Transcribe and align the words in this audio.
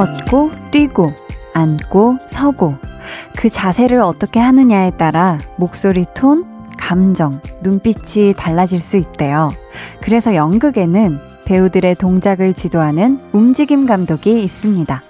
걷고 0.00 0.50
뛰고 0.70 1.12
앉고 1.52 2.20
서고 2.26 2.74
그 3.36 3.50
자세를 3.50 4.00
어떻게 4.00 4.40
하느냐에 4.40 4.92
따라 4.92 5.38
목소리 5.56 6.06
톤, 6.14 6.46
감정, 6.78 7.40
눈빛이 7.62 8.34
달라질 8.34 8.80
수 8.80 8.96
있대요. 8.96 9.52
그래서 10.00 10.34
연극에는 10.34 11.18
배우들의 11.44 11.96
동작을 11.96 12.54
지도하는 12.54 13.20
움직임 13.32 13.86
감독이 13.86 14.42
있습니다. 14.42 15.02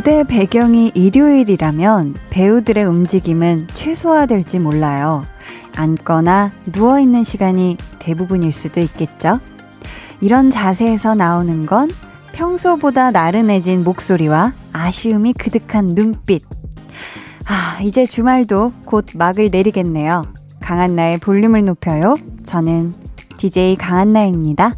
무대 0.00 0.24
배경이 0.24 0.92
일요일이라면 0.94 2.14
배우들의 2.30 2.84
움직임은 2.84 3.66
최소화될지 3.74 4.58
몰라요. 4.58 5.26
앉거나 5.76 6.50
누워있는 6.74 7.22
시간이 7.22 7.76
대부분일 7.98 8.50
수도 8.50 8.80
있겠죠? 8.80 9.40
이런 10.22 10.50
자세에서 10.50 11.14
나오는 11.14 11.66
건 11.66 11.90
평소보다 12.32 13.10
나른해진 13.10 13.84
목소리와 13.84 14.54
아쉬움이 14.72 15.34
그득한 15.34 15.88
눈빛. 15.88 16.44
아, 17.44 17.78
이제 17.82 18.06
주말도 18.06 18.72
곧 18.86 19.04
막을 19.14 19.50
내리겠네요. 19.52 20.32
강한나의 20.60 21.18
볼륨을 21.18 21.66
높여요. 21.66 22.16
저는 22.46 22.94
DJ 23.36 23.76
강한나입니다. 23.76 24.72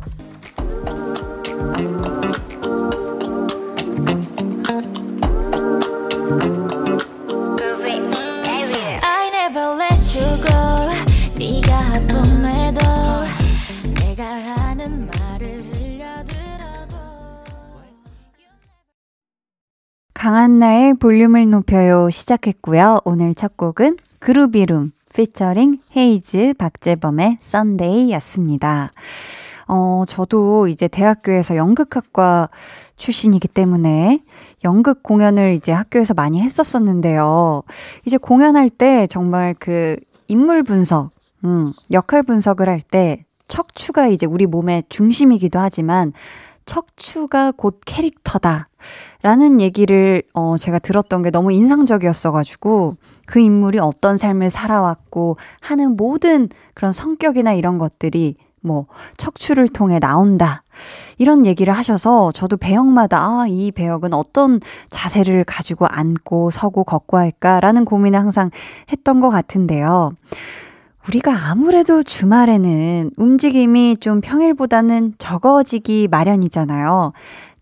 강한나의 20.23 20.95
볼륨을 20.95 21.51
높여요 21.51 22.09
시작했고요. 22.09 23.01
오늘 23.05 23.34
첫 23.34 23.56
곡은 23.56 23.97
그루비룸 24.20 24.92
피처링 25.12 25.81
헤이즈 25.97 26.55
박재범의 26.59 27.39
Sunday였습니다. 27.41 28.92
어, 29.67 30.05
저도 30.06 30.69
이제 30.69 30.87
대학교에서 30.87 31.56
연극학과 31.56 32.51
출신이기 32.98 33.48
때문에 33.48 34.23
연극 34.62 35.03
공연을 35.03 35.55
이제 35.55 35.73
학교에서 35.73 36.14
많이 36.14 36.41
했었었는데요. 36.41 37.64
이제 38.07 38.17
공연할 38.17 38.70
때 38.70 39.09
정말 39.09 39.57
그 39.59 39.97
인물 40.29 40.62
분석, 40.62 41.11
음, 41.45 41.73
역할 41.91 42.23
분석을 42.23 42.69
할 42.69 42.81
때 42.81 43.25
척추가 43.48 44.07
이제 44.07 44.27
우리 44.27 44.47
몸의 44.47 44.84
중심이기도 44.89 45.59
하지만 45.59 46.12
척추가 46.64 47.51
곧 47.51 47.81
캐릭터다. 47.84 48.69
라는 49.22 49.61
얘기를, 49.61 50.22
어, 50.34 50.56
제가 50.56 50.78
들었던 50.78 51.22
게 51.22 51.30
너무 51.30 51.52
인상적이었어가지고, 51.52 52.96
그 53.27 53.40
인물이 53.40 53.79
어떤 53.79 54.18
삶을 54.18 54.51
살아왔고, 54.51 55.36
하는 55.61 55.96
모든 55.96 56.48
그런 56.74 56.92
성격이나 56.92 57.52
이런 57.52 57.79
것들이 57.79 58.36
뭐, 58.64 58.86
척추를 59.17 59.67
통해 59.68 59.98
나온다. 59.98 60.62
이런 61.18 61.46
얘기를 61.46 61.74
하셔서 61.74 62.30
저도 62.33 62.57
배역마다, 62.57 63.18
아, 63.18 63.46
이 63.48 63.73
배역은 63.73 64.14
어떤 64.14 64.61
자세를 64.90 65.45
가지고 65.45 65.86
앉고 65.86 66.51
서고 66.52 66.84
걷고 66.84 67.18
할까라는 67.18 67.84
고민을 67.84 68.20
항상 68.20 68.51
했던 68.92 69.20
것 69.20 69.30
같은데요. 69.30 70.12
우리가 71.08 71.51
아무래도 71.51 72.02
주말에는 72.02 73.11
움직임이 73.17 73.96
좀 73.96 74.20
평일보다는 74.20 75.14
적어지기 75.18 76.07
마련이잖아요. 76.08 77.12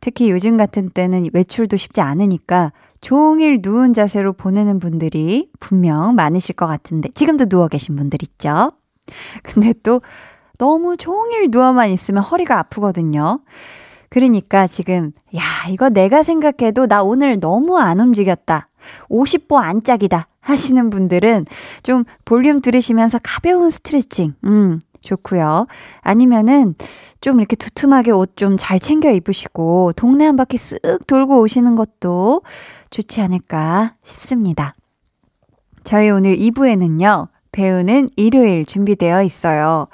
특히 0.00 0.30
요즘 0.30 0.56
같은 0.56 0.90
때는 0.90 1.26
외출도 1.32 1.76
쉽지 1.76 2.00
않으니까 2.00 2.72
종일 3.00 3.60
누운 3.62 3.92
자세로 3.92 4.32
보내는 4.34 4.78
분들이 4.78 5.50
분명 5.58 6.14
많으실 6.14 6.54
것 6.54 6.66
같은데, 6.66 7.10
지금도 7.14 7.46
누워 7.46 7.68
계신 7.68 7.96
분들 7.96 8.18
있죠? 8.22 8.72
근데 9.42 9.74
또 9.82 10.02
너무 10.58 10.96
종일 10.96 11.48
누워만 11.50 11.90
있으면 11.90 12.22
허리가 12.22 12.58
아프거든요. 12.58 13.40
그러니까 14.10 14.66
지금, 14.66 15.12
야, 15.36 15.42
이거 15.70 15.88
내가 15.88 16.22
생각해도 16.22 16.86
나 16.86 17.02
오늘 17.02 17.38
너무 17.40 17.78
안 17.78 18.00
움직였다. 18.00 18.68
50보 19.08 19.56
안짝이다 19.56 20.26
하시는 20.40 20.90
분들은 20.90 21.46
좀 21.82 22.04
볼륨 22.24 22.60
들으시면서 22.60 23.20
가벼운 23.22 23.70
스트레칭, 23.70 24.34
음, 24.44 24.80
좋고요. 25.02 25.66
아니면은 26.00 26.74
좀 27.20 27.38
이렇게 27.38 27.56
두툼하게 27.56 28.10
옷 28.12 28.36
좀 28.36 28.56
잘 28.56 28.78
챙겨 28.78 29.10
입으시고 29.10 29.92
동네 29.96 30.24
한 30.24 30.36
바퀴 30.36 30.56
쓱 30.56 31.06
돌고 31.06 31.40
오시는 31.40 31.74
것도 31.76 32.42
좋지 32.90 33.20
않을까 33.20 33.94
싶습니다. 34.04 34.72
저희 35.84 36.10
오늘 36.10 36.36
2부에는요, 36.36 37.28
배우는 37.52 38.08
일요일 38.16 38.64
준비되어 38.64 39.22
있어요. 39.22 39.88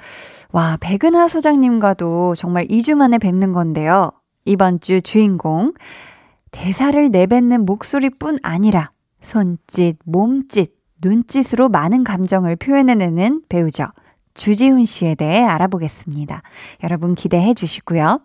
와, 0.51 0.77
백은하 0.79 1.27
소장님과도 1.27 2.35
정말 2.35 2.65
2주 2.67 2.95
만에 2.95 3.17
뵙는 3.17 3.53
건데요. 3.53 4.11
이번 4.45 4.79
주 4.79 5.01
주인공, 5.01 5.73
대사를 6.51 7.09
내뱉는 7.09 7.65
목소리뿐 7.65 8.39
아니라 8.43 8.91
손짓, 9.21 9.97
몸짓, 10.05 10.73
눈짓으로 11.03 11.69
많은 11.69 12.03
감정을 12.03 12.55
표현해내는 12.55 13.43
배우죠. 13.49 13.85
주지훈 14.37 14.85
씨에 14.85 15.15
대해 15.15 15.43
알아보겠습니다. 15.43 16.41
여러분 16.83 17.15
기대해 17.15 17.53
주시고요. 17.53 18.21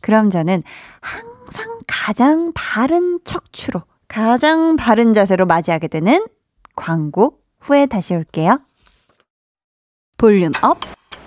그럼 0.00 0.30
저는 0.30 0.62
항상 1.00 1.78
가장 1.86 2.52
바른 2.54 3.20
척추로, 3.24 3.82
가장 4.08 4.74
바른 4.76 5.12
자세로 5.12 5.46
맞이하게 5.46 5.88
되는 5.88 6.26
광고 6.74 7.38
후에 7.60 7.86
다시 7.86 8.14
올게요. 8.14 8.60
Volume 10.16 10.52
up, 10.62 10.78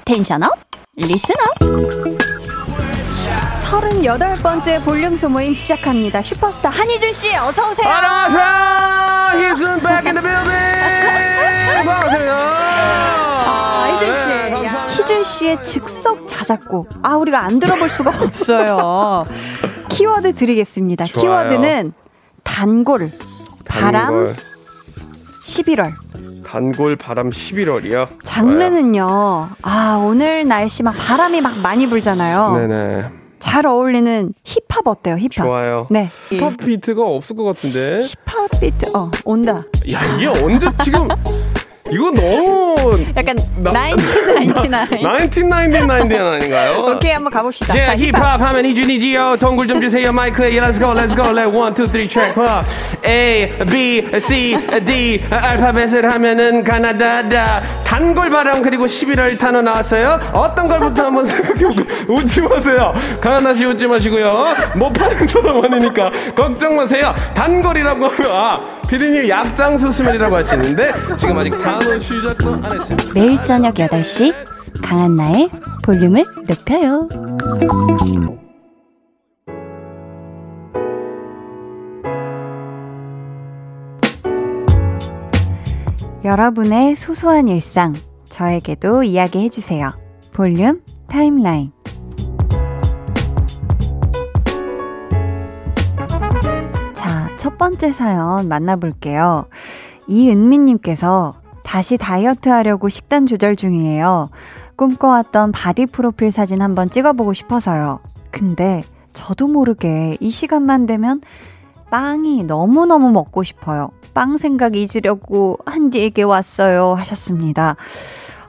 tension 0.06 0.44
up, 0.44 0.52
Listen 0.96 1.36
up. 1.62 2.28
38번째 3.56 4.84
볼륨 4.84 5.16
소모임 5.16 5.54
시작합니다. 5.54 6.22
슈퍼스타 6.22 6.70
한희준 6.70 7.14
씨 7.14 7.36
어서 7.36 7.70
오세요. 7.70 7.90
안녕하세요. 7.90 9.52
희준 9.52 9.70
in 9.70 10.16
the 10.16 10.22
building. 10.22 11.86
반갑습니다. 11.86 13.17
아, 13.98 14.00
희준 14.00 14.14
씨. 14.16 14.28
네, 14.28 14.56
희준 14.90 15.24
씨의 15.24 15.64
즉석 15.64 16.28
자작곡. 16.28 16.90
아, 17.02 17.16
우리가 17.18 17.44
안 17.44 17.60
들어볼 17.60 17.90
수가 17.90 18.12
없어요. 18.24 19.26
키워드 19.90 20.36
드리겠습니다. 20.36 21.06
좋아요. 21.06 21.50
키워드는 21.50 21.94
단골, 22.44 23.12
바람, 23.66 24.06
단골. 24.08 24.36
11월. 25.44 25.94
단골 26.46 26.96
바람 26.96 27.30
11월이요? 27.30 28.08
장르는요. 28.24 29.50
아, 29.62 30.02
오늘 30.04 30.48
날씨 30.48 30.84
막 30.84 30.96
바람이 30.98 31.42
막 31.42 31.58
많이 31.60 31.88
불잖아요. 31.88 32.54
네네. 32.58 33.10
잘 33.40 33.66
어울리는 33.68 34.34
힙합 34.44 34.88
어때요? 34.88 35.16
힙합. 35.18 35.46
좋아요. 35.46 35.88
네. 35.92 36.10
힙합 36.30 36.58
비트가 36.58 37.04
없을 37.04 37.36
것 37.36 37.44
같은데. 37.44 38.00
힙합 38.26 38.60
비트 38.60 38.92
어 38.96 39.12
온다. 39.26 39.60
야 39.92 40.00
이게 40.16 40.28
언제 40.28 40.68
지금 40.84 41.08
이거 41.92 42.12
너무 42.12 43.00
약간 43.16 43.38
1999 43.64 44.70
1999 45.02 46.26
아닌가요? 46.26 46.84
오케이 46.88 47.12
한번 47.12 47.32
가봅시다. 47.32 47.74
자, 47.74 47.96
힙합 47.96 48.42
하면 48.42 48.66
이준이지요. 48.66 49.38
동굴 49.40 49.68
좀 49.68 49.80
주세요 49.82 50.12
마이크에 50.12 50.52
Let's 50.52 50.80
go 50.80 50.94
Let's 50.94 51.16
go 51.16 51.26
Let 51.26 51.56
one 51.56 51.74
two 51.74 51.88
three 51.88 52.08
track 52.08 52.36
A 53.06 53.52
B 53.70 54.06
C 54.20 54.58
D 54.86 55.22
알파벳을 55.30 56.12
하면은 56.14 56.64
가나다다 56.64 57.62
단골 57.86 58.30
바람 58.30 58.62
그리고 58.62 58.86
11월 58.86 59.38
단어 59.40 59.62
나왔어요. 59.62 60.20
어떤 60.34 60.68
걸부터 60.68 61.06
한번 61.06 61.26
생각해보고 61.26 61.82
웃지 62.10 62.42
마세요. 62.42 62.94
가나 63.22 63.54
씨 63.54 63.66
웃지 63.66 63.88
마시고요. 63.88 64.56
못 64.76 64.92
파는 64.94 65.28
사람 65.28 65.64
아니니까 65.64 66.12
걱정 66.36 66.76
마세요. 66.76 67.14
단골이라고 67.34 68.08
하면 68.08 68.32
아 68.32 68.60
피디님 68.90 69.28
약장수 69.30 69.92
스멜이라고 69.92 70.36
하시는데 70.36 70.92
지금 71.18 71.38
아직 71.38 71.52
다 71.62 71.77
매일 73.14 73.44
저녁 73.44 73.76
8시 73.76 74.34
강한나의 74.84 75.50
볼륨을 75.84 76.24
높여요. 76.48 77.08
여러분의 86.24 86.96
소소한 86.96 87.48
일상 87.48 87.94
저에게도 88.26 89.04
이야기해 89.04 89.50
주세요. 89.50 89.92
볼륨 90.34 90.82
타임라인 91.08 91.72
자, 96.94 97.34
첫 97.38 97.58
번째 97.58 97.92
사연 97.92 98.48
만나볼게요. 98.50 99.46
이은미님께서 100.08 101.37
다시 101.68 101.98
다이어트 101.98 102.48
하려고 102.48 102.88
식단 102.88 103.26
조절 103.26 103.58
중이에요. 103.58 104.30
꿈꿔왔던 104.78 105.52
바디 105.52 105.88
프로필 105.88 106.32
사진 106.32 106.62
한번 106.62 106.90
찍어보고 106.90 107.34
싶어서요. 107.34 108.00
근데 108.32 108.86
저도 109.12 109.50
모르게 109.50 110.16
이 110.22 110.32
시간만 110.32 110.86
되면 110.86 111.22
빵이 111.92 112.46
너무너무 112.46 113.12
먹고 113.12 113.44
싶어요. 113.44 113.90
빵 114.14 114.38
생각 114.38 114.78
잊으려고 114.78 115.60
한디에게 115.66 116.24
왔어요. 116.24 116.94
하셨습니다. 116.94 117.76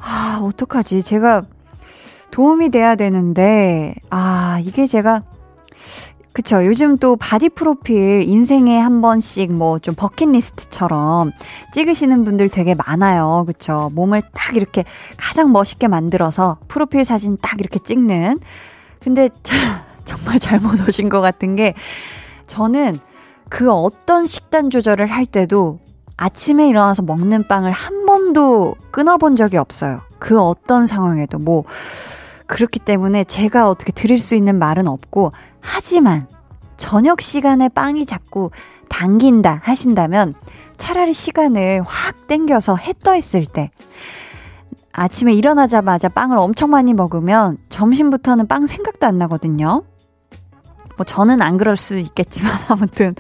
아, 0.00 0.40
어떡하지? 0.40 1.02
제가 1.02 1.42
도움이 2.30 2.68
돼야 2.68 2.94
되는데, 2.94 3.96
아, 4.10 4.60
이게 4.62 4.86
제가, 4.86 5.22
그쵸. 6.32 6.64
요즘 6.64 6.98
또 6.98 7.16
바디 7.16 7.48
프로필 7.48 8.22
인생에 8.28 8.78
한 8.78 9.00
번씩 9.02 9.52
뭐 9.52 9.78
좀 9.78 9.94
버킷리스트처럼 9.96 11.32
찍으시는 11.72 12.24
분들 12.24 12.48
되게 12.48 12.74
많아요. 12.74 13.44
그쵸. 13.46 13.90
몸을 13.94 14.22
딱 14.34 14.56
이렇게 14.56 14.84
가장 15.16 15.52
멋있게 15.52 15.88
만들어서 15.88 16.58
프로필 16.68 17.04
사진 17.04 17.36
딱 17.40 17.58
이렇게 17.60 17.78
찍는. 17.78 18.38
근데 19.00 19.28
정말 20.04 20.38
잘못 20.38 20.86
오신 20.86 21.08
것 21.08 21.20
같은 21.20 21.56
게 21.56 21.74
저는 22.46 22.98
그 23.48 23.70
어떤 23.70 24.26
식단 24.26 24.70
조절을 24.70 25.06
할 25.06 25.26
때도 25.26 25.80
아침에 26.16 26.68
일어나서 26.68 27.02
먹는 27.02 27.46
빵을 27.48 27.72
한 27.72 28.06
번도 28.06 28.74
끊어본 28.90 29.36
적이 29.36 29.58
없어요. 29.58 30.00
그 30.18 30.40
어떤 30.40 30.86
상황에도 30.86 31.38
뭐 31.38 31.64
그렇기 32.48 32.80
때문에 32.80 33.22
제가 33.24 33.68
어떻게 33.70 33.92
드릴 33.92 34.18
수 34.18 34.34
있는 34.34 34.58
말은 34.58 34.88
없고 34.88 35.32
하지만 35.60 36.26
저녁 36.76 37.20
시간에 37.20 37.68
빵이 37.68 38.06
자꾸 38.06 38.50
당긴다 38.88 39.60
하신다면 39.62 40.34
차라리 40.76 41.12
시간을 41.12 41.82
확 41.86 42.26
땡겨서 42.26 42.76
해 42.76 42.92
떠 43.04 43.14
있을 43.16 43.46
때 43.46 43.70
아침에 44.92 45.32
일어나자마자 45.32 46.08
빵을 46.08 46.38
엄청 46.38 46.70
많이 46.70 46.92
먹으면 46.94 47.58
점심부터는 47.68 48.48
빵 48.48 48.66
생각도 48.66 49.06
안 49.06 49.18
나거든요. 49.18 49.84
뭐 50.96 51.04
저는 51.04 51.40
안 51.42 51.56
그럴 51.58 51.76
수 51.76 51.98
있겠지만 51.98 52.52
아무튼 52.68 53.14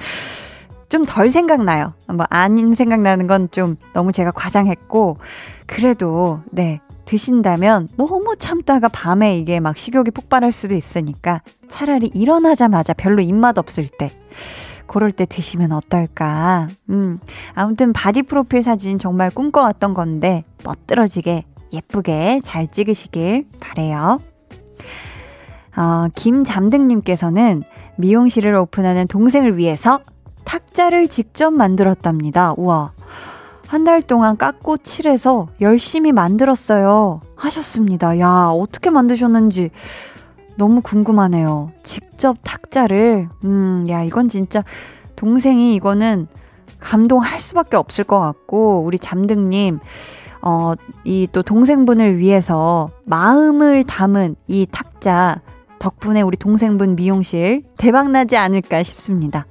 좀 0.88 1.04
덜 1.04 1.28
생각나요. 1.30 1.92
뭐 2.12 2.26
아닌 2.30 2.74
생각나는 2.74 3.26
건 3.26 3.48
좀 3.52 3.76
너무 3.92 4.10
제가 4.10 4.30
과장했고 4.32 5.18
그래도 5.66 6.40
네 6.50 6.80
드신다면 7.08 7.88
너무 7.96 8.36
참다가 8.36 8.88
밤에 8.88 9.38
이게 9.38 9.60
막 9.60 9.78
식욕이 9.78 10.10
폭발할 10.10 10.52
수도 10.52 10.74
있으니까 10.74 11.40
차라리 11.66 12.10
일어나자마자 12.12 12.92
별로 12.92 13.22
입맛 13.22 13.56
없을 13.56 13.88
때 13.88 14.12
그럴 14.86 15.10
때 15.10 15.24
드시면 15.24 15.72
어떨까. 15.72 16.68
음, 16.90 17.18
아무튼 17.54 17.94
바디 17.94 18.24
프로필 18.24 18.60
사진 18.60 18.98
정말 18.98 19.30
꿈꿔왔던 19.30 19.94
건데 19.94 20.44
멋들어지게 20.64 21.44
예쁘게 21.72 22.40
잘 22.44 22.66
찍으시길 22.66 23.46
바래요. 23.58 24.20
어, 25.78 26.08
김잠등님께서는 26.14 27.62
미용실을 27.96 28.54
오픈하는 28.54 29.06
동생을 29.06 29.56
위해서 29.56 30.00
탁자를 30.44 31.08
직접 31.08 31.52
만들었답니다. 31.52 32.52
우와. 32.58 32.92
한 33.68 33.84
달 33.84 34.00
동안 34.02 34.36
깎고 34.38 34.78
칠해서 34.78 35.48
열심히 35.60 36.10
만들었어요. 36.12 37.20
하셨습니다. 37.36 38.18
야, 38.18 38.46
어떻게 38.46 38.88
만드셨는지 38.90 39.70
너무 40.56 40.80
궁금하네요. 40.80 41.70
직접 41.82 42.36
탁자를, 42.42 43.28
음, 43.44 43.86
야, 43.90 44.02
이건 44.02 44.28
진짜 44.28 44.64
동생이 45.16 45.74
이거는 45.74 46.28
감동할 46.80 47.40
수밖에 47.40 47.76
없을 47.76 48.04
것 48.04 48.18
같고, 48.18 48.82
우리 48.84 48.98
잠등님, 48.98 49.80
어, 50.40 50.72
이 51.04 51.26
또 51.32 51.42
동생분을 51.42 52.18
위해서 52.18 52.90
마음을 53.04 53.84
담은 53.84 54.36
이 54.46 54.66
탁자 54.70 55.40
덕분에 55.78 56.22
우리 56.22 56.36
동생분 56.36 56.96
미용실 56.96 57.62
대박나지 57.76 58.36
않을까 58.36 58.82
싶습니다. 58.82 59.44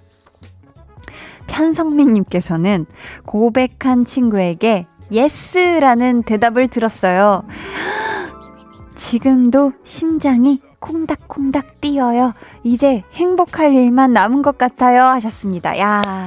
편성민님께서는 1.57 2.85
고백한 3.25 4.05
친구에게 4.05 4.85
yes라는 5.11 6.21
대답을 6.23 6.67
들었어요. 6.67 7.43
지금도 8.95 9.73
심장이 9.83 10.59
콩닥콩닥 10.79 11.81
뛰어요. 11.81 12.33
이제 12.63 13.03
행복할 13.13 13.73
일만 13.73 14.13
남은 14.13 14.43
것 14.43 14.57
같아요. 14.57 15.05
하셨습니다. 15.05 15.79
야. 15.79 16.25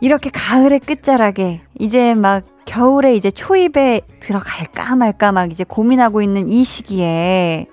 이렇게 0.00 0.30
가을의 0.30 0.80
끝자락에 0.80 1.60
이제 1.78 2.14
막 2.14 2.44
겨울에 2.64 3.14
이제 3.14 3.30
초입에 3.30 4.00
들어갈까 4.18 4.96
말까 4.96 5.30
막 5.30 5.52
이제 5.52 5.62
고민하고 5.62 6.22
있는 6.22 6.48
이 6.48 6.64
시기에 6.64 7.66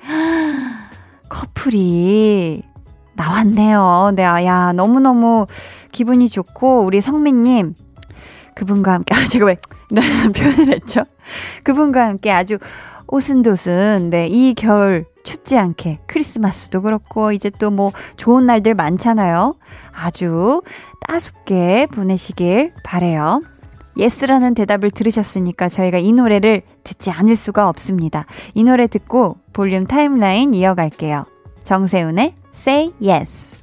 커플이 1.30 2.64
나왔네요. 3.18 4.12
네, 4.16 4.24
아, 4.24 4.44
야, 4.46 4.72
너무너무 4.74 5.48
기분이 5.92 6.30
좋고, 6.30 6.84
우리 6.86 7.02
성민님, 7.02 7.74
그분과 8.56 8.94
함께, 8.94 9.16
아, 9.16 9.26
제가 9.26 9.46
왜 9.46 9.58
이런 9.92 10.04
표현을 10.34 10.74
했죠? 10.76 11.04
그분과 11.64 12.06
함께 12.06 12.32
아주 12.32 12.58
오순도순, 13.08 14.10
네, 14.10 14.28
이 14.28 14.54
겨울 14.54 15.06
춥지 15.24 15.58
않게 15.58 16.00
크리스마스도 16.08 16.82
그렇고, 16.82 17.32
이제 17.32 17.50
또 17.50 17.70
뭐 17.72 17.92
좋은 18.16 18.46
날들 18.46 18.76
많잖아요. 18.76 19.56
아주 19.92 20.62
따숩게 21.08 21.88
보내시길 21.88 22.74
바래요. 22.84 23.42
Yes라는 23.98 24.54
대답을 24.54 24.92
들으셨으니까 24.92 25.70
저희가 25.70 25.98
이 25.98 26.12
노래를 26.12 26.62
듣지 26.84 27.10
않을 27.10 27.36
수가 27.36 27.68
없습니다. 27.68 28.26
이 28.54 28.64
노래 28.64 28.86
듣고 28.88 29.38
볼륨 29.54 29.86
타임라인 29.88 30.54
이어갈게요. 30.54 31.26
정세훈의 31.68 32.34
Say 32.54 32.94
Yes. 33.06 33.54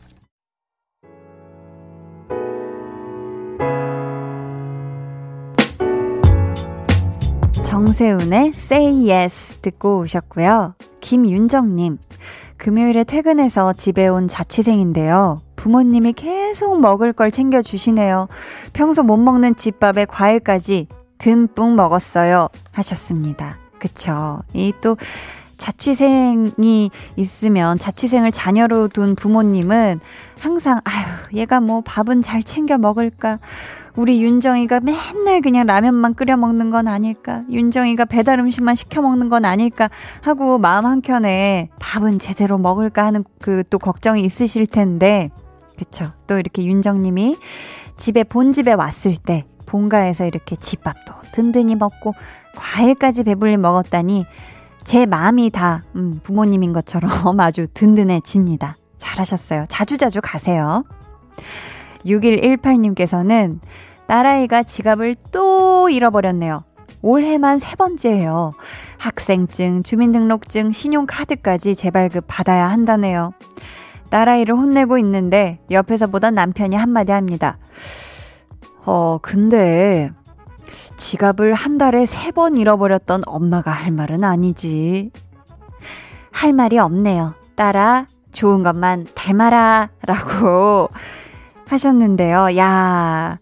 정세훈의 7.63 8.49
Say 8.49 9.11
Yes 9.11 9.57
듣고 9.63 10.01
오셨고요. 10.01 10.75
김윤정님, 11.01 11.97
금요일에 12.59 13.05
퇴근해서 13.05 13.73
집에 13.73 14.07
온 14.09 14.29
자취생인데요. 14.29 15.41
부모님이 15.57 16.13
계속 16.13 16.79
먹을 16.83 17.15
걸 17.15 17.31
챙겨주시네요. 17.31 18.29
평소 18.75 19.03
못 19.03 19.17
먹는 19.17 19.57
집밥에 19.57 20.05
과일까지 20.05 20.89
듬뿍 21.17 21.75
먹었어요. 21.75 22.49
하셨습니다. 22.71 23.57
그쵸. 23.79 24.43
이 24.53 24.75
또 24.83 24.99
자취생이 25.57 26.91
있으면 27.17 27.79
자취생을 27.79 28.33
자녀로 28.33 28.89
둔 28.89 29.15
부모님은 29.15 30.01
항상 30.41 30.81
아유 30.85 31.05
얘가 31.35 31.61
뭐 31.61 31.81
밥은 31.85 32.23
잘 32.23 32.43
챙겨 32.43 32.79
먹을까? 32.79 33.39
우리 33.97 34.23
윤정이가 34.23 34.81
맨날 34.81 35.41
그냥 35.41 35.67
라면만 35.67 36.15
끓여 36.15 36.37
먹는 36.37 36.71
건 36.71 36.89
아닐까? 36.89 37.43
윤정이가 37.51 38.07
배달 38.07 38.39
음식만 38.41 38.75
시켜 38.75 39.01
먹는 39.03 39.29
건 39.29 39.45
아닐까? 39.45 39.89
하고 40.21 40.59
마음 40.59 40.85
한켠에 40.87 41.69
밥은 41.79 42.19
제대로 42.19 42.59
먹을까? 42.59 43.05
하는 43.05 43.25
그 43.41 43.63
또 43.71 43.79
걱정이 43.79 44.23
있으실 44.23 44.67
텐데 44.67 45.31
그쵸? 45.79 46.13
또 46.27 46.39
이렇게 46.39 46.65
윤정님이 46.65 47.37
집에 47.97 48.23
본 48.25 48.53
집에 48.53 48.73
왔을 48.73 49.17
때 49.17 49.45
본가에서 49.67 50.27
이렇게 50.27 50.57
집밥도 50.57 51.13
든든히 51.33 51.75
먹고 51.75 52.15
과일까지 52.55 53.25
배불리 53.25 53.57
먹었다니 53.57 54.27
제 54.85 55.07
마음이 55.07 55.51
다 55.51 55.83
음, 55.97 56.21
부모님인 56.23 56.73
것처럼 56.73 57.11
아주 57.41 57.67
든든해집니다. 57.75 58.77
잘하셨어요. 58.99 59.65
자주자주 59.69 60.21
가세요. 60.23 60.85
6118님께서는 62.07 63.61
딸아이가 64.07 64.63
지갑을 64.63 65.15
또 65.33 65.89
잃어버렸네요. 65.89 66.65
올해만 67.03 67.59
세 67.59 67.77
번째예요. 67.77 68.53
학생증, 68.99 69.83
주민등록증, 69.83 70.73
신용카드까지 70.73 71.75
재발급 71.75 72.25
받아야 72.27 72.71
한다네요. 72.71 73.33
딸아이를 74.11 74.55
혼내고 74.55 74.97
있는데 74.99 75.59
옆에서 75.71 76.07
보던 76.07 76.35
남편이 76.35 76.77
한마디 76.77 77.13
합니다. 77.13 77.59
어, 78.87 79.19
근데 79.21 80.11
지갑을 80.97 81.55
한 81.55 81.79
달에 81.79 82.07
세 82.07 82.33
번 82.33 82.57
잃어버렸던 82.57 83.23
엄마가 83.27 83.71
할 83.71 83.93
말은 83.93 84.25
아니지. 84.25 85.11
할 86.33 86.53
말이 86.53 86.79
없네요. 86.79 87.35
딸아, 87.55 88.07
좋은 88.33 88.63
것만 88.65 89.07
닮아라. 89.15 89.91
라고 90.07 90.89
하셨는데요. 91.69 92.57
야, 92.57 93.39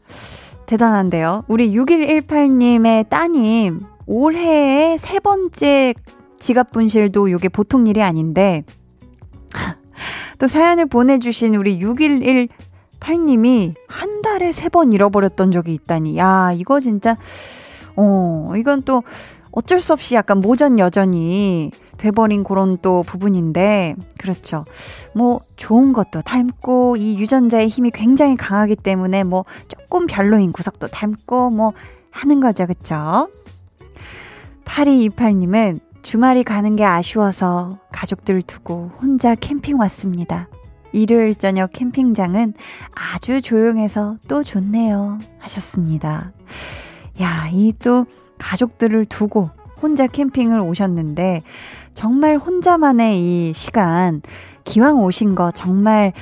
대단한데요. 0.66 1.44
우리 1.49 1.73
6118님의 1.73 3.09
따님, 3.09 3.80
올해의 4.06 4.99
세 4.99 5.21
번째 5.21 5.94
지갑 6.37 6.71
분실도 6.73 7.28
이게 7.28 7.49
보통 7.49 7.87
일이 7.87 8.02
아닌데, 8.02 8.64
또 10.38 10.47
사연을 10.47 10.87
보내주신 10.87 11.54
우리 11.54 11.80
6118님이 13.02 13.75
한 13.88 14.23
달에 14.23 14.52
세 14.52 14.68
번 14.68 14.92
잃어버렸던 14.92 15.50
적이 15.50 15.75
있다니. 15.75 16.16
야, 16.16 16.52
이거 16.54 16.80
진짜, 16.80 17.16
어, 17.97 18.52
이건 18.56 18.82
또 18.82 19.02
어쩔 19.50 19.80
수 19.80 19.92
없이 19.92 20.14
약간 20.14 20.40
모전 20.40 20.78
여전히 20.78 21.71
돼버린 21.99 22.42
그런 22.42 22.78
또 22.80 23.02
부분인데, 23.02 23.97
그렇죠. 24.18 24.64
뭐, 25.14 25.40
좋은 25.56 25.92
것도 25.92 26.23
닮고, 26.23 26.97
이 26.97 27.18
유전자의 27.18 27.68
힘이 27.68 27.90
굉장히 27.90 28.35
강하기 28.37 28.76
때문에 28.76 29.25
뭐, 29.25 29.44
조금 29.68 30.06
별로인 30.06 30.52
구석도 30.52 30.88
닮고, 30.88 31.50
뭐, 31.50 31.73
하는 32.11 32.40
거죠. 32.40 32.66
그쵸? 32.66 33.28
8228님은 34.64 35.80
주말이 36.02 36.44
가는 36.44 36.75
게 36.76 36.85
아쉬워서 36.85 37.78
가족들 37.92 38.42
두고 38.42 38.90
혼자 39.00 39.35
캠핑 39.35 39.78
왔습니다. 39.78 40.49
일요일 40.92 41.34
저녁 41.34 41.72
캠핑장은 41.72 42.54
아주 42.94 43.42
조용해서 43.42 44.16
또 44.28 44.42
좋네요. 44.42 45.18
하셨습니다. 45.38 46.32
야, 47.20 47.49
이 47.52 47.72
또 47.82 48.06
가족들을 48.38 49.06
두고 49.06 49.50
혼자 49.80 50.06
캠핑을 50.06 50.61
오셨는데, 50.61 51.42
정말 51.94 52.37
혼자만의 52.37 53.20
이 53.20 53.52
시간, 53.54 54.22
기왕 54.64 55.02
오신 55.02 55.34
거 55.34 55.50
정말, 55.50 56.12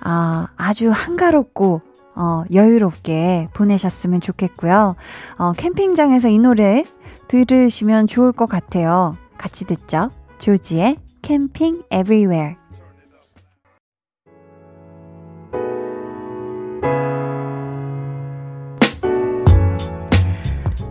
아, 0.00 0.48
아주 0.56 0.90
한가롭고, 0.90 1.82
어, 2.16 2.44
여유롭게 2.52 3.48
보내셨으면 3.54 4.20
좋겠고요. 4.20 4.96
어, 5.38 5.52
캠핑장에서 5.52 6.28
이 6.28 6.38
노래 6.38 6.84
들으시면 7.28 8.08
좋을 8.08 8.32
것 8.32 8.46
같아요. 8.48 9.16
같이 9.38 9.64
듣죠. 9.64 10.10
조지의 10.38 10.96
캠핑 11.22 11.84
에 11.90 12.02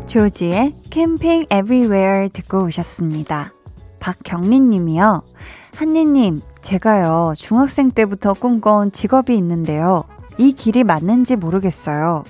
조지의 0.09 0.73
캠핑 0.89 1.45
에브리웨어 1.51 2.29
듣고 2.33 2.63
오셨습니다. 2.63 3.53
박경린 3.99 4.71
님이요. 4.71 5.21
한니 5.75 6.03
님, 6.05 6.41
제가요, 6.61 7.33
중학생 7.37 7.91
때부터 7.91 8.33
꿈꿔온 8.33 8.91
직업이 8.91 9.37
있는데요. 9.37 10.05
이 10.39 10.53
길이 10.53 10.83
맞는지 10.83 11.35
모르겠어요. 11.35 12.23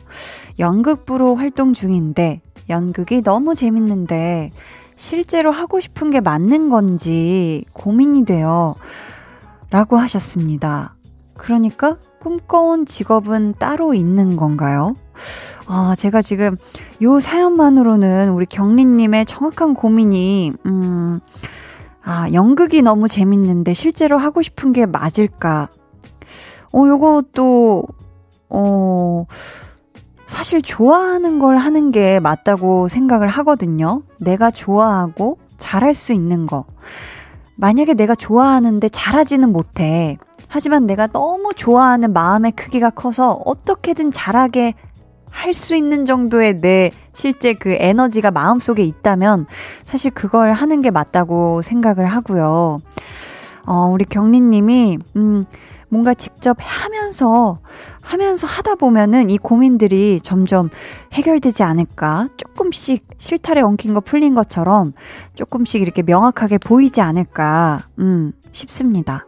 연극부로 0.60 1.36
활동 1.36 1.72
중인데, 1.72 2.42
연극이 2.68 3.22
너무 3.22 3.56
재밌는데, 3.56 4.52
실제로 4.98 5.50
하고 5.50 5.80
싶은 5.80 6.10
게 6.12 6.20
맞는 6.20 6.68
건지 6.68 7.64
고민이 7.72 8.26
돼요. 8.26 8.76
라고 9.70 9.96
하셨습니다. 9.96 10.96
그러니까 11.34 11.96
꿈꿔온 12.20 12.86
직업은 12.86 13.54
따로 13.58 13.94
있는 13.94 14.36
건가요? 14.36 14.96
아, 15.68 15.94
제가 15.96 16.22
지금 16.22 16.58
요 17.02 17.20
사연만으로는 17.20 18.32
우리 18.32 18.46
경리님의 18.46 19.26
정확한 19.26 19.74
고민이, 19.74 20.54
음, 20.66 21.20
아, 22.04 22.28
연극이 22.34 22.82
너무 22.82 23.08
재밌는데 23.08 23.74
실제로 23.74 24.18
하고 24.18 24.42
싶은 24.42 24.74
게 24.74 24.86
맞을까? 24.86 25.70
어, 26.74 26.88
요것도, 26.88 27.84
어, 28.50 29.26
사실 30.28 30.62
좋아하는 30.62 31.40
걸 31.40 31.58
하는 31.58 31.92
게 31.92 32.20
맞다고 32.20 32.88
생각을 32.88 33.28
하거든요. 33.28 34.04
내가 34.20 34.52
좋아하고 34.52 35.40
잘할 35.58 35.94
수 35.94 36.14
있는 36.14 36.46
거. 36.46 36.66
만약에 37.56 37.94
내가 37.94 38.16
좋아하는데 38.16 38.88
잘하지는 38.90 39.52
못해. 39.52 40.18
하지만 40.48 40.86
내가 40.86 41.08
너무 41.08 41.54
좋아하는 41.54 42.14
마음의 42.14 42.54
크기가 42.54 42.90
커서 42.90 43.42
어떻게든 43.46 44.12
잘하게 44.12 44.74
할 45.40 45.54
수 45.54 45.76
있는 45.76 46.06
정도의 46.06 46.60
내 46.60 46.92
실제 47.14 47.54
그 47.54 47.76
에너지가 47.80 48.30
마음속에 48.32 48.84
있다면 48.84 49.46
사실 49.84 50.12
그걸 50.12 50.52
하는 50.52 50.82
게 50.82 50.92
맞다고 50.92 51.62
생각을 51.62 52.06
하고요. 52.06 52.82
어, 53.66 53.90
우리 53.92 54.04
경리님이, 54.04 54.98
음, 55.16 55.44
뭔가 55.88 56.14
직접 56.14 56.58
하면서 56.60 57.60
하면서 58.02 58.48
하다 58.48 58.76
보면은 58.76 59.30
이 59.30 59.38
고민들이 59.38 60.20
점점 60.22 60.70
해결되지 61.14 61.64
않을까? 61.64 62.28
조금씩 62.38 63.06
실타래 63.18 63.62
엉킨 63.62 63.94
거 63.94 64.02
풀린 64.02 64.36
것처럼 64.36 64.94
조금씩 65.36 65.82
이렇게 65.82 66.04
명확하게 66.04 66.58
보이지 66.58 67.02
않을까? 67.02 67.88
음, 68.00 68.34
싶습니다. 68.52 69.26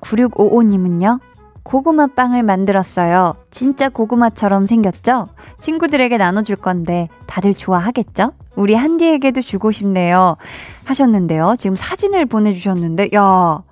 9655님은요? 0.00 1.20
고구마 1.62 2.08
빵을 2.08 2.42
만들었어요. 2.42 3.34
진짜 3.50 3.88
고구마처럼 3.88 4.66
생겼죠? 4.66 5.28
친구들에게 5.58 6.16
나눠줄 6.16 6.56
건데 6.56 7.08
다들 7.26 7.54
좋아하겠죠? 7.54 8.32
우리 8.56 8.74
한디에게도 8.74 9.40
주고 9.40 9.70
싶네요. 9.70 10.36
하셨는데요. 10.84 11.54
지금 11.58 11.76
사진을 11.76 12.26
보내주셨는데, 12.26 13.10
야, 13.14 13.62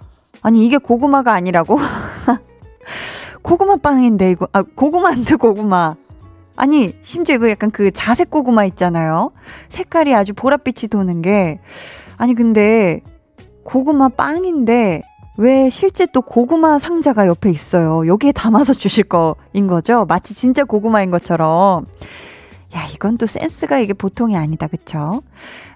아니, 0.43 0.65
이게 0.65 0.79
고구마가 0.79 1.33
아니라고? 1.33 1.77
고구마 3.43 3.77
빵인데, 3.77 4.31
이거. 4.31 4.49
아, 4.53 4.63
고구마인데, 4.63 5.37
고구마. 5.37 5.97
아니, 6.57 6.95
심지어 7.03 7.37
이거 7.37 7.51
약간 7.51 7.71
그 7.71 7.91
자색 7.91 8.31
고구마 8.31 8.65
있잖아요. 8.67 9.33
색깔이 9.69 10.15
아주 10.15 10.33
보랏빛이 10.33 10.91
도는 10.91 11.23
게. 11.23 11.61
아니, 12.17 12.35
근데, 12.35 13.01
고구마 13.65 14.11
빵인데, 14.11 15.03
왜 15.41 15.71
실제 15.71 16.05
또 16.13 16.21
고구마 16.21 16.77
상자가 16.77 17.27
옆에 17.27 17.49
있어요? 17.49 18.07
여기에 18.07 18.33
담아서 18.33 18.75
주실 18.75 19.05
거인 19.05 19.69
거죠? 19.69 20.05
마치 20.05 20.35
진짜 20.35 20.65
고구마인 20.65 21.11
것처럼. 21.11 21.87
야, 22.77 22.87
이건 22.95 23.17
또 23.17 23.25
센스가 23.25 23.79
이게 23.79 23.95
보통이 23.95 24.37
아니다, 24.37 24.67
그쵸? 24.67 25.23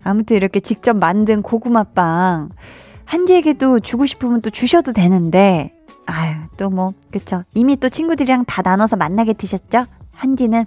아무튼 0.03 0.37
이렇게 0.37 0.61
직접 0.61 0.95
만든 0.99 1.41
고구마 1.41 1.85
빵. 1.85 2.51
한디에게도 3.07 3.81
주고 3.81 4.05
싶으면 4.05 4.43
또 4.43 4.51
주셔도 4.51 4.93
되는데, 4.93 5.73
아유, 6.05 6.35
또 6.59 6.69
뭐, 6.69 6.93
그쵸. 7.11 7.45
이미 7.55 7.77
또 7.77 7.89
친구들이랑 7.89 8.45
다 8.45 8.61
나눠서 8.63 8.97
만나게 8.97 9.33
드셨죠? 9.33 9.87
한디는 10.15 10.67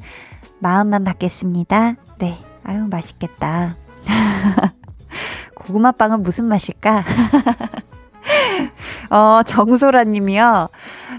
마음만 0.58 1.04
받겠습니다. 1.04 1.98
네. 2.18 2.40
아유, 2.64 2.88
맛있겠다. 2.90 3.76
고구마빵은 5.54 6.24
무슨 6.24 6.46
맛일까? 6.46 7.04
어, 9.10 9.42
정소라 9.44 10.06
님이요. 10.06 10.70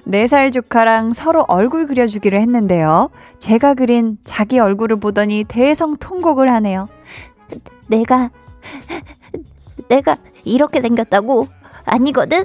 4살 0.07 0.53
조카랑 0.53 1.12
서로 1.12 1.45
얼굴 1.49 1.87
그려주기를 1.87 2.41
했는데요. 2.41 3.11
제가 3.38 3.75
그린 3.75 4.19
자기 4.25 4.59
얼굴을 4.59 5.00
보더니 5.00 5.45
대성통곡을 5.45 6.50
하네요. 6.53 6.88
내가, 7.88 8.31
내가 9.88 10.17
이렇게 10.45 10.81
생겼다고? 10.81 11.49
아니거든? 11.85 12.45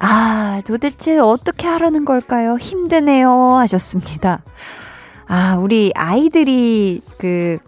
아, 0.00 0.60
도대체 0.64 1.18
어떻게 1.18 1.66
하라는 1.68 2.04
걸까요? 2.04 2.56
힘드네요. 2.56 3.30
하셨습니다. 3.56 4.42
아, 5.26 5.56
우리 5.58 5.92
아이들이 5.94 7.00
그, 7.18 7.58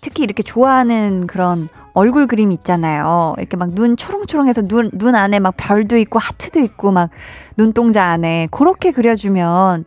특히 0.00 0.22
이렇게 0.22 0.42
좋아하는 0.42 1.26
그런 1.26 1.68
얼굴 1.94 2.26
그림 2.26 2.52
있잖아요. 2.52 3.34
이렇게 3.38 3.56
막 3.56 3.70
눈 3.74 3.96
초롱초롱해서 3.96 4.62
눈, 4.62 4.90
눈 4.92 5.14
안에 5.14 5.38
막 5.40 5.54
별도 5.56 5.96
있고 5.96 6.18
하트도 6.18 6.60
있고 6.60 6.92
막 6.92 7.10
눈동자 7.56 8.04
안에 8.04 8.48
그렇게 8.50 8.90
그려주면 8.92 9.84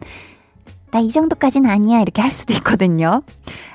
나 0.89 0.99
이 1.01 1.11
정도까지는 1.11 1.69
아니야. 1.69 1.99
이렇게 1.99 2.21
할 2.21 2.31
수도 2.31 2.53
있거든요. 2.55 3.21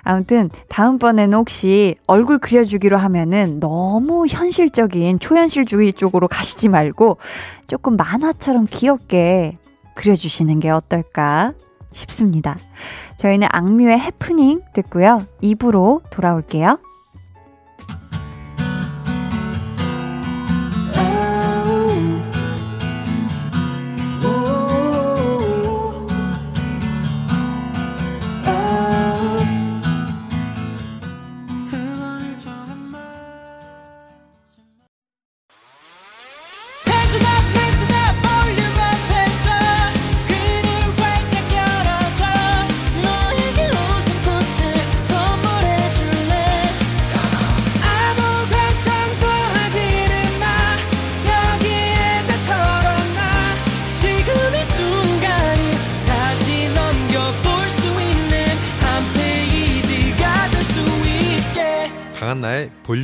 아무튼, 0.03 0.49
다음번에는 0.69 1.37
혹시 1.39 1.95
얼굴 2.07 2.39
그려주기로 2.39 2.97
하면은 2.97 3.61
너무 3.61 4.27
현실적인 4.27 5.19
초현실주의 5.21 5.93
쪽으로 5.93 6.27
가시지 6.27 6.71
말고 6.71 7.19
조금 7.67 7.97
만화처럼 7.97 8.67
귀엽게 8.71 9.57
그려주시는 9.95 10.59
게 10.61 10.71
어떨까 10.71 11.53
싶습니다. 11.93 12.57
저희는 13.19 13.47
악뮤의 13.53 14.01
해프닝 14.01 14.63
듣고요. 14.73 15.27
입으로 15.43 16.01
돌아올게요. 16.11 16.79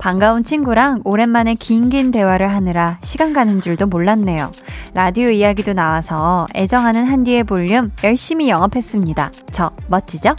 반가운 0.00 0.42
친구랑 0.42 1.02
오랜만에 1.04 1.54
긴긴 1.54 2.10
대화를 2.10 2.48
하느라 2.48 2.98
시간 3.02 3.34
가는 3.34 3.60
줄도 3.60 3.86
몰랐네요. 3.86 4.50
라디오 4.94 5.28
이야기도 5.28 5.74
나와서 5.74 6.46
애정하는 6.54 7.04
한디의 7.04 7.44
볼륨 7.44 7.92
열심히 8.02 8.48
영업했습니다. 8.48 9.30
저 9.52 9.70
멋지죠? 9.88 10.34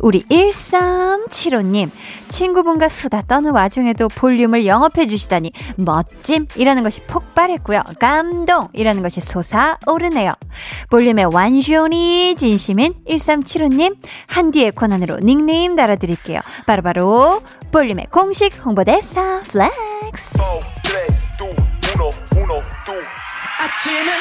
우리 0.00 0.22
1375님, 0.24 1.90
친구분과 2.28 2.88
수다 2.88 3.22
떠는 3.22 3.52
와중에도 3.52 4.08
볼륨을 4.08 4.66
영업해 4.66 5.06
주시다니 5.06 5.52
멋짐이라는 5.76 6.82
것이 6.82 7.02
폭발했고요. 7.02 7.82
감동이라는 7.98 9.02
것이 9.02 9.20
솟아오르네요. 9.20 10.34
볼륨의 10.90 11.26
완전히 11.32 12.34
진심인 12.36 12.94
1375님, 13.08 13.96
한디의 14.26 14.72
권한으로 14.72 15.18
닉네임 15.20 15.76
달아드릴게요. 15.76 16.40
바로바로 16.66 17.42
볼륨의 17.70 18.06
공식 18.10 18.54
홍보대사 18.64 19.42
Flex. 19.42 20.38
아침엔 23.60 24.12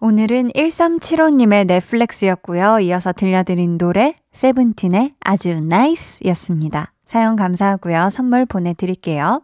오늘은 0.00 0.50
1375님의 0.52 1.66
네, 1.66 1.86
flex였고요. 1.86 2.78
이어서 2.80 3.12
들려드린 3.12 3.78
노래 3.78 4.14
세븐틴의 4.30 5.14
아주 5.18 5.60
NICE 5.60 6.24
였습니다. 6.26 6.92
사연 7.04 7.34
감사하고요. 7.34 8.08
선물 8.10 8.46
보내드릴게요. 8.46 9.42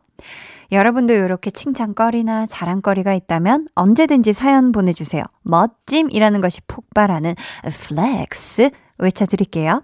여러분도 0.71 1.13
이렇게 1.13 1.51
칭찬거리나 1.51 2.47
자랑거리가 2.47 3.15
있다면 3.15 3.67
언제든지 3.75 4.33
사연 4.33 4.71
보내주세요. 4.71 5.25
멋짐이라는 5.43 6.41
것이 6.41 6.61
폭발하는 6.69 7.35
flex 7.65 8.71
외쳐드릴게요. 8.99 9.83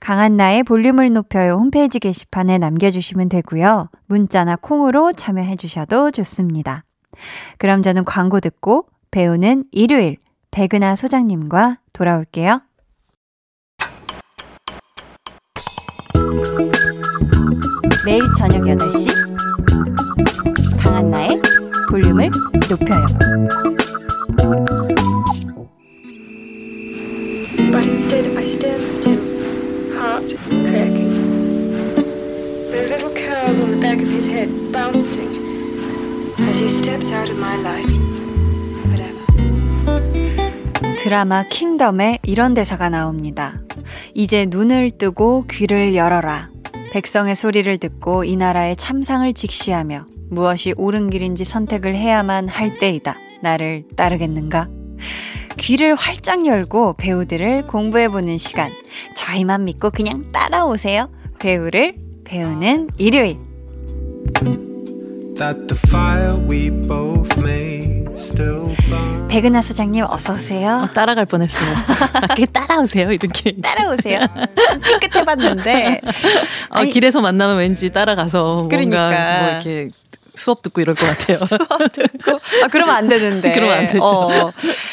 강한나의 0.00 0.64
볼륨을 0.64 1.14
높여요 1.14 1.54
홈페이지 1.54 1.98
게시판에 1.98 2.58
남겨주시면 2.58 3.30
되고요. 3.30 3.88
문자나 4.04 4.56
콩으로 4.56 5.12
참여해주셔도 5.12 6.10
좋습니다. 6.10 6.84
그럼 7.56 7.82
저는 7.82 8.04
광고 8.04 8.40
듣고 8.40 8.86
배우는 9.14 9.64
일요일 9.70 10.16
백은하 10.50 10.96
소장님과 10.96 11.78
돌아올게요. 11.92 12.62
매일 18.04 18.20
저녁 18.36 18.62
8시 18.62 19.06
강한나의 20.82 21.40
볼륨을 21.90 22.28
높여요. 22.68 23.06
But 27.70 27.86
instead 27.86 28.26
I 28.36 28.42
stand 28.42 28.88
still, 28.88 29.22
heart 29.96 30.34
cracking. 30.66 31.14
Those 32.72 32.90
little 32.90 33.14
curls 33.14 33.60
on 33.60 33.70
the 33.70 33.80
back 33.80 34.02
of 34.02 34.08
his 34.10 34.26
head 34.26 34.50
bouncing 34.72 35.30
as 36.48 36.58
he 36.58 36.68
steps 36.68 37.12
out 37.12 37.30
of 37.30 37.38
my 37.38 37.54
life. 37.62 38.23
드라마 40.98 41.42
킹덤에 41.42 42.20
이런 42.22 42.54
대사가 42.54 42.88
나옵니다. 42.88 43.58
이제 44.14 44.46
눈을 44.48 44.92
뜨고 44.92 45.46
귀를 45.50 45.94
열어라. 45.94 46.50
백성의 46.92 47.36
소리를 47.36 47.76
듣고 47.78 48.24
이 48.24 48.36
나라의 48.36 48.76
참상을 48.76 49.32
직시하며 49.34 50.06
무엇이 50.30 50.72
옳은 50.76 51.10
길인지 51.10 51.44
선택을 51.44 51.94
해야만 51.94 52.48
할 52.48 52.78
때이다. 52.78 53.16
나를 53.42 53.84
따르겠는가? 53.96 54.68
귀를 55.58 55.94
활짝 55.94 56.46
열고 56.46 56.94
배우들을 56.96 57.66
공부해보는 57.66 58.38
시간. 58.38 58.72
저희만 59.16 59.64
믿고 59.64 59.90
그냥 59.90 60.22
따라오세요. 60.32 61.10
배우를 61.38 61.92
배우는 62.24 62.88
일요일. 62.96 63.36
백은하 69.28 69.60
소장님 69.62 70.04
어서 70.08 70.34
오세요. 70.34 70.82
어, 70.84 70.92
따라갈 70.92 71.26
뻔했어요. 71.26 71.74
따라오세요 72.52 73.10
이렇게. 73.10 73.56
따라오세요. 73.60 74.20
좀 74.68 74.82
찌끗해봤는데. 74.82 76.00
어, 76.70 76.84
길에서 76.84 77.20
만나면 77.20 77.58
왠지 77.58 77.90
따라가서 77.90 78.68
그러니까. 78.70 78.98
뭔가 79.10 79.40
뭐 79.40 79.50
이렇게 79.50 79.88
수업 80.34 80.62
듣고 80.62 80.80
이럴 80.80 80.94
것 80.94 81.06
같아요. 81.06 81.36
수업 81.44 81.60
듣고. 81.92 82.32
아, 82.62 82.68
그러면 82.70 82.96
안 82.96 83.08
되는데. 83.08 83.52
그러면 83.54 83.78
안 83.78 83.86
되죠. 83.86 84.02
어. 84.02 84.52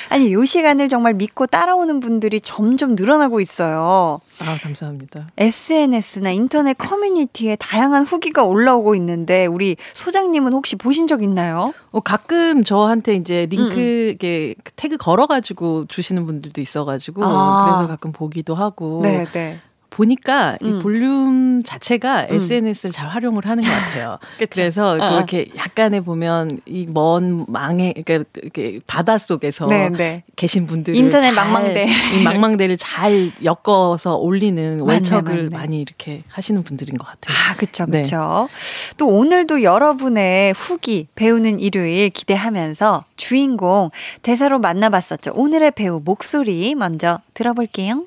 아니, 0.09 0.31
요 0.33 0.45
시간을 0.45 0.89
정말 0.89 1.13
믿고 1.13 1.47
따라오는 1.47 1.99
분들이 1.99 2.39
점점 2.41 2.95
늘어나고 2.95 3.41
있어요. 3.41 4.19
아, 4.39 4.57
감사합니다. 4.61 5.27
SNS나 5.37 6.31
인터넷 6.31 6.77
커뮤니티에 6.77 7.55
다양한 7.57 8.05
후기가 8.05 8.43
올라오고 8.43 8.95
있는데, 8.95 9.45
우리 9.45 9.77
소장님은 9.93 10.53
혹시 10.53 10.75
보신 10.75 11.07
적 11.07 11.23
있나요? 11.23 11.73
어, 11.91 11.99
가끔 11.99 12.63
저한테 12.63 13.15
이제 13.15 13.47
링크, 13.49 14.15
게 14.19 14.55
태그 14.75 14.97
걸어 14.97 15.27
가지고 15.27 15.85
주시는 15.87 16.25
분들도 16.25 16.61
있어 16.61 16.85
가지고, 16.85 17.23
아. 17.25 17.65
그래서 17.65 17.87
가끔 17.87 18.11
보기도 18.11 18.55
하고. 18.55 19.01
네, 19.03 19.25
네. 19.33 19.59
보니까 19.91 20.57
음. 20.63 20.67
이 20.79 20.81
볼륨 20.81 21.61
자체가 21.61 22.27
음. 22.31 22.35
SNS를 22.35 22.91
잘 22.91 23.07
활용을 23.07 23.45
하는 23.45 23.63
것 23.63 23.69
같아요. 23.69 24.17
그래서 24.49 24.93
어. 24.93 24.95
그렇게 24.97 25.49
약간의 25.55 26.01
보면 26.01 26.59
이 26.65 26.87
먼 26.91 27.45
망에 27.47 27.93
그러니까 27.93 28.29
이렇게 28.41 28.79
바다 28.87 29.17
속에서 29.17 29.67
네, 29.67 29.89
네. 29.89 30.23
계신 30.35 30.67
분들 30.67 30.95
인터넷 30.95 31.31
망망대 31.31 31.87
망망대를 32.23 32.77
잘 32.77 33.31
엮어서 33.43 34.15
올리는 34.17 34.79
월척을 34.81 35.49
많이 35.49 35.81
이렇게 35.81 36.23
하시는 36.27 36.63
분들인 36.63 36.97
것 36.97 37.05
같아요. 37.07 37.35
아, 37.37 37.55
그렇죠, 37.55 37.85
그렇죠. 37.85 38.49
네. 38.49 38.95
또 38.97 39.07
오늘도 39.07 39.63
여러분의 39.63 40.53
후기 40.53 41.07
배우는 41.15 41.59
일요일 41.59 42.09
기대하면서 42.09 43.05
주인공 43.15 43.89
대사로 44.21 44.59
만나봤었죠. 44.59 45.31
오늘의 45.35 45.71
배우 45.71 46.01
목소리 46.03 46.75
먼저 46.75 47.19
들어볼게요. 47.33 48.05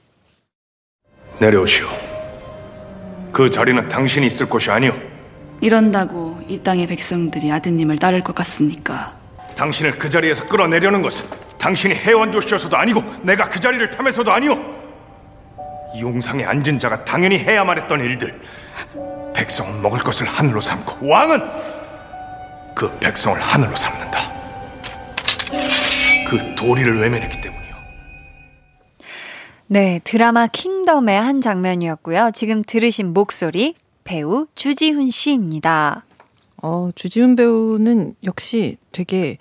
내려오시오. 1.38 1.88
그 3.32 3.50
자리는 3.50 3.88
당신이 3.88 4.26
있을 4.26 4.48
곳이 4.48 4.70
아니오. 4.70 4.94
이런다고 5.60 6.40
이 6.46 6.58
땅의 6.58 6.86
백성들이 6.86 7.50
아드님을 7.50 7.98
따를 7.98 8.22
것 8.22 8.34
같습니까? 8.34 9.14
당신을 9.56 9.92
그 9.98 10.08
자리에서 10.08 10.46
끌어내려는 10.46 11.02
것은 11.02 11.28
당신이 11.58 11.94
해완조시여서도 11.94 12.76
아니고 12.76 13.02
내가 13.22 13.44
그 13.48 13.58
자리를 13.58 13.88
탐해서도 13.90 14.32
아니오. 14.32 14.58
용상에 15.98 16.44
앉은 16.44 16.78
자가 16.78 17.04
당연히 17.04 17.38
해야만 17.38 17.78
했던 17.78 18.00
일들. 18.00 18.40
백성은 19.34 19.80
먹을 19.82 19.98
것을 20.00 20.26
하늘로 20.26 20.60
삼고 20.60 21.06
왕은 21.06 21.40
그 22.74 22.90
백성을 22.98 23.40
하늘로 23.40 23.74
삼는다. 23.76 24.32
그 26.28 26.54
도리를 26.56 27.00
외면했기 27.00 27.40
때문에. 27.40 27.53
네, 29.74 30.00
드라마 30.04 30.46
킹덤의 30.46 31.20
한 31.20 31.40
장면이었고요. 31.40 32.30
지금 32.32 32.62
들으신 32.62 33.12
목소리 33.12 33.74
배우 34.04 34.46
주지훈 34.54 35.10
씨입니다. 35.10 36.04
어, 36.62 36.90
주지훈 36.94 37.34
배우는 37.34 38.14
역시 38.22 38.76
되게 38.92 39.36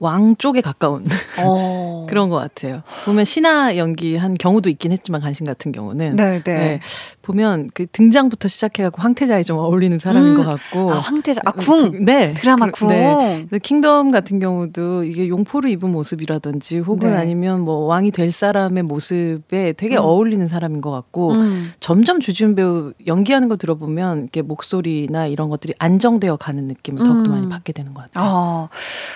왕 0.00 0.34
쪽에 0.34 0.60
가까운 0.60 1.06
어. 1.40 2.04
그런 2.08 2.30
것 2.30 2.36
같아요. 2.38 2.82
보면 3.04 3.24
신화 3.24 3.76
연기한 3.76 4.34
경우도 4.34 4.70
있긴 4.70 4.90
했지만 4.90 5.20
간신 5.20 5.46
같은 5.46 5.70
경우는 5.70 6.16
네, 6.16 6.42
네. 6.42 6.58
네. 6.58 6.80
보면 7.24 7.70
그 7.74 7.86
등장부터 7.86 8.48
시작해갖고 8.48 9.00
황태자에 9.00 9.42
좀 9.42 9.58
어울리는 9.58 9.98
사람인 9.98 10.32
음. 10.32 10.36
것 10.36 10.44
같고 10.44 10.92
아, 10.92 10.98
황태자 10.98 11.40
아 11.44 11.52
궁. 11.52 12.04
네 12.04 12.34
드라마 12.34 12.66
궁. 12.70 12.88
네. 12.88 13.46
킹덤 13.62 14.10
같은 14.10 14.38
경우도 14.38 15.04
이게 15.04 15.28
용포를 15.28 15.70
입은 15.70 15.90
모습이라든지 15.90 16.78
혹은 16.78 17.10
네. 17.10 17.16
아니면 17.16 17.62
뭐 17.62 17.86
왕이 17.86 18.10
될 18.10 18.30
사람의 18.30 18.82
모습에 18.82 19.72
되게 19.72 19.96
음. 19.96 20.02
어울리는 20.02 20.46
사람인 20.46 20.80
것 20.80 20.90
같고 20.90 21.32
음. 21.32 21.72
점점 21.80 22.20
주준 22.20 22.54
배우 22.54 22.92
연기하는 23.06 23.48
거 23.48 23.56
들어보면 23.56 24.22
이렇게 24.22 24.42
목소리나 24.42 25.26
이런 25.26 25.48
것들이 25.48 25.72
안정되어 25.78 26.36
가는 26.36 26.66
느낌을 26.66 27.04
더욱더 27.04 27.30
음. 27.30 27.34
많이 27.34 27.48
받게 27.48 27.72
되는 27.72 27.94
것 27.94 28.02
같아요. 28.02 28.24
아, 28.24 28.68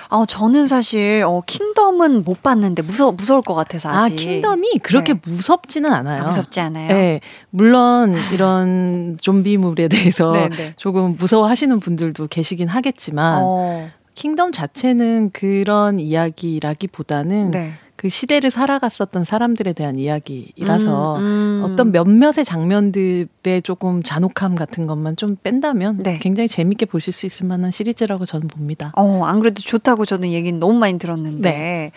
아 0.09 0.25
저는 0.27 0.66
사실 0.66 1.25
어, 1.27 1.42
킹덤은 1.44 2.25
못 2.25 2.42
봤는데 2.42 2.83
무서 2.83 3.12
무서울 3.12 3.42
것 3.42 3.55
같아서 3.55 3.90
아, 3.90 4.05
아직. 4.05 4.14
아 4.14 4.16
킹덤이 4.16 4.79
그렇게 4.83 5.14
네. 5.14 5.21
무섭지는 5.25 5.92
않아요. 5.92 6.23
아, 6.23 6.27
무섭지 6.27 6.61
않아요. 6.61 6.88
네, 6.88 7.21
물론 7.51 7.97
이런 8.32 9.18
좀비물에 9.20 9.88
대해서 9.88 10.32
네, 10.32 10.48
네. 10.48 10.72
조금 10.76 11.16
무서워하시는 11.16 11.80
분들도 11.80 12.28
계시긴 12.28 12.68
하겠지만 12.68 13.42
어. 13.44 13.90
킹덤 14.14 14.52
자체는 14.52 15.30
그런 15.32 16.00
이야기라기보다는. 16.00 17.50
네. 17.50 17.72
그 17.98 18.08
시대를 18.08 18.52
살아갔었던 18.52 19.24
사람들에 19.24 19.72
대한 19.72 19.96
이야기라서 19.96 21.16
음, 21.16 21.22
음. 21.24 21.62
어떤 21.64 21.90
몇몇의 21.90 22.44
장면들의 22.44 23.62
조금 23.64 24.04
잔혹함 24.04 24.54
같은 24.54 24.87
것만 24.87 25.16
좀 25.16 25.37
뺀다면 25.42 26.04
네. 26.04 26.16
굉장히 26.20 26.46
재밌게 26.46 26.87
보실 26.87 27.12
수 27.12 27.26
있을 27.26 27.48
만한 27.48 27.72
시리즈라고 27.72 28.24
저는 28.24 28.46
봅니다. 28.46 28.92
어, 28.94 29.24
안 29.24 29.40
그래도 29.40 29.61
좋다고 29.61 30.04
저는 30.04 30.30
얘기는 30.30 30.61
너무 30.61 30.78
많이 30.78 30.96
들었는데 30.96 31.50
네. 31.50 31.90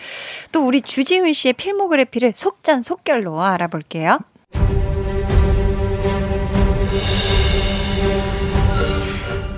또 0.50 0.66
우리 0.66 0.80
주지훈 0.80 1.32
씨의 1.32 1.52
필모그래피를 1.52 2.32
속잔속결로 2.34 3.40
알아볼게요. 3.40 4.18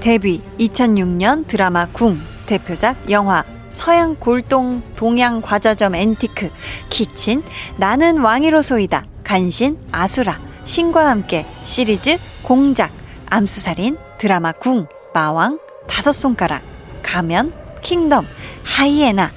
데뷔 0.04 0.42
2006년 0.58 1.46
드라마 1.46 1.86
궁 1.86 2.20
대표작 2.44 3.10
영화 3.10 3.42
서양 3.70 4.14
골동 4.16 4.82
동양 4.94 5.40
과자점 5.40 5.94
앤티크, 5.94 6.50
키친, 6.90 7.42
나는 7.78 8.20
왕이로소이다, 8.20 9.02
간신, 9.24 9.78
아수라, 9.90 10.38
신과 10.66 11.08
함께 11.08 11.46
시리즈 11.64 12.18
공작, 12.42 12.92
암수살인, 13.30 13.96
드라마 14.18 14.52
궁, 14.52 14.86
마왕, 15.14 15.58
다섯 15.88 16.12
손가락, 16.12 16.62
가면, 17.02 17.54
킹덤, 17.82 18.26
하이에나. 18.62 19.32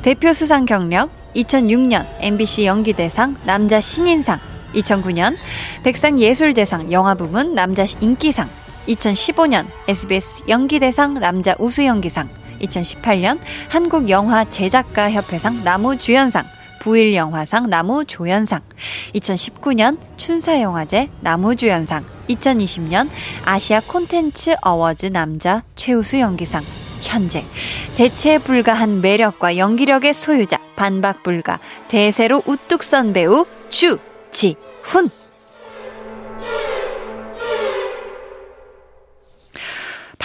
대표 0.00 0.32
수상 0.32 0.64
경력 0.64 1.10
2006년 1.36 2.06
MBC 2.20 2.64
연기대상 2.64 3.36
남자 3.44 3.78
신인상, 3.78 4.40
2009년 4.74 5.36
백상예술대상 5.82 6.90
영화부문 6.90 7.52
남자 7.52 7.84
인기상, 8.00 8.48
2015년 8.88 9.66
SBS 9.86 10.44
연기대상 10.48 11.14
남자 11.14 11.54
우수연기상, 11.58 12.28
2018년 12.62 13.38
한국영화 13.68 14.44
제작가 14.46 15.10
협회상 15.10 15.62
나무주연상, 15.62 16.46
부일영화상 16.80 17.68
나무조연상, 17.68 18.62
2019년 19.14 19.98
춘사영화제 20.16 21.10
나무주연상, 21.20 22.04
2020년 22.30 23.08
아시아 23.44 23.80
콘텐츠 23.80 24.54
어워즈 24.62 25.06
남자 25.06 25.62
최우수 25.76 26.18
연기상, 26.18 26.64
현재 27.02 27.44
대체 27.94 28.38
불가한 28.38 29.02
매력과 29.02 29.58
연기력의 29.58 30.14
소유자 30.14 30.58
반박 30.76 31.22
불가 31.22 31.58
대세로 31.88 32.42
우뚝 32.46 32.82
선 32.82 33.12
배우 33.12 33.44
주지훈 33.68 35.10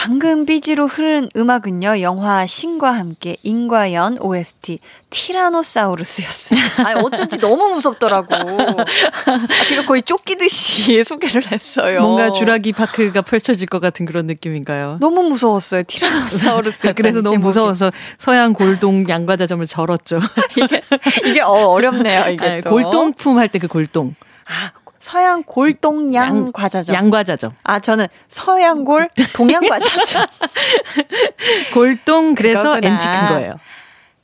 방금 0.04 0.46
삐지로 0.46 0.88
흐른 0.88 1.30
음악은요, 1.34 2.02
영화 2.02 2.46
신과 2.46 2.92
함께 2.92 3.38
인과연 3.44 4.18
OST 4.20 4.80
티라노사우루스였어요. 5.10 6.60
아니, 6.86 7.00
어쩐지 7.02 7.38
너무 7.40 7.70
무섭더라고. 7.70 8.36
아, 8.36 9.66
제가 9.70 9.86
거의 9.86 10.02
쫓기듯이 10.02 11.04
소개를 11.06 11.50
했어요. 11.50 12.02
뭔가 12.02 12.32
주라기 12.32 12.74
파크가 12.74 13.22
펼쳐질 13.22 13.66
것 13.68 13.80
같은 13.80 14.06
그런 14.06 14.28
느낌인가요? 14.28 14.98
너무 15.00 15.24
무서웠어요. 15.24 15.84
티라노사우루스. 15.84 16.88
아, 16.88 16.92
그래서 16.92 17.22
너무 17.22 17.38
무서워서 17.38 17.90
서양 18.18 18.52
골동 18.52 19.08
양과자점을 19.08 19.66
절었죠. 19.66 20.20
이게, 20.58 20.82
이게 21.30 21.42
어, 21.42 21.80
렵네요 21.80 22.30
이게. 22.34 22.62
아, 22.66 22.70
골동품 22.70 23.38
할 23.38 23.48
때 23.48 23.60
그 23.60 23.68
골동. 23.70 24.16
아, 24.46 24.72
서양 25.04 25.44
골 25.44 25.74
동양 25.74 26.28
양, 26.28 26.52
과자죠. 26.54 26.94
양 26.94 27.10
과자죠. 27.10 27.52
아, 27.64 27.78
저는 27.80 28.08
서양 28.30 28.86
골 28.86 29.10
동양 29.34 29.60
과자죠. 29.68 30.20
골동 31.74 32.34
그래서 32.34 32.78
엔티크인 32.78 33.28
거예요. 33.28 33.58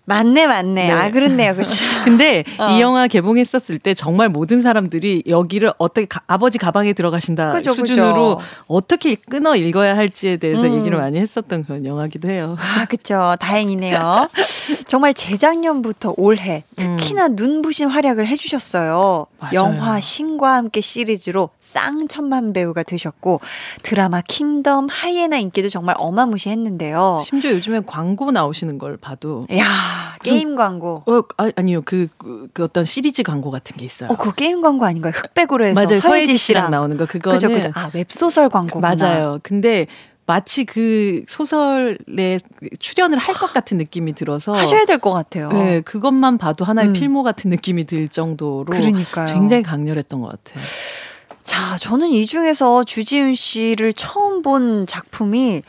맞네, 0.09 0.47
맞네. 0.47 0.87
네. 0.87 0.91
아, 0.91 1.11
그렇네요. 1.11 1.53
그렇죠. 1.53 1.85
근데 2.03 2.43
어. 2.57 2.71
이 2.71 2.81
영화 2.81 3.07
개봉했었을 3.07 3.77
때 3.77 3.93
정말 3.93 4.27
모든 4.27 4.63
사람들이 4.63 5.23
여기를 5.27 5.71
어떻게 5.77 6.07
가, 6.07 6.21
아버지 6.25 6.57
가방에 6.57 6.93
들어가신다 6.93 7.53
그죠, 7.53 7.71
수준으로 7.71 8.37
그죠. 8.37 8.49
어떻게 8.67 9.13
끊어 9.13 9.55
읽어야 9.55 9.95
할지에 9.95 10.37
대해서 10.37 10.63
음. 10.63 10.79
얘기를 10.79 10.97
많이 10.97 11.19
했었던 11.19 11.63
그런 11.63 11.85
영화기도 11.85 12.27
해요. 12.27 12.57
아, 12.59 12.85
그렇죠. 12.85 13.35
다행이네요. 13.39 14.29
정말 14.87 15.13
재작년부터 15.13 16.15
올해 16.17 16.63
특히나 16.75 17.27
음. 17.27 17.35
눈부신 17.35 17.87
활약을 17.89 18.25
해 18.25 18.35
주셨어요. 18.35 19.27
맞아요. 19.37 19.53
영화 19.53 19.99
신과 19.99 20.55
함께 20.55 20.81
시리즈로 20.81 21.49
쌍천만 21.61 22.53
배우가 22.53 22.81
되셨고 22.81 23.41
드라마 23.83 24.21
킹덤 24.21 24.87
하이에나 24.89 25.37
인기도 25.37 25.69
정말 25.69 25.95
어마무시했는데요. 25.99 27.21
심지어 27.23 27.51
요즘에 27.51 27.81
광고 27.85 28.31
나오시는 28.31 28.79
걸 28.79 28.97
봐도 28.97 29.41
야 29.53 29.65
게임 30.23 30.55
광고. 30.55 31.03
어, 31.05 31.21
아, 31.37 31.51
아니요. 31.55 31.81
그, 31.85 32.07
그, 32.17 32.47
그, 32.53 32.63
어떤 32.63 32.83
시리즈 32.85 33.23
광고 33.23 33.51
같은 33.51 33.77
게 33.77 33.85
있어요. 33.85 34.09
어, 34.11 34.15
그 34.15 34.33
게임 34.33 34.61
광고 34.61 34.85
아닌가요? 34.85 35.13
흑백으로 35.15 35.65
해서. 35.65 35.81
맞아요. 35.81 35.95
서예지 35.95 36.37
씨랑 36.37 36.71
나오는 36.71 36.95
거. 36.97 37.05
그거는. 37.05 37.35
그죠, 37.37 37.49
그죠. 37.49 37.71
아, 37.75 37.89
웹소설 37.93 38.49
광고. 38.49 38.79
맞아요. 38.79 39.39
근데 39.43 39.87
마치 40.25 40.63
그 40.63 41.23
소설에 41.27 42.37
출연을 42.79 43.17
할 43.17 43.33
것 43.35 43.51
같은 43.53 43.77
느낌이 43.77 44.13
들어서 44.13 44.51
하셔야 44.51 44.85
될 44.85 44.99
것 44.99 45.11
같아요. 45.11 45.49
네, 45.51 45.81
그것만 45.81 46.37
봐도 46.37 46.65
하나의 46.65 46.89
음. 46.89 46.93
필모 46.93 47.23
같은 47.23 47.49
느낌이 47.49 47.85
들 47.85 48.07
정도로 48.09 48.65
그러니까요. 48.65 49.33
굉장히 49.33 49.63
강렬했던 49.63 50.21
것 50.21 50.27
같아요. 50.27 50.63
자, 51.43 51.77
저는 51.77 52.09
이 52.09 52.27
중에서 52.27 52.83
주지훈 52.83 53.33
씨를 53.33 53.93
처음 53.93 54.43
본 54.43 54.85
작품이 54.85 55.63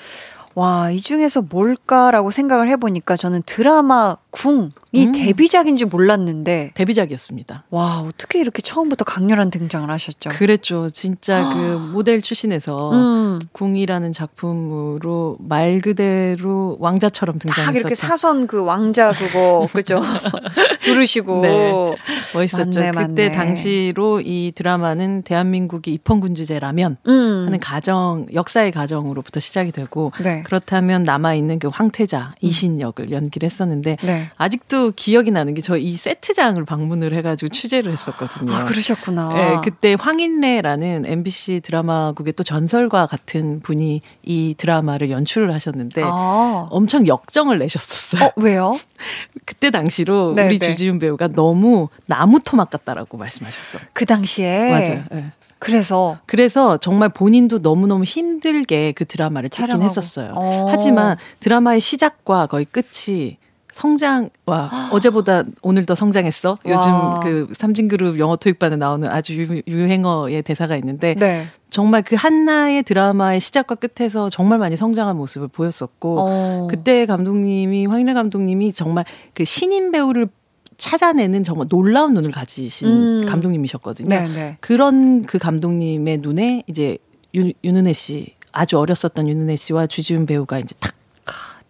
와, 0.61 0.91
이 0.91 1.01
중에서 1.01 1.41
뭘까라고 1.41 2.31
생각을 2.31 2.69
해보니까 2.69 3.17
저는 3.17 3.43
드라마 3.47 4.19
궁이 4.31 4.71
음. 4.95 5.13
데뷔작인 5.13 5.77
줄 5.77 5.89
몰랐는데. 5.89 6.71
데뷔작이었습니다. 6.75 7.65
와, 7.71 8.01
어떻게 8.01 8.39
이렇게 8.41 8.63
처음부터 8.63 9.05
강렬한 9.05 9.51
등장을 9.51 9.89
하셨죠? 9.91 10.31
그랬죠. 10.31 10.89
진짜 10.89 11.53
그 11.53 11.59
모델 11.93 12.23
출신에서 12.23 12.93
음. 12.93 13.39
궁이라는 13.53 14.13
작품으로 14.13 15.37
말 15.41 15.79
그대로 15.81 16.77
왕자처럼 16.81 17.39
등장했었죠. 17.39 17.79
이렇게 17.79 17.95
사선 17.95 18.47
그 18.47 18.65
왕자 18.65 19.13
그거, 19.13 19.67
그죠? 19.73 20.01
두르시고. 20.83 21.41
네. 21.43 21.97
멋있었죠. 22.35 22.81
맞네, 22.81 22.93
그때 22.93 23.29
맞네. 23.29 23.33
당시로 23.33 24.21
이 24.21 24.53
드라마는 24.55 25.23
대한민국이 25.23 25.93
입헌군주제라면 25.95 26.99
음. 27.09 27.43
하는 27.47 27.59
가정, 27.59 28.27
역사의 28.33 28.73
가정으로부터 28.73 29.41
시작이 29.41 29.73
되고. 29.73 30.13
네. 30.23 30.43
그렇다면 30.45 31.05
남아 31.05 31.35
있는 31.35 31.59
그 31.59 31.69
황태자 31.69 32.35
이신 32.41 32.81
역을 32.81 33.11
연기를 33.11 33.47
했었는데 33.47 33.97
네. 34.03 34.20
아직도 34.37 34.93
기억이 34.97 35.31
나는 35.31 35.55
게 35.55 35.61
저 35.61 35.77
이 35.77 35.97
세트장을 35.97 36.63
방문을 36.65 37.13
해가지고 37.15 37.49
취재를 37.49 37.93
했었거든요. 37.93 38.53
아 38.53 38.65
그러셨구나. 38.65 39.29
네, 39.35 39.57
그때 39.65 39.97
황인래라는 39.99 41.05
MBC 41.07 41.61
드라마국의 41.63 42.33
또 42.35 42.43
전설과 42.43 43.07
같은 43.07 43.61
분이 43.61 44.01
이 44.25 44.55
드라마를 44.59 45.11
연출을 45.11 45.53
하셨는데 45.55 46.03
아. 46.05 46.67
엄청 46.71 47.07
역정을 47.07 47.59
내셨었어요. 47.59 48.29
어, 48.29 48.33
왜요? 48.37 48.77
그때 49.47 49.71
당시로 49.71 50.35
네, 50.35 50.47
우리 50.47 50.59
네. 50.59 50.67
주지훈 50.71 50.99
배우가 50.99 51.29
너무 51.29 51.89
나무 52.07 52.41
토막 52.41 52.71
같다라고 52.71 53.17
말씀하셨어요. 53.17 53.83
그 53.93 54.07
당시에 54.07 54.71
맞아요. 54.71 55.05
네. 55.11 55.33
그래서 55.59 56.19
그래서 56.27 56.79
정말 56.79 57.11
본인도 57.11 57.59
너무너무 57.59 58.05
힘들게 58.05 58.93
그 58.93 59.05
드라마를 59.05 59.51
찍긴 59.51 59.67
촬영하고. 59.69 59.85
했었어요. 59.85 60.33
어. 60.35 60.67
하지만 60.71 61.17
드라마의 61.41 61.81
시작과 61.81 62.47
거의 62.47 62.65
끝이 62.65 63.37
성장 63.81 64.29
와 64.45 64.71
어제보다 64.93 65.45
오늘 65.63 65.87
더 65.87 65.95
성장했어. 65.95 66.59
요즘 66.67 66.91
와. 66.91 67.21
그 67.21 67.49
삼진그룹 67.57 68.19
영어 68.19 68.37
토익반에 68.37 68.77
나오는 68.77 69.09
아주 69.09 69.63
유, 69.67 69.87
행어의 69.87 70.43
대사가 70.43 70.77
있는데 70.77 71.15
네. 71.15 71.47
정말 71.71 72.03
그 72.03 72.15
한나의 72.15 72.83
드라마의 72.83 73.41
시작과 73.41 73.77
끝에서 73.77 74.29
정말 74.29 74.59
많이 74.59 74.77
성장한 74.77 75.17
모습을 75.17 75.49
보였었고 75.49 76.17
어. 76.19 76.67
그때 76.69 77.07
감독님이 77.07 77.87
황인래 77.87 78.13
감독님이 78.13 78.73
정말 78.73 79.07
그 79.33 79.45
신인 79.45 79.91
배우를 79.91 80.29
찾아내는 80.77 81.43
정말 81.43 81.67
놀라운 81.69 82.13
눈을 82.13 82.33
가지신 82.33 82.89
음. 82.89 83.27
감독님이셨거든요. 83.27 84.09
네네. 84.11 84.35
네. 84.35 84.57
그런 84.61 85.23
그 85.23 85.39
감독님의 85.39 86.19
눈에 86.19 86.65
이제 86.67 86.99
윤, 87.33 87.53
윤은혜 87.65 87.95
씨 87.95 88.35
아주 88.53 88.79
어렸었던 88.79 89.27
윤은혜 89.27 89.57
씨와 89.57 89.87
주지훈 89.87 90.27
배우가 90.27 90.59
이제 90.59 90.75
탁 90.81 91.00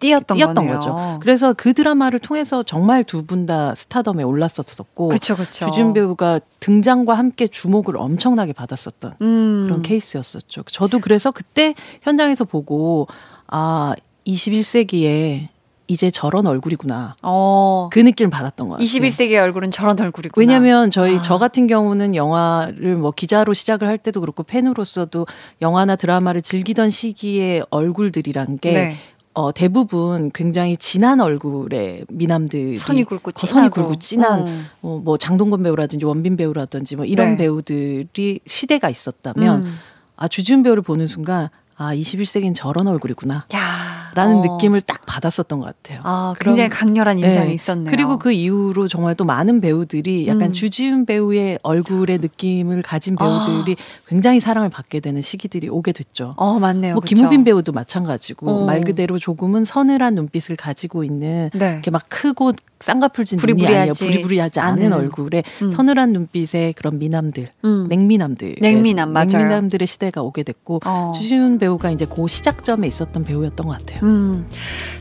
띄었던, 0.01 0.35
띄었던 0.37 0.67
거죠. 0.67 1.19
그래서 1.21 1.53
그 1.53 1.73
드라마를 1.73 2.19
통해서 2.19 2.61
정말 2.63 3.05
두 3.05 3.21
분 3.25 3.45
다 3.45 3.73
스타덤에 3.75 4.23
올랐었었고 4.23 5.07
그쵸, 5.09 5.35
그쵸. 5.37 5.65
주준 5.67 5.93
배우가 5.93 6.39
등장과 6.59 7.13
함께 7.13 7.47
주목을 7.47 7.95
엄청나게 7.97 8.51
받았었던 8.53 9.13
음. 9.21 9.63
그런 9.67 9.81
케이스였었죠. 9.81 10.63
저도 10.69 10.99
그래서 10.99 11.31
그때 11.31 11.73
현장에서 12.01 12.43
보고 12.45 13.07
아 13.47 13.93
21세기에 14.27 15.47
이제 15.87 16.09
저런 16.09 16.47
얼굴이구나. 16.47 17.17
어. 17.21 17.89
그 17.91 17.99
느낌을 17.99 18.29
받았던 18.29 18.69
것 18.69 18.73
같아요. 18.75 18.85
21세기의 18.87 19.41
얼굴은 19.41 19.71
저런 19.71 19.99
얼굴이구나. 19.99 20.39
왜냐면 20.41 20.89
저희 20.89 21.17
아. 21.17 21.21
저 21.21 21.37
같은 21.37 21.67
경우는 21.67 22.15
영화를 22.15 22.95
뭐 22.95 23.11
기자로 23.11 23.53
시작을 23.53 23.89
할 23.89 23.97
때도 23.97 24.21
그렇고 24.21 24.43
팬으로서도 24.43 25.27
영화나 25.61 25.97
드라마를 25.97 26.41
즐기던 26.41 26.91
시기의 26.91 27.65
얼굴들이란 27.71 28.59
게 28.59 28.71
네. 28.71 28.97
어, 29.33 29.51
대부분 29.51 30.29
굉장히 30.33 30.75
진한 30.75 31.21
얼굴의 31.21 32.05
미남들이 32.09 32.77
선이 32.77 33.05
굵고 33.05 33.31
진하고. 33.31 33.47
선이 33.47 33.69
굵고 33.69 33.99
진한 33.99 34.41
어. 34.41 34.63
어, 34.81 35.01
뭐 35.03 35.17
장동건 35.17 35.63
배우라든지 35.63 36.05
원빈 36.05 36.35
배우라든지 36.35 36.97
뭐 36.97 37.05
이런 37.05 37.31
네. 37.31 37.37
배우들이 37.37 38.41
시대가 38.45 38.89
있었다면 38.89 39.63
음. 39.63 39.77
아 40.17 40.27
주지훈 40.27 40.63
배우를 40.63 40.83
보는 40.83 41.07
순간 41.07 41.49
아 41.77 41.95
21세기는 41.95 42.53
저런 42.55 42.87
얼굴이구나. 42.87 43.45
야. 43.55 44.00
라는 44.15 44.37
어. 44.37 44.41
느낌을 44.41 44.81
딱 44.81 45.05
받았었던 45.05 45.59
것 45.59 45.65
같아요. 45.65 46.01
아, 46.03 46.33
굉장히 46.39 46.69
강렬한 46.69 47.19
인상이 47.19 47.47
네. 47.47 47.53
있었네요. 47.53 47.89
그리고 47.89 48.17
그 48.17 48.31
이후로 48.31 48.87
정말 48.87 49.15
또 49.15 49.25
많은 49.25 49.61
배우들이 49.61 50.27
약간 50.27 50.43
음. 50.43 50.51
주지훈 50.51 51.05
배우의 51.05 51.59
얼굴의 51.63 52.19
느낌을 52.19 52.81
가진 52.81 53.15
배우들이 53.15 53.75
아. 53.77 54.07
굉장히 54.07 54.39
사랑을 54.39 54.69
받게 54.69 54.99
되는 54.99 55.21
시기들이 55.21 55.69
오게 55.69 55.91
됐죠. 55.91 56.33
어, 56.37 56.59
맞네요. 56.59 56.95
뭐 56.95 57.01
김우빈 57.01 57.43
배우도 57.43 57.71
마찬가지고 57.71 58.49
어. 58.49 58.65
말 58.65 58.81
그대로 58.81 59.19
조금은 59.19 59.63
서늘한 59.63 60.15
눈빛을 60.15 60.55
가지고 60.55 61.03
있는 61.03 61.49
네. 61.53 61.73
이렇게 61.73 61.91
막 61.91 62.03
크고 62.09 62.53
쌍꺼풀진 62.79 63.39
눈이 63.45 63.65
아니에요. 63.65 63.93
부리부리하지 63.93 64.59
않은, 64.59 64.85
않은 64.85 64.93
얼굴에 64.93 65.43
음. 65.61 65.69
서늘한 65.69 66.11
눈빛의 66.13 66.73
그런 66.73 66.97
미남들, 66.97 67.47
음. 67.63 67.87
냉미남들, 67.87 68.55
냉미남 68.59 69.13
맞아요. 69.13 69.27
냉미남들의 69.27 69.87
시대가 69.87 70.21
오게 70.21 70.43
됐고 70.43 70.81
어. 70.85 71.11
주지훈 71.15 71.57
배우가 71.57 71.91
이제 71.91 72.05
그 72.05 72.27
시작점에 72.27 72.87
있었던 72.87 73.23
배우였던 73.23 73.67
것 73.67 73.77
같아요. 73.79 74.00
음, 74.03 74.47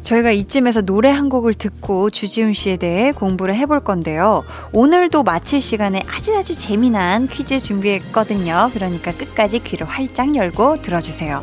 저희가 0.02 0.30
이쯤에서 0.30 0.82
노래 0.82 1.10
한 1.10 1.28
곡을 1.28 1.54
듣고 1.54 2.10
주지훈 2.10 2.52
씨에 2.52 2.76
대해 2.76 3.12
공부를 3.12 3.54
해볼 3.54 3.80
건데요. 3.84 4.44
오늘도 4.72 5.22
마칠 5.22 5.60
시간에 5.60 6.02
아주 6.08 6.36
아주 6.36 6.54
재미난 6.54 7.26
퀴즈 7.28 7.58
준비했거든요. 7.60 8.70
그러니까 8.74 9.12
끝까지 9.12 9.60
귀를 9.60 9.86
활짝 9.88 10.34
열고 10.36 10.76
들어주세요. 10.82 11.42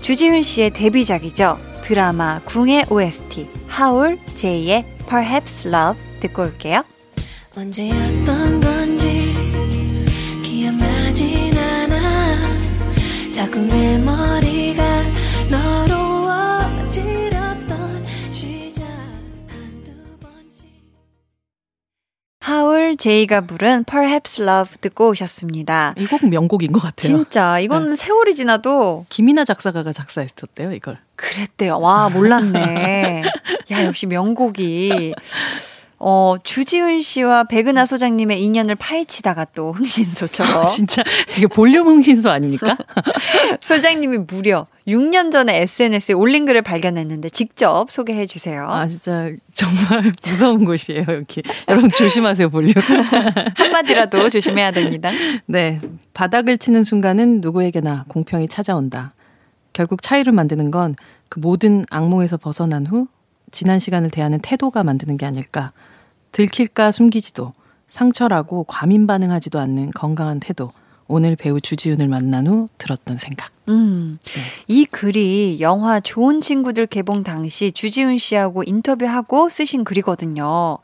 주지훈 0.00 0.42
씨의 0.42 0.70
데뷔작이죠. 0.70 1.58
드라마 1.82 2.40
궁의 2.44 2.86
OST 2.90 3.48
하울 3.66 4.18
제이의 4.34 4.86
Perhaps 5.08 5.68
Love 5.68 6.00
듣고 6.20 6.42
올게요. 6.42 6.82
언제였던 7.56 8.60
건지 8.60 9.32
기억나진 10.42 11.56
않아 11.56 12.40
자꾸 13.32 13.60
내 13.60 13.98
머리 13.98 14.53
하울 22.44 22.98
제이가 22.98 23.40
부른 23.46 23.84
Perhaps 23.84 24.42
Love 24.42 24.76
듣고 24.82 25.08
오셨습니다. 25.08 25.94
이 25.96 26.04
곡 26.06 26.28
명곡인 26.28 26.72
것 26.72 26.78
같아요. 26.82 27.08
진짜 27.16 27.58
이건 27.58 27.88
네. 27.88 27.96
세월이 27.96 28.34
지나도 28.34 29.06
김이나 29.08 29.46
작사가가 29.46 29.94
작사했었대요 29.94 30.72
이걸. 30.72 30.98
그랬대요. 31.16 31.78
와 31.80 32.10
몰랐네. 32.10 33.22
야 33.72 33.84
역시 33.86 34.04
명곡이. 34.06 35.14
어, 36.06 36.36
주지훈 36.42 37.00
씨와 37.00 37.44
백은하 37.44 37.86
소장님의 37.86 38.42
인연을 38.44 38.74
파헤치다가 38.74 39.46
또 39.54 39.72
흥신소처럼. 39.72 40.66
진짜 40.66 41.02
이게 41.36 41.46
볼륨 41.46 41.86
흥신소 41.86 42.28
아닙니까? 42.28 42.76
소장님이 43.60 44.18
무려 44.18 44.66
6년 44.86 45.32
전에 45.32 45.62
SNS에 45.62 46.14
올린 46.14 46.44
글을 46.44 46.60
발견했는데 46.60 47.30
직접 47.30 47.90
소개해 47.90 48.26
주세요. 48.26 48.66
아, 48.68 48.86
진짜 48.86 49.30
정말 49.54 50.12
무서운 50.26 50.66
곳이에요, 50.66 51.06
여기. 51.08 51.42
여러분 51.68 51.88
조심하세요, 51.88 52.50
볼륨. 52.50 52.74
한마디라도 53.56 54.28
조심해야 54.28 54.72
됩니다. 54.72 55.10
네. 55.46 55.80
바닥을 56.12 56.58
치는 56.58 56.82
순간은 56.84 57.40
누구에게나 57.40 58.04
공평이 58.08 58.48
찾아온다. 58.48 59.14
결국 59.72 60.02
차이를 60.02 60.32
만드는 60.32 60.70
건 60.70 60.94
그 61.34 61.40
모든 61.40 61.84
악몽에서 61.90 62.36
벗어난 62.36 62.86
후 62.86 63.08
지난 63.50 63.80
시간을 63.80 64.10
대하는 64.10 64.38
태도가 64.40 64.84
만드는 64.84 65.16
게 65.16 65.26
아닐까. 65.26 65.72
들킬까 66.34 66.90
숨기지도 66.90 67.52
상처라고 67.86 68.64
과민 68.64 69.06
반응하지도 69.06 69.60
않는 69.60 69.92
건강한 69.92 70.40
태도. 70.40 70.72
오늘 71.06 71.36
배우 71.36 71.60
주지훈을 71.60 72.08
만난 72.08 72.46
후 72.46 72.68
들었던 72.78 73.18
생각. 73.18 73.50
음, 73.68 74.18
네. 74.24 74.40
이 74.66 74.84
글이 74.84 75.58
영화 75.60 76.00
좋은 76.00 76.40
친구들 76.40 76.86
개봉 76.86 77.22
당시 77.22 77.70
주지훈 77.70 78.18
씨하고 78.18 78.64
인터뷰하고 78.64 79.48
쓰신 79.48 79.84
글이거든요. 79.84 80.78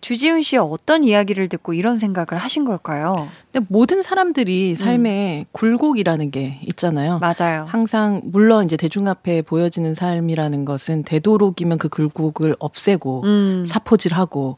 주지훈 0.00 0.42
씨의 0.42 0.62
어떤 0.62 1.04
이야기를 1.04 1.48
듣고 1.48 1.74
이런 1.74 1.98
생각을 1.98 2.42
하신 2.42 2.64
걸까요? 2.64 3.28
근데 3.52 3.64
모든 3.70 4.02
사람들이 4.02 4.74
삶에 4.74 5.40
음. 5.40 5.44
굴곡이라는 5.52 6.30
게 6.30 6.60
있잖아요. 6.68 7.20
맞아요. 7.20 7.66
항상 7.68 8.22
물론 8.24 8.64
이제 8.64 8.76
대중 8.76 9.06
앞에 9.06 9.42
보여지는 9.42 9.94
삶이라는 9.94 10.64
것은 10.64 11.04
되도록이면 11.04 11.78
그 11.78 11.88
굴곡을 11.88 12.56
없애고 12.58 13.22
음. 13.24 13.64
사포질하고 13.66 14.56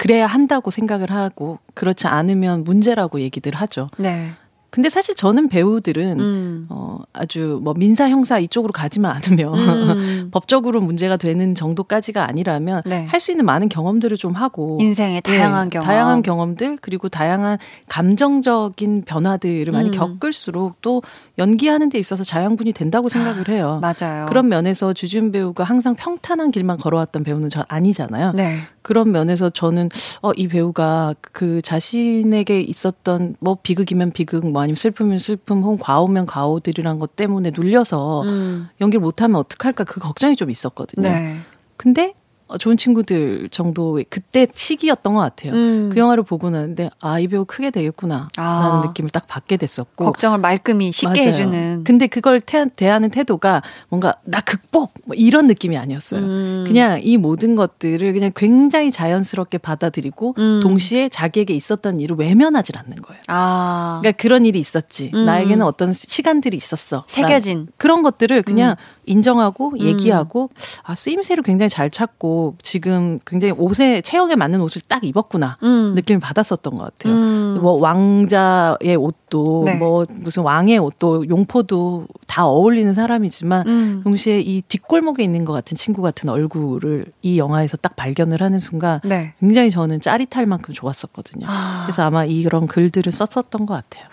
그래야 0.00 0.26
한다고 0.26 0.70
생각을 0.70 1.10
하고 1.10 1.58
그렇지 1.74 2.06
않으면 2.06 2.64
문제라고 2.64 3.20
얘기들 3.20 3.54
하죠. 3.54 3.88
네. 3.98 4.30
근데 4.70 4.88
사실 4.88 5.14
저는 5.14 5.50
배우들은 5.50 6.20
음. 6.20 6.66
어 6.70 7.00
아주 7.12 7.60
뭐 7.62 7.74
민사 7.74 8.08
형사 8.08 8.38
이쪽으로 8.38 8.72
가지만 8.72 9.14
않으면 9.16 9.54
음. 9.54 10.28
법적으로 10.32 10.80
문제가 10.80 11.18
되는 11.18 11.54
정도까지가 11.54 12.26
아니라면 12.26 12.80
네. 12.86 13.04
할수 13.04 13.32
있는 13.32 13.44
많은 13.44 13.68
경험들을 13.68 14.16
좀 14.16 14.32
하고 14.32 14.78
인생의 14.80 15.20
다양한 15.20 15.68
네, 15.68 15.74
경험 15.74 15.86
다양한 15.86 16.22
경험들 16.22 16.78
그리고 16.80 17.10
다양한 17.10 17.58
감정적인 17.88 19.02
변화들을 19.02 19.70
많이 19.70 19.90
음. 19.90 19.92
겪을수록 19.92 20.80
또 20.80 21.02
연기하는 21.40 21.88
데 21.88 21.98
있어서 21.98 22.22
자양분이 22.22 22.72
된다고 22.72 23.08
생각을 23.08 23.48
해요. 23.48 23.80
맞아요. 23.82 24.26
그런 24.26 24.48
면에서 24.48 24.92
주준 24.92 25.32
배우가 25.32 25.64
항상 25.64 25.94
평탄한 25.94 26.50
길만 26.50 26.76
걸어왔던 26.78 27.24
배우는 27.24 27.50
저 27.50 27.64
아니잖아요. 27.68 28.32
네. 28.32 28.58
그런 28.82 29.10
면에서 29.12 29.50
저는 29.50 29.88
어 30.22 30.32
이 30.36 30.48
배우가 30.48 31.14
그 31.32 31.60
자신에게 31.60 32.60
있었던 32.62 33.36
뭐 33.40 33.58
비극이면 33.62 34.12
비극 34.12 34.46
뭐 34.50 34.62
아니면 34.62 34.76
슬픔이면 34.76 35.18
슬픔 35.18 35.62
혹은 35.62 35.76
과오면 35.78 36.26
과오들이란 36.26 36.98
것 36.98 37.16
때문에 37.16 37.50
눌려서 37.54 38.22
음. 38.22 38.68
연기를 38.80 39.00
못하면 39.00 39.36
어떡할까 39.40 39.84
그 39.84 40.00
걱정이 40.00 40.36
좀 40.36 40.50
있었거든요. 40.50 41.08
네. 41.08 41.36
근데 41.76 42.14
어, 42.14 42.19
좋은 42.58 42.76
친구들 42.76 43.48
정도의 43.50 44.06
그때 44.10 44.46
시기였던 44.54 45.14
것 45.14 45.20
같아요. 45.20 45.52
음. 45.52 45.90
그 45.92 45.98
영화를 45.98 46.24
보고 46.24 46.50
나는데 46.50 46.90
아 47.00 47.20
이 47.20 47.28
배우 47.28 47.44
크게 47.44 47.70
되겠구나 47.70 48.28
아. 48.36 48.68
라는 48.68 48.88
느낌을 48.88 49.10
딱 49.10 49.26
받게 49.26 49.56
됐었고 49.58 50.04
걱정을 50.06 50.38
말끔히 50.38 50.90
쉽게 50.90 51.20
맞아요. 51.20 51.32
해주는. 51.34 51.84
근데 51.84 52.06
그걸 52.06 52.40
태, 52.40 52.66
대하는 52.74 53.10
태도가 53.10 53.62
뭔가 53.88 54.14
나 54.24 54.40
극복 54.40 54.94
뭐 55.04 55.14
이런 55.14 55.46
느낌이 55.46 55.76
아니었어요. 55.76 56.20
음. 56.20 56.64
그냥 56.66 57.00
이 57.02 57.16
모든 57.18 57.56
것들을 57.56 58.12
그냥 58.12 58.30
굉장히 58.34 58.90
자연스럽게 58.90 59.58
받아들이고 59.58 60.34
음. 60.38 60.60
동시에 60.62 61.08
자기에게 61.10 61.52
있었던 61.54 61.98
일을 61.98 62.16
외면하지 62.16 62.72
않는 62.76 62.96
거예요. 63.02 63.20
아. 63.28 63.98
그러니까 64.00 64.20
그런 64.22 64.44
일이 64.46 64.58
있었지. 64.58 65.10
음. 65.14 65.26
나에게는 65.26 65.64
어떤 65.66 65.92
시간들이 65.92 66.56
있었어. 66.56 67.04
새겨진 67.06 67.68
그런 67.76 68.02
것들을 68.02 68.42
그냥 68.42 68.70
음. 68.70 68.76
인정하고 69.10 69.72
음. 69.72 69.80
얘기하고 69.80 70.50
아 70.82 70.94
쓰임새를 70.94 71.42
굉장히 71.42 71.68
잘 71.68 71.90
찾고 71.90 72.56
지금 72.62 73.18
굉장히 73.26 73.52
옷에 73.56 74.00
체형에 74.00 74.36
맞는 74.36 74.60
옷을 74.60 74.82
딱 74.86 75.04
입었구나 75.04 75.58
음. 75.62 75.94
느낌을 75.94 76.20
받았었던 76.20 76.74
것 76.74 76.84
같아요. 76.84 77.14
음. 77.14 77.58
뭐 77.60 77.72
왕자의 77.72 78.96
옷도 78.96 79.62
네. 79.66 79.74
뭐 79.76 80.04
무슨 80.20 80.42
왕의 80.42 80.78
옷도 80.78 81.28
용포도 81.28 82.06
다 82.26 82.46
어울리는 82.46 82.92
사람이지만 82.94 83.68
음. 83.68 84.00
동시에 84.04 84.40
이 84.40 84.62
뒷골목에 84.62 85.22
있는 85.22 85.44
것 85.44 85.52
같은 85.52 85.76
친구 85.76 86.02
같은 86.02 86.28
얼굴을 86.28 87.06
이 87.22 87.38
영화에서 87.38 87.76
딱 87.76 87.96
발견을 87.96 88.40
하는 88.42 88.58
순간 88.58 89.00
네. 89.04 89.34
굉장히 89.40 89.70
저는 89.70 90.00
짜릿할 90.00 90.46
만큼 90.46 90.72
좋았었거든요. 90.72 91.46
아. 91.48 91.82
그래서 91.86 92.02
아마 92.02 92.24
이런 92.24 92.66
글들을 92.66 93.10
썼었던 93.10 93.66
것 93.66 93.74
같아요. 93.74 94.06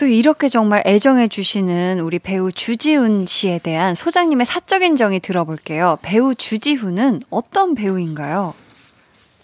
또 0.00 0.06
이렇게 0.06 0.48
정말 0.48 0.82
애정해 0.86 1.28
주시는 1.28 2.00
우리 2.00 2.18
배우 2.18 2.50
주지훈 2.50 3.26
씨에 3.26 3.58
대한 3.58 3.94
소장님의 3.94 4.46
사적인 4.46 4.96
정의 4.96 5.20
들어볼게요. 5.20 5.98
배우 6.00 6.34
주지훈은 6.34 7.20
어떤 7.28 7.74
배우인가요? 7.74 8.54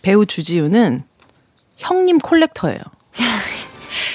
배우 0.01 0.25
주지훈은 0.25 1.05
형님 1.77 2.17
콜렉터예요. 2.21 2.81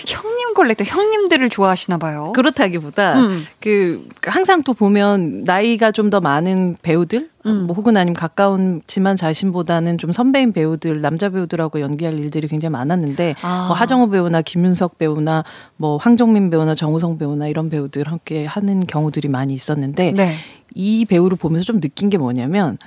형님 0.05 0.53
콜렉터, 0.53 0.83
형님들을 0.83 1.49
좋아하시나 1.49 1.97
봐요. 1.97 2.31
그렇다기보다 2.35 3.19
음. 3.19 3.43
그 3.59 4.05
항상 4.23 4.61
또 4.61 4.73
보면 4.73 5.45
나이가 5.45 5.91
좀 5.91 6.11
더 6.11 6.19
많은 6.19 6.75
배우들, 6.81 7.29
음. 7.45 7.63
뭐 7.67 7.75
혹은 7.75 7.95
아니면 7.95 8.13
가까운 8.13 8.81
지만 8.85 9.15
자신보다는 9.15 9.97
좀 9.97 10.11
선배인 10.11 10.51
배우들, 10.51 10.99
남자 10.99 11.29
배우들하고 11.29 11.79
연기할 11.79 12.19
일들이 12.19 12.49
굉장히 12.49 12.71
많았는데 12.73 13.35
아. 13.41 13.67
뭐 13.69 13.75
하정우 13.75 14.09
배우나 14.09 14.41
김윤석 14.41 14.97
배우나 14.97 15.45
뭐 15.77 15.95
황정민 15.95 16.49
배우나 16.49 16.75
정우성 16.75 17.17
배우나 17.17 17.47
이런 17.47 17.69
배우들 17.69 18.07
함께 18.07 18.45
하는 18.45 18.81
경우들이 18.81 19.29
많이 19.29 19.53
있었는데 19.53 20.11
네. 20.11 20.35
이 20.75 21.05
배우를 21.05 21.37
보면서 21.37 21.65
좀 21.71 21.79
느낀 21.79 22.09
게 22.09 22.17
뭐냐면 22.17 22.77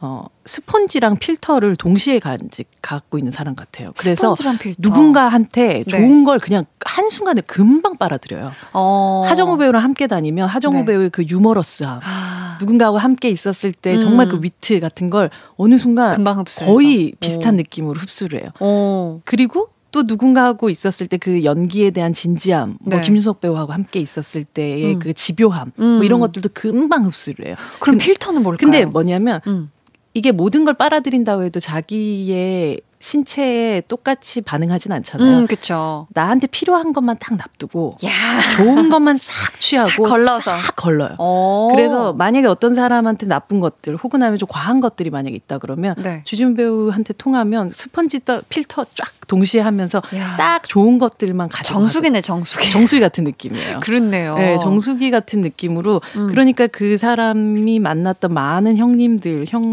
어, 0.00 0.26
스펀지랑 0.44 1.16
필터를 1.16 1.74
동시에 1.74 2.20
간직 2.20 2.68
갖고 2.80 3.18
있는 3.18 3.32
사람 3.32 3.56
같아요. 3.56 3.92
그래서 3.98 4.34
누군가한테 4.78 5.82
네. 5.82 5.84
좋은 5.84 6.18
네. 6.20 6.24
걸 6.24 6.38
그냥 6.38 6.64
한 6.84 7.08
순간에 7.10 7.40
금방 7.40 7.96
빨아들여요. 7.96 8.52
어. 8.74 9.24
하정우 9.26 9.56
배우랑 9.56 9.82
함께 9.82 10.06
다니면 10.06 10.48
하정우 10.48 10.78
네. 10.78 10.84
배우의 10.84 11.10
그 11.10 11.24
유머러스함, 11.28 12.00
아. 12.04 12.58
누군가하고 12.60 12.98
함께 12.98 13.28
있었을 13.28 13.72
때 13.72 13.94
음. 13.94 13.98
정말 13.98 14.28
그 14.28 14.38
위트 14.40 14.78
같은 14.80 15.10
걸 15.10 15.30
어느 15.56 15.78
순간 15.78 16.24
거의 16.64 17.12
비슷한 17.18 17.54
오. 17.54 17.56
느낌으로 17.56 17.98
흡수를 17.98 18.42
해요. 18.42 18.50
오. 18.60 19.20
그리고 19.24 19.70
또 19.90 20.02
누군가하고 20.02 20.70
있었을 20.70 21.06
때 21.06 21.18
그 21.18 21.42
연기에 21.44 21.90
대한 21.90 22.12
진지함, 22.12 22.68
뭐 22.68 22.90
네. 22.90 22.96
뭐 22.96 23.00
김준석 23.00 23.40
배우하고 23.40 23.72
함께 23.72 23.98
있었을 24.00 24.44
때의 24.44 24.94
음. 24.94 24.98
그 24.98 25.12
집요함, 25.12 25.72
음. 25.78 25.84
뭐 25.96 26.04
이런 26.04 26.20
것들도 26.20 26.50
금방 26.54 27.04
흡수를 27.04 27.46
해요. 27.46 27.56
그럼 27.80 27.98
근데, 27.98 28.04
필터는 28.04 28.42
뭘까요? 28.42 28.70
근데 28.70 28.84
뭐냐면 28.84 29.40
음. 29.46 29.70
이게 30.18 30.32
모든 30.32 30.64
걸 30.64 30.74
빨아들인다고 30.74 31.44
해도 31.44 31.60
자기의 31.60 32.80
신체에 33.00 33.82
똑같이 33.88 34.40
반응하진 34.40 34.90
않잖아요. 34.92 35.38
음, 35.40 35.46
그렇죠. 35.46 36.06
나한테 36.14 36.46
필요한 36.48 36.92
것만 36.92 37.16
딱 37.20 37.36
납두고 37.36 37.96
야. 38.04 38.10
좋은 38.56 38.88
것만 38.90 39.18
싹 39.18 39.60
취하고 39.60 39.88
싹 39.90 40.02
걸러서 40.02 40.58
싹 40.58 40.76
걸러요. 40.76 41.14
오. 41.18 41.68
그래서 41.74 42.12
만약에 42.12 42.46
어떤 42.46 42.74
사람한테 42.74 43.26
나쁜 43.26 43.60
것들 43.60 43.96
혹은 43.96 44.22
하면 44.22 44.38
좀 44.38 44.48
과한 44.50 44.80
것들이 44.80 45.10
만약에 45.10 45.34
있다 45.36 45.58
그러면 45.58 45.94
네. 45.98 46.22
주준 46.24 46.54
배우한테 46.54 47.14
통하면 47.14 47.70
스펀지 47.70 48.24
떠, 48.24 48.42
필터 48.48 48.86
쫙 48.94 49.12
동시에 49.28 49.60
하면서 49.60 50.02
야. 50.16 50.36
딱 50.36 50.68
좋은 50.68 50.98
것들만 50.98 51.48
가져 51.50 51.72
정수기네 51.74 52.20
정수기. 52.20 52.70
정수기 52.70 53.00
같은 53.00 53.24
느낌이에요. 53.24 53.80
그렇네요. 53.80 54.36
네, 54.36 54.58
정수기 54.58 55.10
같은 55.10 55.40
느낌으로 55.42 56.00
음. 56.16 56.26
그러니까 56.28 56.66
그 56.66 56.96
사람이 56.96 57.78
만났던 57.78 58.32
많은 58.34 58.76
형님들, 58.76 59.44
형 59.48 59.68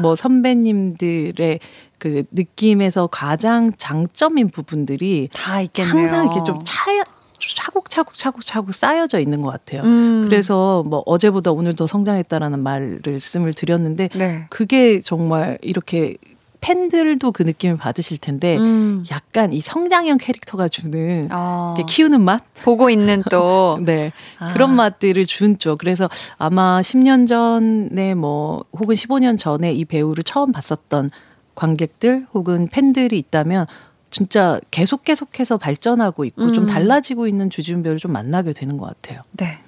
뭐 0.00 0.14
선배님들의 0.16 1.60
그 1.98 2.24
느낌에서 2.30 3.06
가장 3.06 3.72
장점인 3.76 4.48
부분들이 4.48 5.28
다 5.32 5.60
있겠네요. 5.60 5.94
항상 5.94 6.26
이렇게 6.26 6.40
좀 6.44 6.58
차야 6.64 7.04
차곡차곡 7.38 8.14
차곡차곡 8.14 8.74
쌓여져 8.74 9.20
있는 9.20 9.42
것 9.42 9.50
같아요. 9.50 9.82
음. 9.82 10.22
그래서 10.24 10.82
뭐 10.86 11.02
어제보다 11.06 11.52
오늘 11.52 11.74
더 11.74 11.86
성장했다라는 11.86 12.62
말씀을 12.62 13.52
드렸는데 13.52 14.08
네. 14.14 14.46
그게 14.50 15.00
정말 15.00 15.58
이렇게 15.62 16.16
팬들도 16.60 17.30
그 17.32 17.42
느낌을 17.44 17.76
받으실 17.76 18.18
텐데 18.18 18.56
음. 18.56 19.04
약간 19.12 19.52
이 19.52 19.60
성장형 19.60 20.18
캐릭터가 20.18 20.66
주는 20.68 21.28
어. 21.30 21.76
키우는 21.86 22.20
맛 22.22 22.42
보고 22.64 22.90
있는 22.90 23.22
또 23.30 23.78
네. 23.84 24.12
아. 24.38 24.52
그런 24.52 24.74
맛들을 24.74 25.26
준 25.26 25.58
쪽. 25.58 25.78
그래서 25.78 26.08
아마 26.38 26.80
10년 26.80 27.28
전에 27.28 28.14
뭐 28.14 28.64
혹은 28.72 28.94
15년 28.96 29.38
전에 29.38 29.72
이 29.72 29.84
배우를 29.84 30.24
처음 30.24 30.50
봤었던 30.50 31.10
관객들 31.56 32.26
혹은 32.32 32.68
팬들이 32.70 33.18
있다면 33.18 33.66
진짜 34.10 34.60
계속 34.70 35.02
계속해서 35.02 35.56
발전하고 35.58 36.24
있고 36.26 36.44
음. 36.44 36.52
좀 36.52 36.66
달라지고 36.66 37.26
있는 37.26 37.50
주지훈 37.50 37.82
배우를 37.82 37.98
좀 37.98 38.12
만나게 38.12 38.52
되는 38.52 38.76
것 38.78 38.86
같아요. 38.86 39.22
네. 39.32 39.58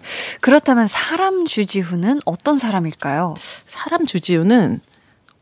그렇다면 0.40 0.86
사람 0.86 1.44
주지훈은 1.44 2.20
어떤 2.24 2.58
사람일까요? 2.58 3.34
사람 3.66 4.06
주지훈은 4.06 4.80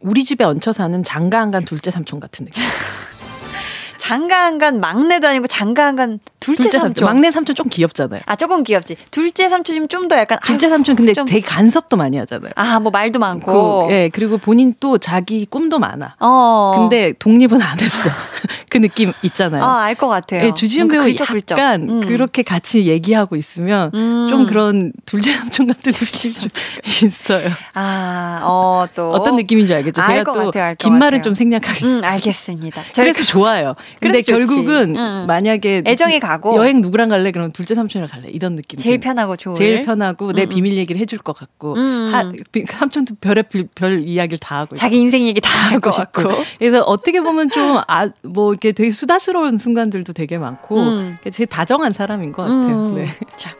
우리 0.00 0.24
집에 0.24 0.44
얹혀 0.44 0.72
사는 0.72 1.02
장가 1.02 1.40
안 1.40 1.50
간 1.50 1.64
둘째 1.64 1.90
삼촌 1.90 2.20
같은 2.20 2.46
느낌. 2.46 2.62
장가한간 3.98 4.80
막내도 4.80 5.28
아니고 5.28 5.46
장가한간 5.46 6.20
둘째, 6.46 6.62
둘째 6.64 6.78
삼촌. 6.78 6.94
삼촌. 6.94 7.04
막내 7.04 7.30
삼촌 7.30 7.54
좀 7.56 7.68
귀엽잖아요. 7.68 8.22
아 8.26 8.36
조금 8.36 8.62
귀엽지. 8.62 8.96
둘째 9.10 9.48
삼촌이면 9.48 9.88
좀 9.88 10.06
더 10.08 10.16
약간 10.16 10.38
둘째 10.44 10.68
삼촌 10.68 10.94
근데 10.94 11.12
좀... 11.14 11.26
되게 11.26 11.40
간섭도 11.40 11.96
많이 11.96 12.16
하잖아요. 12.18 12.52
아 12.54 12.78
뭐 12.78 12.90
말도 12.90 13.18
많고. 13.18 13.86
그, 13.88 13.92
예 13.92 14.08
그리고 14.12 14.38
본인 14.38 14.72
또 14.78 14.98
자기 14.98 15.44
꿈도 15.46 15.78
많아. 15.80 16.14
어. 16.20 16.72
근데 16.76 17.12
독립은 17.18 17.60
안 17.60 17.78
했어. 17.80 18.08
그 18.68 18.78
느낌 18.78 19.12
있잖아요. 19.22 19.62
아 19.62 19.84
알 19.86 19.94
것 19.94 20.08
같아요. 20.08 20.44
예, 20.46 20.54
주지훈 20.54 20.88
배우 20.88 21.08
약간 21.50 21.88
음. 21.88 22.00
그렇게 22.00 22.42
같이 22.42 22.86
얘기하고 22.86 23.36
있으면 23.36 23.90
음. 23.94 24.26
좀 24.28 24.46
그런 24.46 24.92
둘째 25.06 25.32
삼촌 25.32 25.66
같은 25.68 25.92
느낌이 25.92 26.32
좀 26.34 26.48
있어요. 27.06 27.48
아 27.74 28.40
어 28.44 28.88
또 28.94 29.10
어떤 29.12 29.36
느낌인지 29.36 29.72
알겠죠? 29.74 30.02
제가 30.06 30.24
또 30.32 30.50
긴 30.78 30.98
말을 30.98 31.22
좀 31.22 31.34
생략하겠습니다. 31.34 31.98
음, 31.98 32.04
알겠습니다. 32.12 32.82
그래서 32.94 33.22
좋아요. 33.24 33.74
근데 34.00 34.20
결국은 34.22 34.96
응. 34.96 35.24
만약에 35.26 35.82
애정이 35.86 36.20
가고 36.20 36.56
여행 36.56 36.80
누구랑 36.80 37.08
갈래? 37.08 37.30
그럼 37.30 37.52
둘째 37.52 37.74
삼촌이랑 37.74 38.08
갈래. 38.10 38.28
이런 38.30 38.56
느낌. 38.56 38.78
제일 38.78 38.98
편하고 38.98 39.36
좋은. 39.36 39.54
제일 39.54 39.84
편하고 39.84 40.32
내 40.32 40.42
음. 40.44 40.48
비밀 40.48 40.76
얘기를 40.76 41.00
해줄 41.00 41.18
것 41.18 41.34
같고 41.36 41.74
음. 41.76 42.12
하, 42.14 42.32
삼촌도 42.68 43.16
별의 43.20 43.44
별, 43.50 43.68
별 43.74 44.00
이야기를 44.00 44.38
다 44.38 44.58
하고 44.60 44.76
자기 44.76 44.98
인생 44.98 45.26
얘기 45.26 45.40
다 45.40 45.48
하고 45.74 45.90
싶고. 45.92 46.22
그래서 46.58 46.82
어떻게 46.82 47.20
보면 47.20 47.48
좀아뭐 47.50 48.55
이렇게 48.56 48.72
되게 48.72 48.90
수다스러운 48.90 49.58
순간들도 49.58 50.12
되게 50.14 50.38
많고 50.38 50.80
음. 50.80 51.18
되게 51.22 51.44
다정한 51.44 51.92
사람인 51.92 52.32
것 52.32 52.42
같아요. 52.42 52.86
음. 52.86 52.94
네. 52.96 53.06
자. 53.36 53.54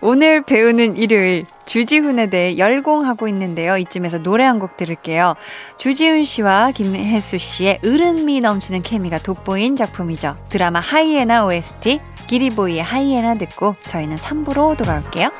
오늘 0.00 0.42
배우는 0.42 0.96
일요일 0.96 1.44
주지훈에 1.66 2.30
대해 2.30 2.56
열공하고 2.56 3.28
있는데요. 3.28 3.76
이쯤에서 3.76 4.22
노래 4.22 4.44
한 4.44 4.58
곡 4.58 4.76
들을게요. 4.78 5.34
주지훈 5.76 6.24
씨와 6.24 6.70
김혜수 6.72 7.36
씨의 7.38 7.80
으른미 7.84 8.40
넘치는 8.40 8.82
케미가 8.82 9.18
돋보인 9.18 9.76
작품이죠. 9.76 10.34
드라마 10.48 10.80
하이에나 10.80 11.44
OST 11.46 12.00
기리보이의 12.26 12.82
하이에나 12.82 13.34
듣고 13.36 13.76
저희는 13.86 14.16
3부로 14.16 14.76
돌아올게요. 14.78 15.30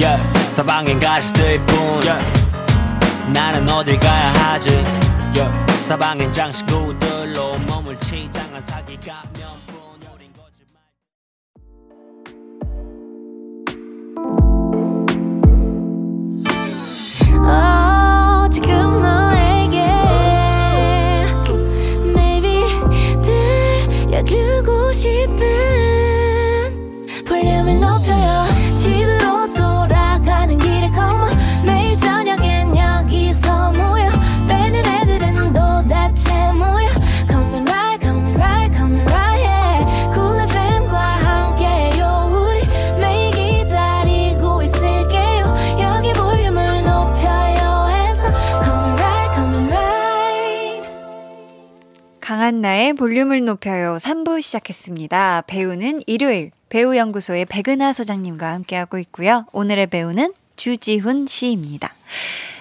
Yeah, 0.00 0.22
사방엔 0.52 0.98
가시들 1.00 1.58
뿐 1.66 1.78
yeah. 2.06 2.24
나는 3.32 3.68
어딜 3.68 3.98
가야 4.00 4.32
하지 4.52 4.70
yeah. 5.34 5.82
사방엔 5.82 6.32
장식구들로 6.32 7.58
몸을 7.60 7.96
치장한 7.98 8.60
사기가 8.62 9.22
주고 24.28 24.92
싶은 24.92 25.87
볼륨을 52.94 53.44
높여요 53.44 53.96
3부 54.00 54.40
시작했습니다. 54.42 55.44
배우는 55.46 56.02
일요일 56.06 56.50
배우연구소의 56.68 57.46
백은하 57.46 57.92
소장님과 57.92 58.52
함께하고 58.52 58.98
있고요. 58.98 59.46
오늘의 59.52 59.88
배우는 59.88 60.32
주지훈 60.56 61.26
씨입니다. 61.26 61.94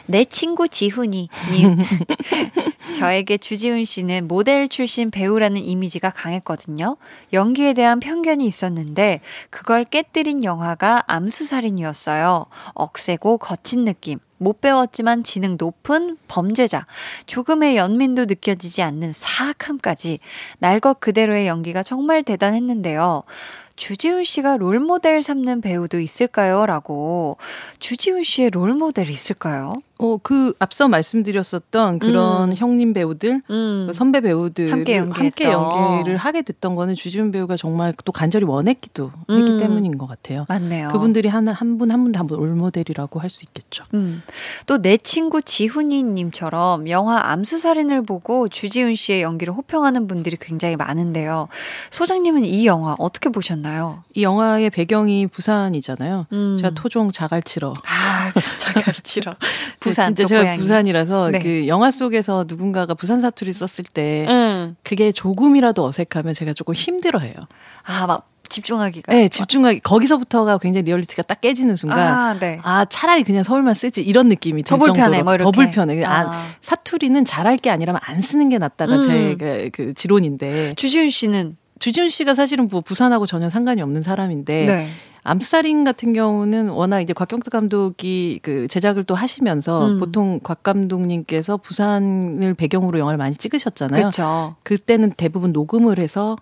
내 0.08 0.24
친구 0.26 0.68
지훈이 0.68 1.30
님. 1.52 1.78
저에게 2.98 3.38
주지훈 3.38 3.84
씨는 3.86 4.28
모델 4.28 4.70
출신 4.70 5.12
배우라는 5.12 5.62
이미지가 5.64 6.10
강했거든요. 6.12 6.98
연기에 7.34 7.74
대한 7.74 8.00
편견이 8.00 8.46
있었는데 8.46 9.22
그걸 9.50 9.84
깨뜨린 9.84 10.44
영화가 10.44 11.04
암수살인이었어요. 11.08 12.46
억세고 12.74 13.38
거친 13.38 13.86
느낌. 13.86 14.20
못 14.40 14.62
배웠지만 14.62 15.24
지능 15.24 15.58
높은 15.60 16.16
범죄자, 16.28 16.86
조금의 17.26 17.76
연민도 17.76 18.26
느껴지지 18.26 18.84
않는 18.84 19.12
사악함까지 19.12 20.20
날 20.60 20.80
것 20.80 21.00
그대로의 21.00 21.48
연기가 21.48 21.82
정말 21.82 22.22
대단했는데요. 22.24 23.24
주지훈 23.76 24.24
씨가 24.24 24.58
롤모델 24.58 25.22
삼는 25.24 25.62
배우도 25.62 26.00
있을까요? 26.00 26.66
라고. 26.68 27.38
주지훈 27.80 28.24
씨의 28.24 28.52
롤모델이 28.52 29.12
있을까요? 29.12 29.74
어, 30.00 30.18
그 30.18 30.54
앞서 30.60 30.88
말씀드렸었던 30.88 32.00
그런 32.00 32.52
음. 32.52 32.56
형님 32.56 32.94
배우들, 32.94 33.42
음. 33.50 33.86
그 33.88 33.94
선배 33.94 34.22
배우들 34.22 34.72
함께, 34.72 34.98
함께 34.98 35.46
연기를 35.46 36.18
하게 36.18 36.42
됐던 36.42 36.76
거는 36.76 36.96
주지훈 36.96 37.32
배우가 37.32 37.56
정말 37.56 37.94
또 38.04 38.12
간절히 38.12 38.46
원했기도 38.46 39.12
음. 39.30 39.40
했기 39.40 39.58
때문인 39.58 39.98
것 39.98 40.08
같아요. 40.08 40.46
맞네요. 40.50 40.90
그분들이 40.90 41.30
한한분 41.30 41.92
한 41.92 42.04
분다 42.04 42.24
롤모델이라고 42.28 43.20
할 43.20 43.28
수 43.38 43.46
있겠죠. 43.46 43.84
음. 43.94 44.24
또내 44.66 44.98
친구 44.98 45.42
지훈이 45.42 46.04
님처럼 46.04 46.90
영화 46.90 47.32
암수살인을 47.32 48.04
보고 48.04 48.48
주지훈 48.48 48.96
씨의 48.96 49.22
연기를 49.22 49.54
호평하는 49.54 50.08
분들이 50.08 50.38
굉장히 50.40 50.76
많은데요. 50.76 51.48
소장님은 51.90 52.46
이 52.46 52.66
영화 52.66 52.96
어떻게 53.00 53.30
보셨나요? 53.30 54.04
이 54.14 54.24
영화의 54.24 54.70
배경이 54.70 55.28
부산이잖아요. 55.28 56.28
음. 56.32 56.58
제가 56.58 56.72
토종 56.72 57.12
자갈치로 57.12 57.74
아, 57.86 58.32
자갈치로. 58.58 59.36
부산 59.88 60.14
진짜 60.16 60.28
제가 60.28 60.42
고향이. 60.42 60.60
부산이라서 60.60 61.30
네. 61.32 61.40
그 61.40 61.68
영화 61.68 61.92
속에서 61.92 62.46
누군가가 62.48 62.94
부산 62.94 63.20
사투리 63.22 63.52
썼을 63.54 63.86
때 63.94 64.26
음. 64.30 64.76
그게 64.84 65.12
조금이라도 65.12 65.84
어색하면 65.86 66.34
제가 66.34 66.54
조금 66.54 66.74
힘들어해요. 66.74 67.34
아 67.84 68.08
막 68.08 68.30
집중하기가. 68.50 69.14
네, 69.14 69.28
집중하기. 69.28 69.82
거기서부터가 69.82 70.58
굉장히 70.60 70.86
리얼리티가 70.86 71.24
딱 71.24 71.42
깨지는 71.42 71.76
순간. 71.76 72.00
아, 72.00 72.40
네. 72.40 72.60
아 72.64 72.86
차라리 72.86 73.24
그냥 73.24 73.44
서울말 73.44 73.74
쓰지 73.74 74.02
이런 74.02 74.30
느낌이 74.30 74.64
들 74.64 74.70
정도로 74.70 74.94
불편해, 74.94 75.22
뭐 75.22 75.38
더 75.38 75.52
불편해. 75.52 76.02
아. 76.06 76.22
아, 76.22 76.44
사투리는 76.62 77.26
잘할 77.26 77.58
게 77.58 77.70
아니라면 77.70 78.00
안 78.06 78.22
쓰는 78.22 78.48
게 78.48 78.58
낫다가 78.58 78.96
음. 78.96 79.02
제그 79.02 79.70
그 79.74 79.94
지론인데. 79.94 80.76
주지훈 80.76 81.10
씨는 81.10 81.58
주지훈 81.80 82.08
씨가 82.08 82.36
사실은 82.36 82.70
뭐 82.72 82.80
부산하고 82.80 83.26
전혀 83.26 83.50
상관이 83.50 83.82
없는 83.82 84.02
사람인데. 84.02 84.66
네. 84.66 84.90
암살인 85.28 85.84
같은 85.84 86.14
경우는 86.14 86.70
워낙 86.70 87.02
이제 87.02 87.12
곽경택 87.12 87.52
감독이 87.52 88.40
그 88.42 88.68
제작을 88.70 89.04
또 89.04 89.14
하시면서 89.14 89.88
음. 89.88 90.00
보통 90.00 90.40
곽 90.42 90.64
감독님께서 90.64 91.58
부산을 91.58 92.54
배경으로 92.54 92.98
영화를 92.98 93.18
많이 93.18 93.36
찍으셨잖아요. 93.36 94.04
그쵸. 94.06 94.56
그때는 94.64 95.12
대부분 95.12 95.52
녹음을 95.52 96.00
해서 96.00 96.38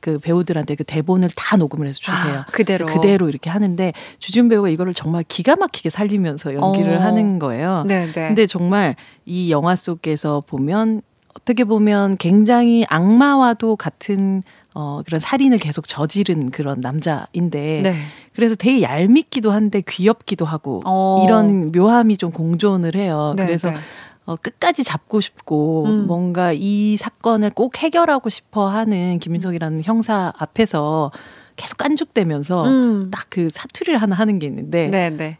그 0.00 0.18
배우들한테 0.18 0.74
그 0.74 0.84
대본을 0.84 1.30
다 1.36 1.56
녹음을 1.56 1.86
해서 1.86 1.98
주세요. 2.00 2.40
아, 2.40 2.46
그대로 2.50 2.86
그대로 2.86 3.28
이렇게 3.28 3.50
하는데 3.50 3.92
주준 4.18 4.48
배우가 4.48 4.68
이거를 4.68 4.94
정말 4.94 5.24
기가 5.26 5.54
막히게 5.54 5.90
살리면서 5.90 6.54
연기를 6.54 6.96
어. 6.96 7.00
하는 7.00 7.38
거예요. 7.38 7.84
네, 7.86 8.06
네. 8.06 8.28
근데 8.28 8.46
정말 8.46 8.96
이 9.26 9.50
영화 9.52 9.76
속에서 9.76 10.42
보면 10.46 11.02
어떻게 11.38 11.62
보면 11.62 12.16
굉장히 12.16 12.84
악마와도 12.88 13.76
같은 13.76 14.42
어, 14.80 15.02
그런 15.04 15.18
살인을 15.18 15.58
계속 15.58 15.88
저지른 15.88 16.52
그런 16.52 16.80
남자인데, 16.80 17.80
네. 17.82 17.96
그래서 18.36 18.54
되게 18.54 18.80
얄밉기도 18.80 19.50
한데 19.50 19.82
귀엽기도 19.84 20.44
하고, 20.44 20.80
어. 20.84 21.24
이런 21.24 21.72
묘함이 21.72 22.16
좀 22.16 22.30
공존을 22.30 22.94
해요. 22.94 23.34
네, 23.36 23.44
그래서 23.44 23.72
네. 23.72 23.76
어, 24.24 24.36
끝까지 24.36 24.84
잡고 24.84 25.20
싶고 25.20 25.86
음. 25.86 26.06
뭔가 26.06 26.52
이 26.54 26.96
사건을 26.96 27.50
꼭 27.50 27.78
해결하고 27.78 28.28
싶어 28.28 28.68
하는 28.68 29.18
김윤석이라는 29.18 29.82
형사 29.82 30.32
앞에서 30.36 31.10
계속 31.56 31.76
깐죽대면서 31.78 32.64
음. 32.68 33.10
딱그 33.10 33.48
사투리를 33.50 34.00
하나 34.00 34.14
하는 34.14 34.38
게 34.38 34.46
있는데 34.46 34.88
네네. 34.90 35.38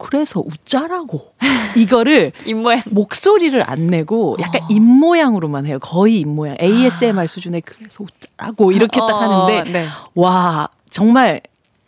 네. 0.00 0.06
그래서 0.08 0.40
웃자라고 0.40 1.32
이거를 1.76 2.32
입모양 2.46 2.82
목소리를 2.90 3.62
안 3.68 3.86
내고 3.88 4.36
약간 4.40 4.62
어. 4.62 4.66
입모양으로만 4.70 5.66
해요 5.66 5.78
거의 5.80 6.20
입모양 6.20 6.56
ASMR 6.60 7.20
아. 7.20 7.26
수준의 7.26 7.62
그래서 7.62 8.04
웃자라고 8.04 8.72
이렇게 8.72 8.98
딱 9.00 9.10
어, 9.10 9.46
하는데 9.46 9.70
네. 9.70 9.86
와 10.14 10.68
정말 10.90 11.40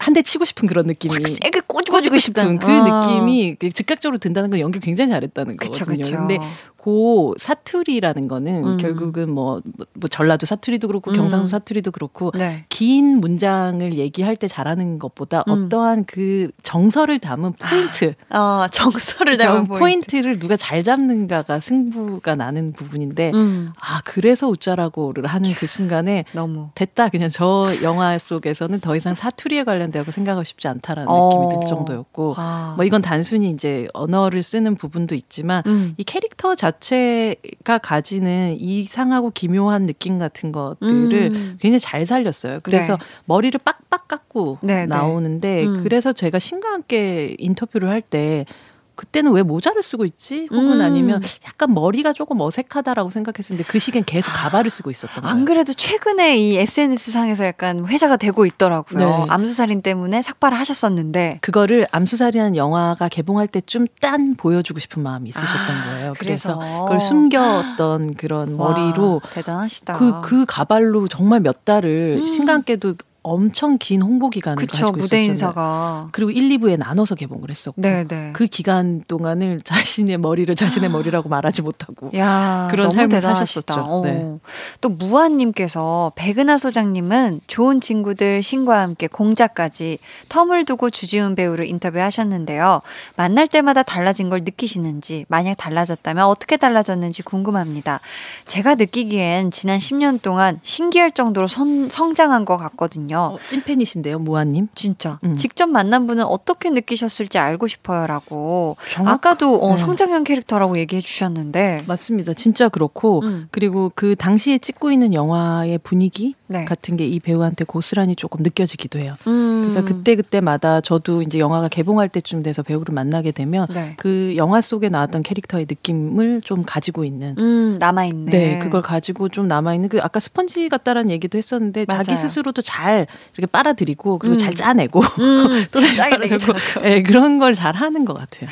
한대 0.02 0.22
치고 0.22 0.44
싶은 0.44 0.66
그런 0.66 0.86
느낌이 0.86 1.14
세게 1.14 1.60
꼬집고 1.68 2.18
싶은 2.18 2.58
그 2.58 2.66
어. 2.66 3.00
느낌이 3.00 3.54
그 3.54 3.70
즉각적으로 3.70 4.18
든다는 4.18 4.50
건 4.50 4.58
연기를 4.58 4.80
굉장히 4.80 5.10
잘했다는 5.10 5.56
거거든요. 5.56 5.94
그쵸, 5.94 6.02
그쵸. 6.02 6.16
근데 6.16 6.38
고 6.82 7.32
사투리라는 7.38 8.26
거는 8.26 8.64
음. 8.64 8.76
결국은 8.76 9.30
뭐, 9.30 9.62
뭐 9.94 10.08
전라도 10.10 10.46
사투리도 10.46 10.88
그렇고 10.88 11.12
음. 11.12 11.16
경상도 11.16 11.46
사투리도 11.46 11.92
그렇고 11.92 12.32
네. 12.34 12.64
긴 12.70 13.20
문장을 13.20 13.94
얘기할 13.94 14.34
때 14.34 14.48
잘하는 14.48 14.98
것보다 14.98 15.44
음. 15.46 15.66
어떠한 15.66 16.06
그 16.06 16.50
정서를 16.64 17.20
담은 17.20 17.52
포인트, 17.52 18.14
아, 18.30 18.64
어, 18.64 18.66
정서를 18.72 19.38
담은 19.38 19.66
포인트. 19.66 20.16
를 20.16 20.38
누가 20.38 20.56
잘 20.56 20.82
잡는가가 20.82 21.60
승부가 21.60 22.34
나는 22.34 22.72
부분인데 22.72 23.30
음. 23.32 23.72
아 23.80 24.00
그래서 24.04 24.48
웃자라고를 24.48 25.26
하는 25.26 25.52
그 25.54 25.66
순간에 25.66 26.24
너무 26.32 26.70
됐다 26.74 27.08
그냥 27.08 27.30
저 27.30 27.68
영화 27.82 28.18
속에서는 28.18 28.80
더 28.80 28.96
이상 28.96 29.14
사투리에 29.14 29.64
관련되고 29.64 30.10
생각하고 30.10 30.44
싶지 30.44 30.68
않다라는 30.68 31.08
어. 31.08 31.28
느낌이 31.28 31.60
들 31.60 31.68
정도였고 31.68 32.34
아. 32.36 32.74
뭐 32.76 32.84
이건 32.84 33.02
단순히 33.02 33.50
이제 33.50 33.88
언어를 33.94 34.42
쓰는 34.42 34.74
부분도 34.74 35.14
있지만 35.14 35.62
음. 35.66 35.94
이 35.96 36.04
캐릭터 36.04 36.54
자 36.54 36.71
자체가 36.72 37.78
가지는 37.78 38.56
이상하고 38.58 39.30
기묘한 39.30 39.86
느낌 39.86 40.18
같은 40.18 40.52
것들을 40.52 41.32
음. 41.32 41.58
굉장히 41.60 41.78
잘 41.78 42.06
살렸어요. 42.06 42.60
그래서 42.62 42.96
네. 42.96 43.04
머리를 43.26 43.58
빡빡 43.64 44.08
깎고 44.08 44.58
네, 44.62 44.80
네. 44.80 44.86
나오는데 44.86 45.66
음. 45.66 45.82
그래서 45.82 46.12
제가 46.12 46.38
신과 46.38 46.68
함께 46.70 47.36
인터뷰를 47.38 47.88
할때 47.88 48.46
그때는 48.94 49.32
왜 49.32 49.42
모자를 49.42 49.82
쓰고 49.82 50.04
있지? 50.04 50.48
혹은 50.50 50.80
음. 50.80 50.80
아니면 50.80 51.22
약간 51.46 51.74
머리가 51.74 52.12
조금 52.12 52.40
어색하다라고 52.40 53.10
생각했었는데 53.10 53.68
그 53.68 53.78
시기엔 53.78 54.04
계속 54.04 54.30
가발을 54.32 54.70
쓰고 54.70 54.90
있었던 54.90 55.22
거예요. 55.22 55.34
안 55.34 55.44
그래도 55.44 55.72
최근에 55.72 56.38
이 56.38 56.56
SNS 56.56 57.10
상에서 57.10 57.44
약간 57.44 57.86
회자가 57.86 58.16
되고 58.16 58.46
있더라고요. 58.46 58.98
네. 58.98 59.26
암수살인 59.28 59.82
때문에 59.82 60.22
삭발을 60.22 60.58
하셨었는데 60.58 61.38
그거를 61.40 61.86
암수살인이라는 61.90 62.56
영화가 62.56 63.08
개봉할 63.08 63.48
때쯤 63.48 63.86
딱 64.00 64.34
보여주고 64.36 64.78
싶은 64.78 65.02
마음이 65.02 65.28
있으셨던 65.30 65.76
아, 65.76 65.84
거예요. 65.90 66.14
그래서, 66.18 66.58
그래서 66.58 66.84
그걸 66.84 67.00
숨겼던 67.00 68.14
그런 68.14 68.56
머리로 68.56 69.14
와, 69.14 69.30
대단하시다. 69.32 69.94
그, 69.94 70.20
그 70.22 70.44
가발로 70.46 71.08
정말 71.08 71.40
몇 71.40 71.64
달을 71.64 72.18
음. 72.20 72.26
신과 72.26 72.56
함께도 72.56 72.94
엄청 73.22 73.78
긴 73.78 74.02
홍보 74.02 74.30
기간을 74.30 74.56
그쵸, 74.56 74.78
가지고 74.78 74.98
있었잖아요. 74.98 75.26
인사가. 75.26 76.08
그리고 76.12 76.30
1, 76.30 76.48
2부에 76.58 76.78
나눠서 76.78 77.14
개봉을 77.14 77.50
했었고 77.50 77.80
네네. 77.80 78.08
네. 78.08 78.30
그 78.32 78.46
기간 78.46 79.02
동안을 79.06 79.60
자신의 79.64 80.18
머리를 80.18 80.52
자신의 80.54 80.90
머리라고 80.90 81.28
말하지 81.28 81.62
못하고 81.62 82.10
야, 82.16 82.68
그런 82.70 82.90
삶을. 82.90 83.20
사셨었죠. 83.20 83.74
어. 83.74 84.02
네. 84.04 84.38
또 84.80 84.88
무한님께서 84.88 86.12
백은하 86.16 86.58
소장님은 86.58 87.42
좋은 87.46 87.80
친구들 87.80 88.42
신과 88.42 88.80
함께 88.80 89.06
공자까지 89.06 89.98
텀을 90.28 90.66
두고 90.66 90.90
주지훈 90.90 91.34
배우를 91.34 91.66
인터뷰하셨는데요. 91.66 92.82
만날 93.16 93.46
때마다 93.46 93.82
달라진 93.82 94.30
걸 94.30 94.40
느끼시는지 94.40 95.26
만약 95.28 95.54
달라졌다면 95.56 96.24
어떻게 96.26 96.56
달라졌는지 96.56 97.22
궁금합니다. 97.22 98.00
제가 98.46 98.74
느끼기엔 98.74 99.50
지난 99.50 99.78
10년 99.78 100.20
동안 100.22 100.58
신기할 100.62 101.12
정도로 101.12 101.46
선, 101.46 101.88
성장한 101.88 102.44
것 102.44 102.56
같거든요. 102.56 103.11
있거든요. 103.12 103.18
어, 103.34 103.38
찐팬이신데요, 103.48 104.18
무아님? 104.18 104.68
진짜. 104.74 105.18
음. 105.24 105.34
직접 105.34 105.66
만난 105.66 106.06
분은 106.06 106.24
어떻게 106.24 106.70
느끼셨을지 106.70 107.38
알고 107.38 107.66
싶어요라고. 107.66 108.76
정확... 108.90 109.12
아까도 109.12 109.60
어, 109.62 109.70
네. 109.72 109.76
성장형 109.76 110.24
캐릭터라고 110.24 110.78
얘기해 110.78 111.02
주셨는데. 111.02 111.84
맞습니다. 111.86 112.32
진짜 112.32 112.68
그렇고 112.68 113.20
음. 113.22 113.48
그리고 113.50 113.92
그 113.94 114.16
당시에 114.16 114.58
찍고 114.58 114.90
있는 114.90 115.14
영화의 115.14 115.78
분위기 115.78 116.34
네. 116.52 116.64
같은 116.64 116.96
게 116.96 117.02
이 117.12 117.18
배우한테 117.20 117.64
고스란히 117.64 118.16
조금 118.16 118.42
느껴지기도 118.42 118.98
해요. 118.98 119.14
음. 119.26 119.68
그래서 119.70 119.84
그때 119.86 120.16
그때마다 120.16 120.80
저도 120.80 121.20
이제 121.22 121.38
영화가 121.38 121.68
개봉할 121.68 122.08
때쯤 122.08 122.42
돼서 122.42 122.62
배우를 122.62 122.94
만나게 122.94 123.32
되면 123.32 123.66
네. 123.74 123.94
그 123.98 124.34
영화 124.36 124.60
속에 124.60 124.88
나왔던 124.88 125.22
캐릭터의 125.22 125.66
느낌을 125.68 126.40
좀 126.42 126.62
가지고 126.64 127.04
있는 127.04 127.34
음, 127.38 127.76
남아 127.78 128.04
있네. 128.06 128.30
네, 128.30 128.58
그걸 128.58 128.80
가지고 128.82 129.28
좀 129.28 129.46
남아 129.48 129.74
있는 129.74 129.88
그 129.88 129.98
아까 130.00 130.20
스펀지 130.20 130.68
같다라는 130.68 131.10
얘기도 131.10 131.36
했었는데 131.38 131.84
맞아요. 131.88 132.02
자기 132.02 132.16
스스로도 132.16 132.62
잘 132.62 133.06
이렇게 133.36 133.50
빨아들이고 133.50 134.18
그리고 134.18 134.34
음. 134.34 134.38
잘 134.38 134.54
짜내고 134.54 135.00
음, 135.00 135.66
또잘 135.72 135.94
짜내고 135.94 136.36
네, 136.82 137.02
그런 137.02 137.38
걸 137.38 137.52
잘 137.54 137.74
하는 137.74 138.04
것 138.06 138.14
같아요. 138.14 138.48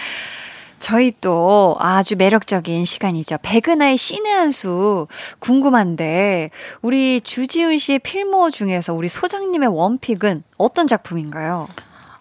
저희 0.81 1.13
또 1.21 1.77
아주 1.79 2.17
매력적인 2.17 2.85
시간이죠. 2.85 3.37
백은하의 3.43 3.97
신의 3.97 4.33
한 4.33 4.51
수 4.51 5.07
궁금한데 5.39 6.51
우리 6.83 7.21
주지훈 7.21 7.79
씨의 7.79 8.01
필모 8.01 8.51
중에서 8.51 8.95
우리 8.95 9.09
소장님의 9.09 9.69
원픽은 9.69 10.43
어떤 10.57 10.87
작품인가요? 10.89 11.69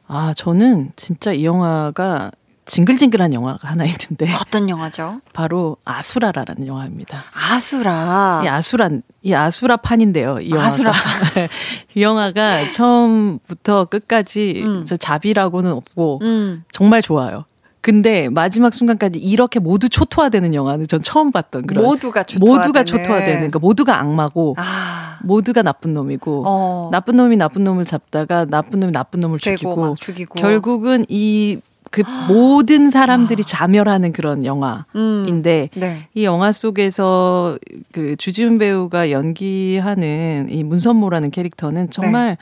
아 0.07 0.33
저는 0.35 0.91
진짜 0.95 1.31
이 1.31 1.43
영화가 1.45 2.31
징글징글한 2.65 3.33
영화가 3.33 3.67
하나 3.67 3.83
있는데 3.85 4.31
어떤 4.39 4.69
영화죠? 4.69 5.21
바로 5.33 5.77
아수라라는 5.85 6.67
영화입니다. 6.67 7.23
아수라. 7.33 8.41
이 8.45 8.47
아수란 8.47 9.01
이 9.23 9.33
아수라 9.33 9.77
판인데요. 9.77 10.39
이 10.39 10.51
영화가. 10.51 10.67
아수라. 10.67 10.91
이 11.95 12.01
영화가 12.03 12.69
처음부터 12.69 13.85
끝까지 13.85 14.61
음. 14.63 14.85
저 14.85 14.95
자비라고는 14.95 15.71
없고 15.71 16.19
음. 16.21 16.63
정말 16.71 17.01
좋아요. 17.01 17.45
근데 17.81 18.27
마지막 18.29 18.73
순간까지 18.73 19.19
이렇게 19.19 19.59
모두 19.59 19.87
초토화되는 19.87 20.53
영화는 20.53 20.87
전 20.87 21.01
처음 21.01 21.31
봤던 21.31 21.65
그런 21.65 21.83
모두가 21.83 22.23
초토화되는 22.23 22.57
모두가 22.57 22.83
초토화되는 22.83 23.33
그러니까 23.35 23.59
모두가 23.59 23.99
악마고 23.99 24.55
아. 24.57 25.17
모두가 25.23 25.61
나쁜 25.61 25.93
놈이고 25.93 26.43
어. 26.45 26.89
나쁜 26.91 27.15
놈이 27.17 27.37
나쁜 27.37 27.63
놈을 27.63 27.85
잡다가 27.85 28.45
나쁜 28.45 28.81
놈이 28.81 28.91
나쁜 28.91 29.21
놈을 29.21 29.39
죽이고, 29.39 29.95
죽이고. 29.95 30.35
결국은 30.35 31.05
이그 31.07 32.03
모든 32.27 32.89
사람들이 32.89 33.43
자멸하는 33.43 34.11
그런 34.11 34.43
영화인데 34.43 35.69
음, 35.75 35.79
네. 35.79 36.07
이 36.13 36.25
영화 36.25 36.51
속에서 36.51 37.57
그 37.93 38.17
주지훈 38.17 38.57
배우가 38.57 39.11
연기하는 39.11 40.47
이 40.49 40.63
문선모라는 40.63 41.31
캐릭터는 41.31 41.89
정말 41.91 42.29
네. 42.29 42.37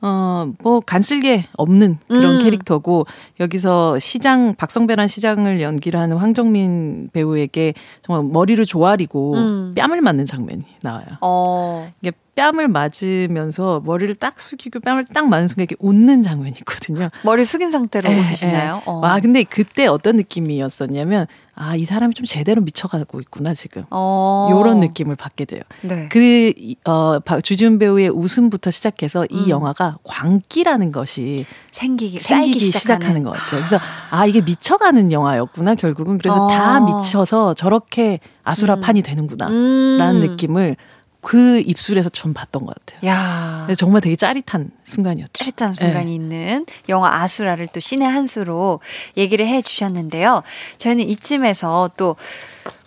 어, 0.00 0.52
뭐, 0.62 0.80
간쓸게 0.80 1.46
없는 1.56 1.98
그런 2.06 2.36
음. 2.36 2.42
캐릭터고, 2.42 3.06
여기서 3.40 3.98
시장, 3.98 4.54
박성배란 4.54 5.08
시장을 5.08 5.60
연기를 5.60 5.98
하는 5.98 6.16
황정민 6.16 7.10
배우에게 7.12 7.74
정말 8.02 8.30
머리를 8.32 8.64
조아리고 8.64 9.34
음. 9.34 9.74
뺨을 9.76 10.00
맞는 10.00 10.26
장면이 10.26 10.62
나와요. 10.82 11.06
어. 11.20 11.90
이게 12.00 12.12
뺨을 12.38 12.68
맞으면서 12.68 13.82
머리를 13.84 14.14
딱 14.14 14.38
숙이고 14.38 14.78
뺨을 14.78 15.06
딱 15.12 15.28
맞는 15.28 15.48
순간 15.48 15.64
이렇게 15.64 15.74
웃는 15.80 16.22
장면이 16.22 16.54
있거든요. 16.60 17.08
머리 17.24 17.44
숙인 17.44 17.72
상태로 17.72 18.08
에, 18.08 18.16
웃으시나요? 18.16 18.76
에. 18.76 18.80
어. 18.86 18.98
와, 18.98 19.18
근데 19.18 19.42
그때 19.42 19.86
어떤 19.86 20.14
느낌이었었냐면 20.16 21.26
아, 21.56 21.74
이 21.74 21.84
사람이 21.84 22.14
좀 22.14 22.24
제대로 22.24 22.62
미쳐가고 22.62 23.18
있구나, 23.18 23.52
지금. 23.52 23.82
어. 23.90 24.48
요런 24.52 24.78
느낌을 24.78 25.16
받게 25.16 25.44
돼요. 25.46 25.62
네. 25.82 26.08
그, 26.08 26.52
어, 26.84 27.18
주지훈 27.42 27.80
배우의 27.80 28.10
웃음부터 28.10 28.70
시작해서 28.70 29.26
이 29.28 29.46
음. 29.46 29.48
영화가 29.48 29.98
광기라는 30.04 30.92
것이 30.92 31.44
생기기, 31.72 32.20
생기기 32.20 32.60
시작하는. 32.60 33.24
것 33.24 33.32
같아요. 33.32 33.60
그래서 33.66 33.80
아, 34.10 34.26
이게 34.26 34.40
미쳐가는 34.40 35.10
영화였구나, 35.10 35.74
결국은. 35.74 36.18
그래서 36.18 36.44
어. 36.44 36.48
다 36.48 36.78
미쳐서 36.78 37.54
저렇게 37.54 38.20
아수라판이 38.44 39.00
음. 39.00 39.02
되는구나, 39.02 39.48
음. 39.48 39.96
라는 39.98 40.20
느낌을 40.20 40.76
그 41.20 41.58
입술에서 41.60 42.08
좀 42.10 42.32
봤던 42.32 42.64
것 42.64 42.74
같아요. 42.74 43.10
야. 43.10 43.66
정말 43.76 44.00
되게 44.00 44.14
짜릿한 44.16 44.70
순간이었죠. 44.84 45.32
짜릿한 45.32 45.74
순간이 45.74 46.06
네. 46.06 46.14
있는 46.14 46.66
영화 46.88 47.22
아수라를 47.22 47.66
또 47.72 47.80
신의 47.80 48.08
한 48.08 48.26
수로 48.26 48.80
얘기를 49.16 49.46
해 49.46 49.60
주셨는데요. 49.60 50.42
저희는 50.76 51.04
이쯤에서 51.08 51.90
또 51.96 52.16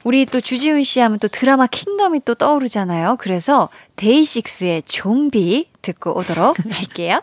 우리 0.04 0.26
또 0.26 0.40
주지훈 0.42 0.84
씨 0.84 1.00
하면 1.02 1.20
또 1.20 1.28
드라마 1.28 1.68
킹덤이 1.68 2.22
또 2.26 2.34
떠오르잖아요. 2.34 3.18
그래서 3.20 3.70
데이식스의 3.98 4.84
좀비 4.84 5.70
듣고 5.82 6.18
오도록 6.18 6.58
할게요. 6.72 7.22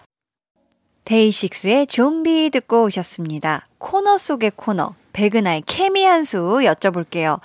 데이식스의 1.04 1.86
좀비 1.86 2.50
듣고 2.50 2.84
오셨습니다. 2.84 3.66
코너 3.78 4.18
속의 4.18 4.52
코너, 4.56 4.94
백은하의 5.14 5.62
케미 5.66 6.04
한 6.04 6.24
수 6.24 6.36
여쭤볼게요. 6.62 7.40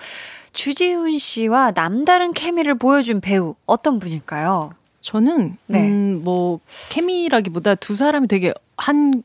주지훈 0.53 1.17
씨와 1.17 1.71
남다른 1.71 2.31
케미를 2.33 2.75
보여준 2.75 3.19
배우 3.19 3.55
어떤 3.65 3.99
분일까요? 3.99 4.71
저는 5.01 5.57
네. 5.67 5.81
음, 5.81 6.21
뭐 6.23 6.59
케미라기보다 6.89 7.75
두 7.75 7.95
사람이 7.95 8.27
되게 8.27 8.53
한 8.77 9.23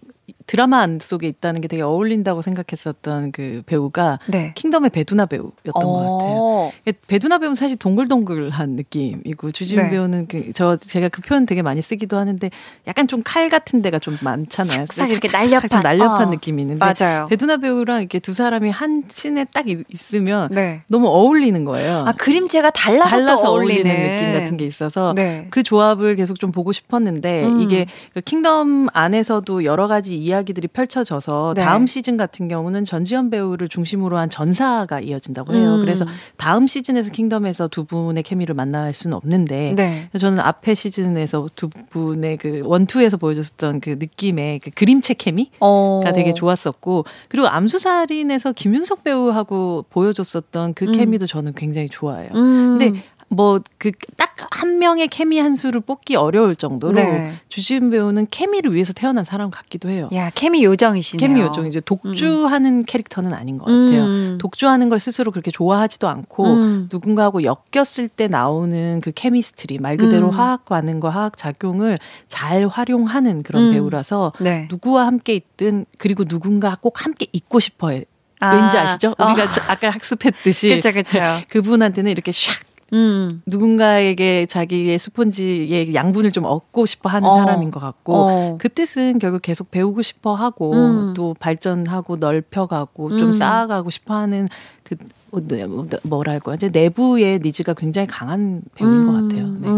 드라마 0.48 0.88
속에 1.00 1.28
있다는 1.28 1.60
게 1.60 1.68
되게 1.68 1.82
어울린다고 1.82 2.42
생각했었던 2.42 3.30
그 3.30 3.62
배우가 3.66 4.18
네. 4.26 4.52
킹덤의 4.56 4.90
배두나 4.90 5.26
배우였던 5.26 5.72
어. 5.74 5.80
것 5.80 6.18
같아요. 6.18 6.72
배두나 7.06 7.38
배우는 7.38 7.54
사실 7.54 7.76
동글동글한 7.76 8.70
느낌이고 8.70 9.52
주지훈 9.52 9.84
네. 9.84 9.90
배우는 9.90 10.26
그, 10.26 10.52
저 10.54 10.76
제가 10.76 11.08
그 11.08 11.22
표현 11.22 11.46
되게 11.46 11.62
많이 11.62 11.82
쓰기도 11.82 12.16
하는데 12.16 12.50
약간 12.88 13.06
좀 13.06 13.22
칼 13.28 13.50
같은 13.50 13.82
데가 13.82 13.98
좀 13.98 14.16
많잖아요. 14.22 14.86
싹 14.90 15.10
이렇게 15.10 15.28
날렵한 15.28 15.68
좀 15.68 15.80
날렵한 15.80 16.28
어. 16.28 16.30
느낌이 16.30 16.62
있는데 16.62 16.82
맞아요. 16.82 17.26
배두나 17.28 17.58
배우랑 17.58 18.00
이렇게 18.00 18.18
두 18.20 18.32
사람이 18.32 18.70
한 18.70 19.04
씬에 19.12 19.44
딱 19.52 19.66
있으면 19.68 20.48
네. 20.50 20.80
너무 20.88 21.08
어울리는 21.08 21.62
거예요. 21.64 22.04
아 22.06 22.12
그림체가 22.12 22.70
달라서, 22.70 23.10
달라서 23.10 23.50
어울리는 23.50 23.84
느낌 23.84 24.32
같은 24.32 24.56
게 24.56 24.64
있어서 24.64 25.12
네. 25.14 25.46
그 25.50 25.62
조합을 25.62 26.16
계속 26.16 26.40
좀 26.40 26.52
보고 26.52 26.72
싶었는데 26.72 27.44
음. 27.44 27.60
이게 27.60 27.86
그 28.14 28.22
킹덤 28.22 28.88
안에서도 28.94 29.64
여러 29.64 29.88
가지 29.88 30.16
이야기 30.16 30.37
들이 30.44 30.68
펼쳐져서 30.68 31.54
네. 31.56 31.62
다음 31.62 31.86
시즌 31.86 32.16
같은 32.16 32.48
경우는 32.48 32.84
전지현 32.84 33.30
배우를 33.30 33.68
중심으로 33.68 34.18
한 34.18 34.30
전사가 34.30 35.00
이어진다고 35.00 35.54
해요. 35.54 35.76
음. 35.76 35.80
그래서 35.80 36.04
다음 36.36 36.66
시즌에서 36.66 37.10
킹덤에서 37.10 37.68
두 37.68 37.84
분의 37.84 38.22
케미를 38.22 38.54
만날 38.54 38.92
수는 38.92 39.16
없는데 39.16 39.74
네. 39.76 40.08
저는 40.18 40.40
앞에 40.40 40.74
시즌에서 40.74 41.48
두 41.54 41.68
분의 41.68 42.36
그 42.38 42.62
원투에서 42.64 43.16
보여줬던 43.16 43.80
그 43.80 43.90
느낌의 43.98 44.60
그 44.60 44.70
그림체 44.70 45.14
케미가 45.14 45.50
어. 45.60 46.02
되게 46.14 46.32
좋았었고 46.32 47.04
그리고 47.28 47.48
암수살인에서 47.48 48.52
김윤석 48.52 49.04
배우하고 49.04 49.84
보여줬었던 49.90 50.74
그 50.74 50.86
음. 50.86 50.92
케미도 50.92 51.26
저는 51.26 51.54
굉장히 51.54 51.88
좋아해요. 51.88 52.30
음. 52.34 52.78
근데 52.78 53.02
뭐 53.28 53.58
그 53.78 53.92
딱 54.16 54.28
한 54.50 54.78
명의 54.78 55.08
케미 55.08 55.38
한 55.38 55.54
수를 55.56 55.80
뽑기 55.80 56.16
어려울 56.16 56.54
정도로 56.54 56.94
네. 56.94 57.34
주지훈 57.48 57.90
배우는 57.90 58.28
케미를 58.30 58.74
위해서 58.74 58.92
태어난 58.92 59.24
사람 59.24 59.50
같기도 59.50 59.88
해요. 59.88 60.08
야 60.12 60.30
케미 60.34 60.64
요정이시네요. 60.64 61.28
케미 61.28 61.40
요정 61.40 61.66
이제 61.66 61.80
독주하는 61.80 62.78
음. 62.78 62.82
캐릭터는 62.86 63.32
아닌 63.32 63.58
것 63.58 63.64
같아요. 63.64 64.04
음. 64.04 64.38
독주하는 64.40 64.88
걸 64.88 64.98
스스로 64.98 65.32
그렇게 65.32 65.50
좋아하지도 65.50 66.08
않고 66.08 66.46
음. 66.46 66.88
누군가하고 66.92 67.42
엮였을 67.42 68.08
때 68.08 68.28
나오는 68.28 69.00
그 69.00 69.10
케미스트리 69.12 69.78
말 69.78 69.96
그대로 69.96 70.26
음. 70.28 70.30
화학 70.30 70.64
반응과 70.64 71.08
화학 71.08 71.36
작용을 71.36 71.98
잘 72.28 72.66
활용하는 72.66 73.42
그런 73.42 73.64
음. 73.68 73.72
배우라서 73.72 74.32
네. 74.40 74.68
누구와 74.70 75.06
함께 75.06 75.34
있든 75.34 75.86
그리고 75.98 76.24
누군가 76.24 76.76
꼭 76.80 77.04
함께 77.04 77.26
있고 77.32 77.60
싶어해. 77.60 78.04
아. 78.40 78.54
왠지 78.54 78.78
아시죠? 78.78 79.12
우리가 79.18 79.42
어. 79.42 79.46
아까 79.68 79.90
학습했듯이 79.90 80.68
그쵸, 80.68 80.92
그쵸. 80.92 81.18
그분한테는 81.50 82.10
이렇게 82.12 82.30
샥 82.30 82.67
음. 82.92 83.42
누군가에게 83.46 84.46
자기의 84.46 84.98
스폰지의 84.98 85.94
양분을 85.94 86.32
좀 86.32 86.44
얻고 86.44 86.86
싶어 86.86 87.08
하는 87.08 87.28
어. 87.28 87.36
사람인 87.36 87.70
것 87.70 87.80
같고 87.80 88.14
어. 88.14 88.58
그 88.58 88.68
뜻은 88.68 89.18
결국 89.18 89.42
계속 89.42 89.70
배우고 89.70 90.02
싶어 90.02 90.34
하고 90.34 90.72
음. 90.72 91.14
또 91.14 91.34
발전하고 91.38 92.16
넓혀가고 92.16 93.08
음. 93.08 93.18
좀 93.18 93.32
쌓아가고 93.32 93.90
싶어 93.90 94.14
하는 94.14 94.48
그 94.82 94.96
뭐, 95.30 95.42
네, 95.46 95.66
뭐, 95.66 95.86
뭐랄까 96.04 96.54
이제 96.54 96.70
내부의 96.70 97.40
니즈가 97.40 97.74
굉장히 97.74 98.06
강한 98.06 98.62
배우인 98.74 99.06
것 99.06 99.12
같아요. 99.12 99.46
네. 99.60 99.68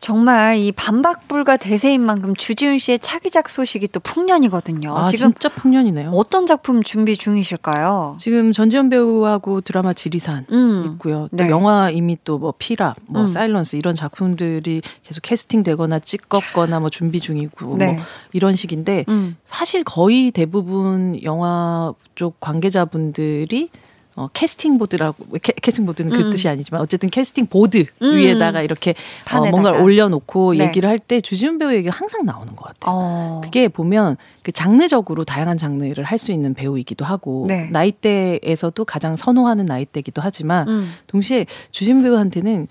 음. 0.00 0.10
정말 0.10 0.56
이 0.56 0.72
반박불가 0.72 1.58
대세인 1.58 2.00
만큼 2.00 2.34
주지훈 2.34 2.78
씨의 2.78 2.98
차기작 2.98 3.50
소식이 3.50 3.88
또 3.88 4.00
풍년이거든요. 4.00 4.96
아, 4.96 5.04
지금 5.04 5.32
진짜 5.32 5.48
풍년이네요. 5.50 6.10
어떤 6.10 6.46
작품 6.46 6.82
준비 6.82 7.16
중이실까요? 7.16 8.16
지금 8.18 8.52
전지현 8.52 8.88
배우하고 8.88 9.60
드라마 9.60 9.92
지리산 9.92 10.46
음. 10.50 10.84
있고요. 10.94 11.28
또 11.30 11.36
네. 11.36 11.50
영화 11.50 11.90
이미 11.90 12.16
또 12.24 12.40
뭐 12.40 12.54
피랍, 12.58 12.96
뭐 13.06 13.22
음. 13.22 13.26
사일런스 13.26 13.76
이런 13.76 13.94
작품들이 13.94 14.80
계속 15.04 15.20
캐스팅되거나 15.20 15.98
찍었거나 15.98 16.80
뭐 16.80 16.88
준비 16.88 17.20
중이고 17.20 17.76
네. 17.76 17.92
뭐 17.92 18.02
이런 18.32 18.54
식인데 18.56 19.04
음. 19.10 19.36
사실 19.44 19.84
거의 19.84 20.30
대부분 20.30 21.22
영화 21.22 21.92
쪽 22.14 22.40
관계자분들이 22.40 23.68
어, 24.16 24.28
캐스팅 24.32 24.76
보드라고 24.78 25.24
캐, 25.42 25.52
캐스팅 25.52 25.86
보드는 25.86 26.10
그 26.10 26.26
음. 26.26 26.30
뜻이 26.30 26.48
아니지만 26.48 26.80
어쨌든 26.82 27.08
캐스팅 27.10 27.46
보드 27.46 27.84
음. 28.02 28.16
위에다가 28.16 28.60
이렇게 28.62 28.94
어, 29.32 29.46
뭔가를 29.46 29.80
올려놓고 29.80 30.54
네. 30.54 30.66
얘기를 30.66 30.88
할 30.88 30.98
때 30.98 31.20
주지훈 31.20 31.58
배우 31.58 31.72
얘기가 31.72 31.94
항상 31.96 32.26
나오는 32.26 32.54
것 32.54 32.64
같아요. 32.66 32.94
어. 32.94 33.40
그게 33.42 33.68
보면 33.68 34.16
그 34.42 34.52
장르적으로 34.52 35.24
다양한 35.24 35.56
장르를 35.56 36.04
할 36.04 36.18
수 36.18 36.32
있는 36.32 36.52
배우이기도 36.54 37.04
하고 37.04 37.46
네. 37.48 37.68
나이대에서도 37.70 38.84
가장 38.84 39.16
선호하는 39.16 39.64
나이대기도 39.64 40.20
하지만 40.22 40.68
음. 40.68 40.92
동시에 41.06 41.46
주지훈 41.70 42.02
배우한테는 42.02 42.66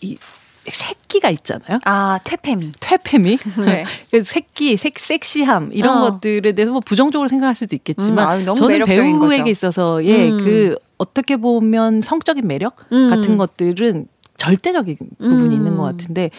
이 0.00 0.16
새끼가 0.66 1.30
있잖아요. 1.30 1.78
아, 1.84 2.18
퇴폐미. 2.24 2.72
퇴폐미. 2.80 3.36
네. 3.64 3.84
그 4.10 4.22
새끼, 4.24 4.76
색, 4.76 4.98
섹시함 4.98 5.70
이런 5.72 5.98
어. 5.98 6.10
것들에 6.10 6.52
대해서 6.52 6.72
뭐 6.72 6.80
부정적으로 6.80 7.28
생각할 7.28 7.54
수도 7.54 7.76
있겠지만 7.76 8.18
음, 8.26 8.48
아유, 8.48 8.54
저는 8.54 8.84
배우에게 8.84 9.18
거죠. 9.18 9.50
있어서 9.50 10.04
예, 10.04 10.30
음. 10.30 10.38
그 10.38 10.76
어떻게 10.98 11.36
보면 11.36 12.00
성적인 12.00 12.46
매력 12.46 12.76
음. 12.92 13.10
같은 13.10 13.36
것들은 13.36 14.06
절대적인 14.36 14.96
부분이 15.18 15.54
있는 15.54 15.76
것 15.76 15.88
음. 15.88 15.96
같은데 15.96 16.30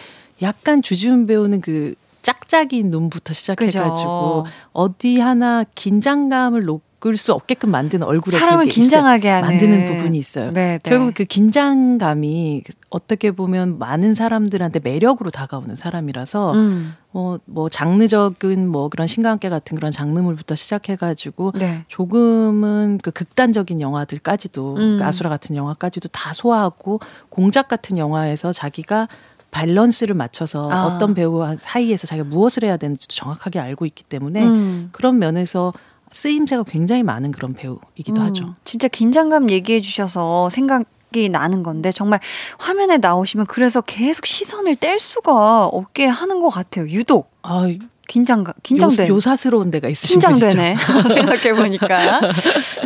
약간 0.42 0.82
주지훈 0.82 1.26
배우는 1.26 1.60
그 1.60 1.94
짝짝이 2.22 2.82
눈부터 2.82 3.32
시작해가지고 3.32 4.42
그죠. 4.42 4.44
어디 4.72 5.20
하나 5.20 5.64
긴장감을 5.76 6.64
놓고 6.64 6.85
바꿀 6.96 7.16
수 7.16 7.32
없게끔 7.32 7.70
만드는 7.70 8.06
얼굴에 8.06 8.38
사람을 8.38 8.66
긴장하게 8.66 9.28
하는 9.28 9.48
만드는 9.48 9.86
부분이 9.86 10.18
있어요. 10.18 10.50
네, 10.52 10.78
네. 10.82 10.90
결국 10.90 11.14
그 11.14 11.24
긴장감이 11.24 12.62
어떻게 12.90 13.30
보면 13.30 13.78
많은 13.78 14.14
사람들한테 14.14 14.80
매력으로 14.82 15.30
다가오는 15.30 15.76
사람이라서 15.76 16.54
음. 16.54 16.94
어, 17.12 17.36
뭐 17.44 17.68
장르적인 17.68 18.68
뭐 18.68 18.88
그런 18.88 19.06
신강계 19.06 19.48
같은 19.48 19.76
그런 19.76 19.92
장르물부터 19.92 20.54
시작해가지고 20.54 21.52
네. 21.52 21.84
조금은 21.88 22.98
그 23.02 23.10
극단적인 23.10 23.80
영화들까지도 23.80 24.74
음. 24.76 24.98
그 24.98 25.04
아수라 25.04 25.30
같은 25.30 25.56
영화까지도 25.56 26.08
다 26.08 26.32
소화하고 26.32 27.00
공작 27.28 27.68
같은 27.68 27.98
영화에서 27.98 28.52
자기가 28.52 29.08
밸런스를 29.50 30.14
맞춰서 30.14 30.68
아. 30.70 30.86
어떤 30.86 31.14
배우 31.14 31.42
사이에서 31.60 32.06
자기가 32.06 32.28
무엇을 32.28 32.64
해야 32.64 32.76
되는지 32.76 33.08
정확하게 33.08 33.58
알고 33.58 33.86
있기 33.86 34.04
때문에 34.04 34.44
음. 34.44 34.88
그런 34.92 35.18
면에서 35.18 35.72
쓰임새가 36.16 36.64
굉장히 36.64 37.02
많은 37.02 37.30
그런 37.30 37.52
배우이기도 37.52 38.22
음, 38.22 38.26
하죠. 38.26 38.54
진짜 38.64 38.88
긴장감 38.88 39.50
얘기해 39.50 39.82
주셔서 39.82 40.48
생각이 40.48 41.28
나는 41.28 41.62
건데 41.62 41.92
정말 41.92 42.20
화면에 42.58 42.96
나오시면 42.96 43.46
그래서 43.46 43.82
계속 43.82 44.24
시선을 44.24 44.76
뗄 44.76 44.98
수가 44.98 45.66
없게 45.66 46.06
하는 46.06 46.40
것 46.40 46.48
같아요. 46.48 46.88
유독. 46.88 47.30
아, 47.42 47.66
긴장감, 48.08 48.54
긴장돼. 48.62 49.08
요, 49.08 49.20
사스러운 49.20 49.70
데가 49.70 49.90
있으신 49.90 50.18
긴장되네. 50.18 50.76
생각해 51.14 51.52
보니까. 51.52 52.20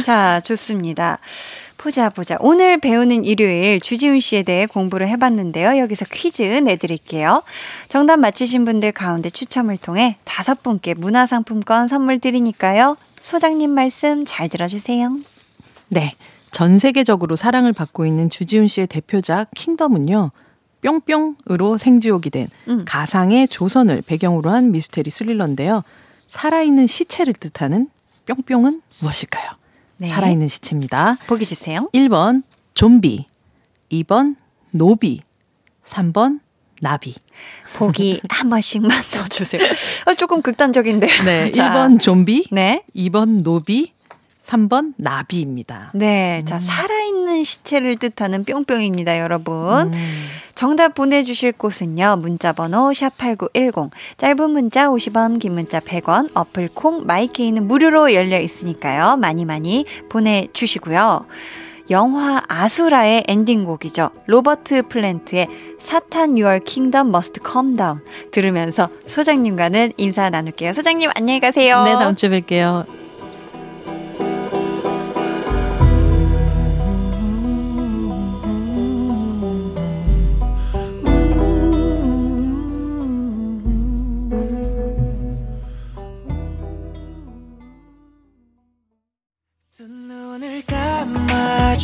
자, 0.03 0.41
좋습니다. 0.41 1.19
보자 1.77 2.11
보자. 2.11 2.37
오늘 2.41 2.79
배우는 2.79 3.25
일요일 3.25 3.81
주지훈 3.81 4.19
씨에 4.21 4.43
대해 4.43 4.67
공부를 4.67 5.09
해봤는데요. 5.09 5.79
여기서 5.79 6.05
퀴즈 6.13 6.43
내드릴게요. 6.43 7.43
정답 7.89 8.19
맞히신 8.19 8.65
분들 8.65 8.93
가운데 8.93 9.31
추첨을 9.31 9.79
통해 9.79 10.17
다섯 10.25 10.63
분께 10.63 10.95
문화상품권 10.95 11.87
선물 11.87 12.19
드리니까요. 12.19 12.97
소장님 13.21 13.71
말씀 13.71 14.25
잘 14.25 14.49
들어주세요. 14.49 15.19
네. 15.89 16.15
전 16.51 16.79
세계적으로 16.79 17.37
사랑을 17.37 17.73
받고 17.73 18.07
있는 18.07 18.29
주지훈 18.29 18.67
씨의 18.67 18.87
대표작 18.89 19.51
킹덤은요. 19.55 20.31
뿅뿅으로 20.83 21.77
생지옥이 21.77 22.31
된 22.31 22.49
음. 22.69 22.85
가상의 22.87 23.49
조선을 23.49 24.03
배경으로 24.03 24.51
한 24.51 24.73
미스테리 24.73 25.11
스릴러인데요. 25.11 25.83
살아있는 26.29 26.87
시체를 26.87 27.35
뜻하는 27.35 27.89
뿅뿅은 28.27 28.81
무엇일까요? 29.03 29.51
네. 29.99 30.09
살아있는 30.09 30.49
시체입니다. 30.49 31.17
보기 31.27 31.45
주세요. 31.45 31.89
1번 31.93 32.43
좀비, 32.75 33.27
2번 33.93 34.37
노비, 34.71 35.21
3번 35.85 36.41
나비. 36.81 37.15
보기 37.77 38.21
한 38.29 38.51
번씩만 38.51 38.91
더 39.13 39.25
주세요. 39.25 39.63
어, 40.07 40.15
조금 40.15 40.43
극단적인데요. 40.43 41.11
네, 41.25 41.51
자. 41.53 41.71
1번 41.71 42.01
좀비, 42.01 42.49
네. 42.51 42.83
2번 42.97 43.43
노비, 43.43 43.93
3번 44.45 44.95
나비입니다. 44.97 45.93
네. 45.95 46.41
음. 46.41 46.47
자, 46.47 46.59
살아있는 46.59 47.45
시체를 47.45 47.97
뜻하는 47.97 48.45
뿅뿅입니다, 48.45 49.19
여러분. 49.21 49.93
음. 49.93 50.31
정답 50.55 50.95
보내주실 50.95 51.53
곳은요. 51.53 52.17
문자번호 52.21 52.91
샵8910. 52.91 53.91
짧은 54.19 54.51
문자 54.51 54.89
50원, 54.89 55.39
긴 55.39 55.55
문자 55.55 55.81
100원, 55.81 56.31
어플 56.35 56.71
콩, 56.75 57.07
My 57.07 57.24
K는 57.24 57.67
무료로 57.67 58.13
열려 58.13 58.39
있으니까요. 58.39 59.17
많이 59.17 59.47
많이 59.47 59.87
보내주시고요. 60.11 61.25
영화 61.91 62.41
아수라의 62.47 63.25
엔딩곡이죠. 63.27 64.11
로버트 64.27 64.89
플랜트의 64.89 65.49
Satan 65.79 66.39
Your 66.39 66.61
Kingdom 66.61 67.11
Must 67.11 67.41
Come 67.43 67.72
Down 67.72 68.01
들으면서 68.31 68.89
소장님과는 69.07 69.93
인사 69.97 70.31
나눌게요. 70.31 70.73
소장님 70.73 71.11
안녕히 71.15 71.41
가세요. 71.41 71.83
네, 71.83 71.93
다음 71.95 72.15
주에 72.15 72.31
뵐게요. 72.31 72.87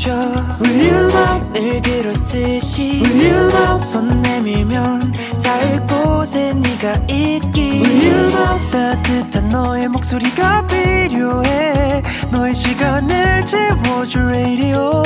줘 0.07 0.13
울륨업 0.61 1.53
늘 1.53 1.83
그렇듯이 1.83 3.03
울륨업 3.05 3.83
손 3.83 4.23
내밀면 4.23 5.13
닿을 5.43 5.85
곳에 5.89 6.55
네가 6.55 6.93
있기. 7.11 7.83
울륨업 7.85 8.71
따뜻한 8.71 9.49
너의 9.51 9.89
목소리가 9.89 10.65
필요해. 10.69 12.03
너의 12.31 12.55
시간을 12.55 13.45
채워줄 13.47 14.23
radio. 14.29 15.03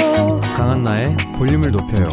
강한나의 0.55 1.17
볼륨을 1.39 1.71
높여요 1.71 2.09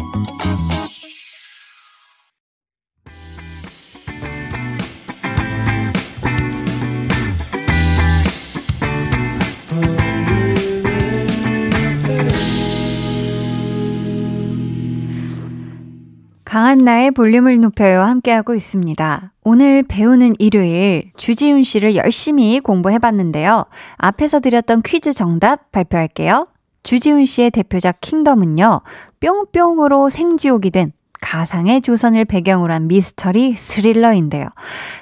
강한나의 16.58 17.12
볼륨을 17.12 17.60
높여요 17.60 18.02
함께하고 18.02 18.52
있습니다. 18.52 19.32
오늘 19.44 19.84
배우는 19.84 20.34
일요일 20.40 21.12
주지훈 21.16 21.62
씨를 21.62 21.94
열심히 21.94 22.58
공부해봤는데요. 22.58 23.66
앞에서 23.96 24.40
드렸던 24.40 24.82
퀴즈 24.82 25.12
정답 25.12 25.70
발표할게요. 25.70 26.48
주지훈 26.82 27.26
씨의 27.26 27.52
대표작 27.52 28.00
킹덤은요. 28.00 28.80
뿅뿅으로 29.20 30.08
생지옥이 30.08 30.70
된 30.70 30.90
가상의 31.20 31.80
조선을 31.80 32.24
배경으로 32.24 32.74
한 32.74 32.88
미스터리 32.88 33.54
스릴러인데요. 33.56 34.48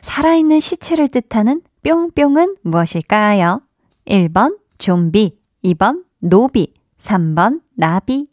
살아있는 0.02 0.61
시체를 0.61 1.09
뜻하는 1.09 1.62
뿅뿅은 1.82 2.57
무엇일까요? 2.64 3.62
1번 4.07 4.59
좀비, 4.76 5.38
2번 5.64 6.02
노비, 6.18 6.74
3번 6.98 7.62
나비. 7.78 8.26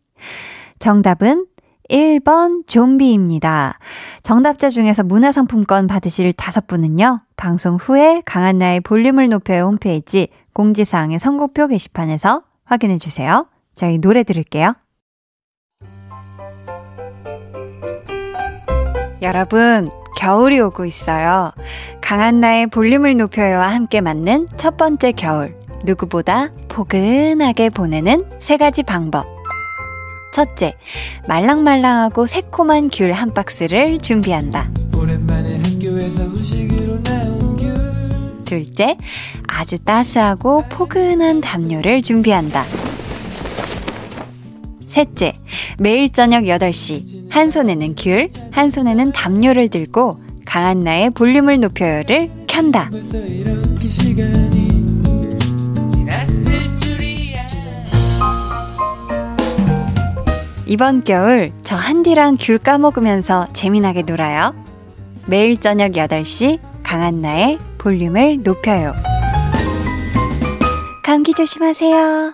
정답은 0.80 1.46
1번 1.94 2.66
좀비입니다. 2.68 3.78
정답자 4.24 4.70
중에서 4.70 5.04
문화상품권 5.04 5.86
받으실 5.86 6.34
다섯 6.34 6.66
분은요. 6.66 7.22
방송 7.38 7.76
후에 7.76 8.24
강한나의 8.26 8.82
볼륨을 8.82 9.28
높여요 9.28 9.66
홈페이지 9.66 10.28
공지사항의 10.54 11.20
선곡표 11.20 11.68
게시판에서 11.68 12.42
확인해 12.66 12.98
주세요. 12.98 13.46
저희 13.76 14.00
노래 14.00 14.24
들을게요. 14.24 14.74
여러분, 19.22 19.90
겨울이 20.18 20.60
오고 20.60 20.86
있어요. 20.86 21.52
강한나의 22.02 22.68
볼륨을 22.68 23.16
높여요와 23.18 23.68
함께 23.68 24.02
맞는 24.02 24.50
첫 24.58 24.78
번째 24.78 25.12
겨울. 25.14 25.56
누구보다 25.86 26.50
포근하게 26.70 27.70
보내는 27.70 28.22
세 28.40 28.58
가지 28.58 28.84
방법. 28.84 29.33
첫째, 30.34 30.74
말랑말랑하고 31.28 32.26
새콤한 32.26 32.90
귤 32.90 33.14
한 33.14 33.34
박스를 33.34 34.00
준비한다. 34.00 34.70
둘째, 38.46 38.98
아주 39.48 39.78
따스하고 39.80 40.64
포근한 40.70 41.42
담요를 41.42 42.02
준비한다. 42.02 42.66
셋째, 44.88 45.34
매일 45.80 46.12
저녁 46.12 46.44
8시, 46.44 47.32
한 47.32 47.50
손에는 47.50 47.96
귤, 47.96 48.30
한 48.52 48.70
손에는 48.70 49.12
담요를 49.12 49.70
들고 49.70 50.20
강한나의 50.46 51.12
볼륨을 51.12 51.60
높여요를 51.60 52.30
켠다. 52.48 52.90
이번 60.66 61.04
겨울 61.04 61.52
저 61.64 61.76
한디랑 61.76 62.38
귤 62.40 62.58
까먹으면서 62.58 63.48
재미나게 63.54 64.04
놀아요. 64.04 64.56
매일 65.28 65.60
저녁 65.60 65.92
8시 65.92 66.60
강한나의 66.84 67.58
볼륨을 67.78 68.44
높여요. 68.44 68.94
감기 71.04 71.34
조심하세요. 71.34 72.34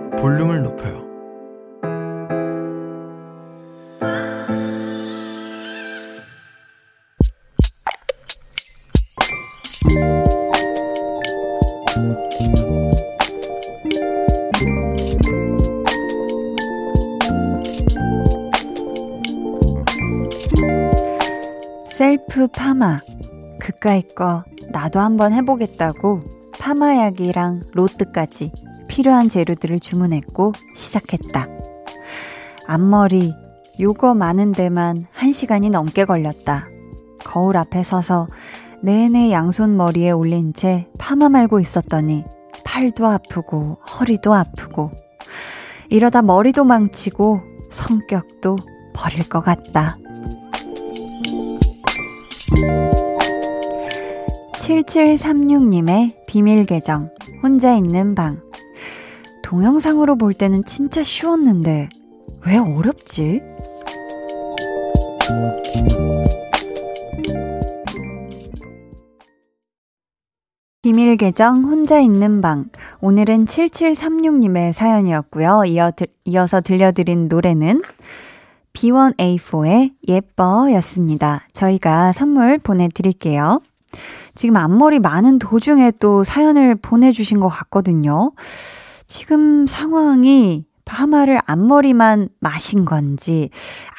셀프 22.41 22.47
파마. 22.47 22.97
그까이 23.59 24.01
거 24.01 24.43
나도 24.71 24.99
한번 24.99 25.31
해보겠다고 25.31 26.23
파마약이랑 26.59 27.61
로트까지 27.73 28.51
필요한 28.87 29.29
재료들을 29.29 29.79
주문했고 29.79 30.53
시작했다. 30.75 31.47
앞머리, 32.65 33.35
요거 33.79 34.15
많은 34.15 34.53
데만 34.53 35.05
한 35.11 35.31
시간이 35.31 35.69
넘게 35.69 36.05
걸렸다. 36.05 36.67
거울 37.23 37.57
앞에 37.57 37.83
서서 37.83 38.27
내내 38.81 39.31
양손 39.31 39.77
머리에 39.77 40.09
올린 40.09 40.53
채 40.53 40.87
파마 40.97 41.29
말고 41.29 41.59
있었더니 41.59 42.25
팔도 42.65 43.05
아프고 43.05 43.77
허리도 43.99 44.33
아프고 44.33 44.89
이러다 45.89 46.23
머리도 46.23 46.63
망치고 46.63 47.41
성격도 47.69 48.57
버릴 48.93 49.29
것 49.29 49.41
같다. 49.41 49.97
7736님의 54.55 56.25
비밀 56.27 56.65
계정, 56.65 57.09
혼자 57.41 57.75
있는 57.75 58.15
방. 58.15 58.41
동영상으로 59.43 60.17
볼 60.17 60.33
때는 60.33 60.63
진짜 60.65 61.03
쉬웠는데, 61.03 61.89
왜 62.45 62.57
어렵지? 62.57 63.41
비밀 70.81 71.15
계정 71.15 71.63
혼자 71.63 71.99
있는 71.99 72.41
방. 72.41 72.69
오늘은 73.01 73.45
7736님의 73.45 74.73
사연이었고요. 74.73 75.63
이어, 75.65 75.91
이어서 76.25 76.59
들려드린 76.61 77.27
노래는 77.27 77.81
B1A4의 78.73 79.93
예뻐 80.07 80.71
였습니다. 80.73 81.45
저희가 81.53 82.11
선물 82.11 82.57
보내드릴게요. 82.57 83.61
지금 84.35 84.57
앞머리 84.57 84.99
많은 84.99 85.39
도중에 85.39 85.91
또 85.99 86.23
사연을 86.23 86.75
보내주신 86.75 87.39
것 87.39 87.47
같거든요. 87.47 88.31
지금 89.05 89.67
상황이 89.67 90.65
파마를 90.85 91.39
앞머리만 91.45 92.29
마신 92.39 92.85
건지 92.85 93.49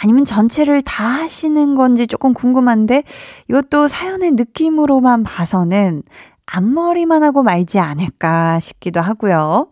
아니면 0.03 0.25
전체를 0.25 0.83
다 0.83 1.05
하시는 1.05 1.75
건지 1.75 2.07
조금 2.07 2.35
궁금한데 2.35 3.03
이것도 3.49 3.87
사연의 3.89 4.33
느낌으로만 4.33 5.23
봐서는 5.23 6.03
앞머리만 6.47 7.23
하고 7.23 7.43
말지 7.43 7.79
않을까 7.79 8.61
싶기도 8.61 9.01
하고요. 9.01 9.68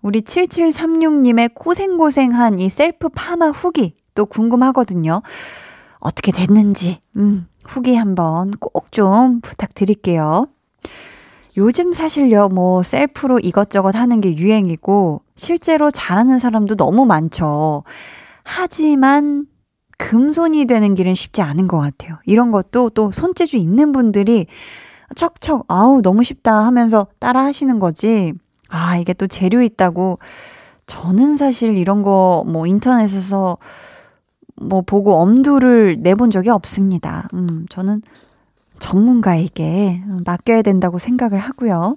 우리 0.00 0.22
7736님의 0.22 1.52
고생고생한 1.54 2.58
이 2.58 2.68
셀프 2.68 3.08
파마 3.08 3.50
후기 3.50 3.94
또 4.14 4.26
궁금하거든요. 4.26 5.22
어떻게 5.98 6.32
됐는지, 6.32 7.00
음, 7.16 7.46
후기 7.64 7.94
한번 7.94 8.50
꼭 8.52 8.82
좀 8.92 9.40
부탁드릴게요. 9.40 10.46
요즘 11.56 11.92
사실요, 11.94 12.48
뭐, 12.48 12.82
셀프로 12.82 13.38
이것저것 13.38 13.94
하는 13.94 14.20
게 14.20 14.36
유행이고, 14.36 15.22
실제로 15.36 15.90
잘하는 15.90 16.38
사람도 16.38 16.76
너무 16.76 17.06
많죠. 17.06 17.84
하지만, 18.44 19.46
금손이 19.98 20.66
되는 20.66 20.94
길은 20.94 21.14
쉽지 21.14 21.42
않은 21.42 21.68
것 21.68 21.78
같아요. 21.78 22.18
이런 22.26 22.50
것도 22.52 22.90
또 22.90 23.10
손재주 23.12 23.56
있는 23.56 23.92
분들이 23.92 24.46
척척, 25.14 25.64
아우, 25.68 26.02
너무 26.02 26.22
쉽다 26.22 26.64
하면서 26.66 27.06
따라 27.18 27.44
하시는 27.44 27.78
거지. 27.78 28.32
아, 28.68 28.96
이게 28.98 29.12
또 29.14 29.26
재료 29.26 29.62
있다고. 29.62 30.18
저는 30.86 31.36
사실 31.36 31.76
이런 31.78 32.02
거 32.02 32.44
뭐 32.46 32.66
인터넷에서 32.66 33.56
뭐 34.62 34.82
보고 34.82 35.14
엄두를 35.14 35.98
내본 36.00 36.30
적이 36.30 36.50
없습니다. 36.50 37.28
음, 37.34 37.66
저는 37.68 38.02
전문가에게 38.78 40.02
맡겨야 40.24 40.62
된다고 40.62 40.98
생각을 40.98 41.38
하고요. 41.38 41.96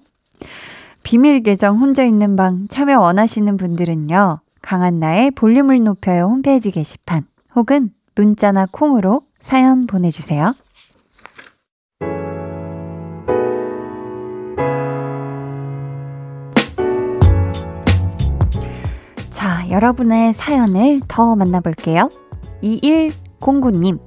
비밀 1.03 1.41
계정 1.41 1.79
혼자 1.79 2.03
있는 2.03 2.35
방 2.35 2.67
참여 2.67 2.99
원하시는 2.99 3.57
분들은요. 3.57 4.39
강한나의 4.61 5.31
볼륨을 5.31 5.83
높여요 5.83 6.25
홈페이지 6.25 6.71
게시판 6.71 7.23
혹은 7.55 7.91
문자나 8.15 8.65
콩으로 8.71 9.21
사연 9.39 9.85
보내주세요. 9.85 10.53
자, 19.29 19.69
여러분의 19.69 20.33
사연을 20.33 21.01
더 21.07 21.35
만나볼게요. 21.35 22.09
2109님. 22.65 23.99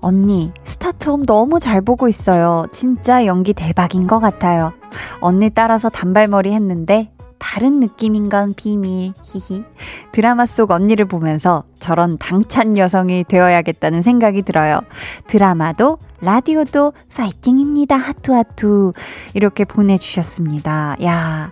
언니, 0.00 0.52
스타트업 0.64 1.26
너무 1.26 1.58
잘 1.58 1.80
보고 1.80 2.06
있어요. 2.06 2.66
진짜 2.70 3.26
연기 3.26 3.52
대박인 3.54 4.06
것 4.06 4.18
같아요. 4.18 4.72
언니 5.20 5.50
따라서 5.50 5.88
단발머리 5.88 6.52
했는데 6.52 7.10
다른 7.38 7.80
느낌인 7.80 8.28
건 8.28 8.54
비밀. 8.54 9.12
히히. 9.24 9.64
드라마 10.12 10.46
속 10.46 10.70
언니를 10.70 11.06
보면서 11.06 11.64
저런 11.78 12.18
당찬 12.18 12.76
여성이 12.78 13.24
되어야겠다는 13.24 14.02
생각이 14.02 14.42
들어요. 14.42 14.80
드라마도 15.26 15.98
라디오도 16.20 16.92
파이팅입니다. 17.14 17.96
하투하투. 17.96 18.92
이렇게 19.34 19.64
보내주셨습니다. 19.64 20.96
야, 21.04 21.50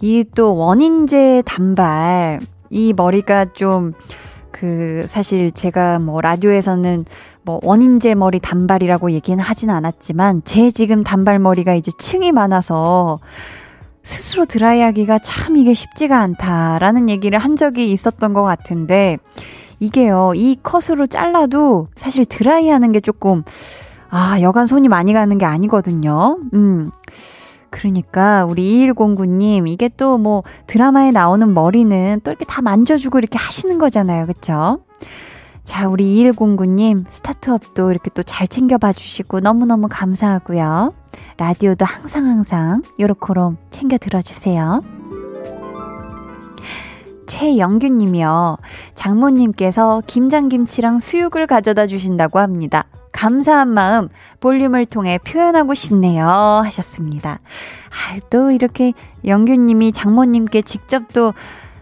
이 0.00 0.24
또 0.34 0.56
원인제 0.56 1.42
단발. 1.46 2.40
이 2.70 2.92
머리가 2.92 3.46
좀, 3.54 3.92
그, 4.58 5.04
사실 5.06 5.52
제가 5.52 6.00
뭐 6.00 6.20
라디오에서는 6.20 7.04
뭐 7.42 7.60
원인제 7.62 8.16
머리 8.16 8.40
단발이라고 8.40 9.12
얘기는 9.12 9.42
하진 9.42 9.70
않았지만 9.70 10.42
제 10.44 10.70
지금 10.70 11.04
단발 11.04 11.38
머리가 11.38 11.74
이제 11.74 11.92
층이 11.96 12.32
많아서 12.32 13.20
스스로 14.02 14.44
드라이하기가 14.44 15.20
참 15.20 15.56
이게 15.56 15.74
쉽지가 15.74 16.18
않다라는 16.18 17.08
얘기를 17.08 17.38
한 17.38 17.56
적이 17.56 17.92
있었던 17.92 18.32
것 18.32 18.42
같은데 18.42 19.18
이게요 19.80 20.32
이 20.34 20.56
컷으로 20.62 21.06
잘라도 21.06 21.88
사실 21.94 22.24
드라이하는 22.24 22.90
게 22.90 23.00
조금 23.00 23.44
아 24.10 24.40
여간 24.40 24.66
손이 24.66 24.88
많이 24.88 25.12
가는 25.12 25.36
게 25.38 25.44
아니거든요. 25.44 26.38
음. 26.54 26.90
그러니까 27.70 28.44
우리 28.44 28.86
2109님 28.88 29.68
이게 29.68 29.88
또 29.88 30.18
뭐 30.18 30.42
드라마에 30.66 31.10
나오는 31.12 31.52
머리는 31.54 32.20
또 32.24 32.30
이렇게 32.30 32.44
다 32.44 32.60
만져주고 32.62 33.18
이렇게 33.18 33.38
하시는 33.38 33.78
거잖아요. 33.78 34.26
그쵸? 34.26 34.80
자, 35.64 35.86
우리 35.86 36.24
2109님, 36.32 37.04
스타트업도 37.06 37.90
이렇게 37.90 38.10
또 38.10 38.22
잘 38.22 38.48
챙겨봐 38.48 38.92
주시고 38.92 39.40
너무너무 39.40 39.86
감사하고요. 39.90 40.94
라디오도 41.36 41.84
항상 41.84 42.24
항상 42.26 42.82
요렇게롬 42.98 43.58
챙겨 43.70 43.98
들어주세요. 43.98 44.82
최영규님이요. 47.26 48.56
장모님께서 48.94 50.02
김장김치랑 50.06 51.00
수육을 51.00 51.46
가져다 51.46 51.86
주신다고 51.86 52.38
합니다. 52.38 52.84
감사한 53.18 53.66
마음 53.66 54.08
볼륨을 54.38 54.86
통해 54.86 55.18
표현하고 55.18 55.74
싶네요. 55.74 56.24
하셨습니다. 56.24 57.40
아, 57.90 58.20
또 58.30 58.52
이렇게 58.52 58.92
영규님이 59.24 59.90
장모님께 59.90 60.62
직접 60.62 61.12
또 61.12 61.34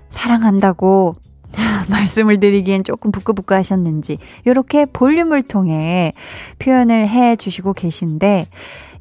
사랑한다고 0.09 1.15
말씀을 1.91 2.41
드리기엔 2.41 2.85
조금 2.85 3.13
부끄부끄 3.13 3.53
하셨는지, 3.53 4.17
이렇게 4.47 4.87
볼륨을 4.87 5.43
통해 5.43 6.15
표현을 6.59 7.07
해 7.07 7.37
주시고 7.37 7.75
계신데, 7.75 8.47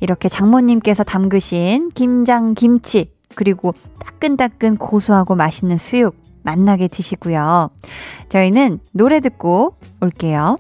이렇게 0.02 0.28
장모님께서 0.28 1.06
담그신 1.06 1.92
김장 1.96 2.54
김치, 2.54 3.14
그리고 3.36 3.74
따끈따끈 4.00 4.76
고소하고 4.76 5.36
맛있는 5.36 5.78
수육 5.78 6.18
만나게 6.44 6.90
드시고요. 6.90 7.70
저희는 8.28 8.80
노래 8.92 9.22
듣고 9.22 9.78
올게요. 10.02 10.58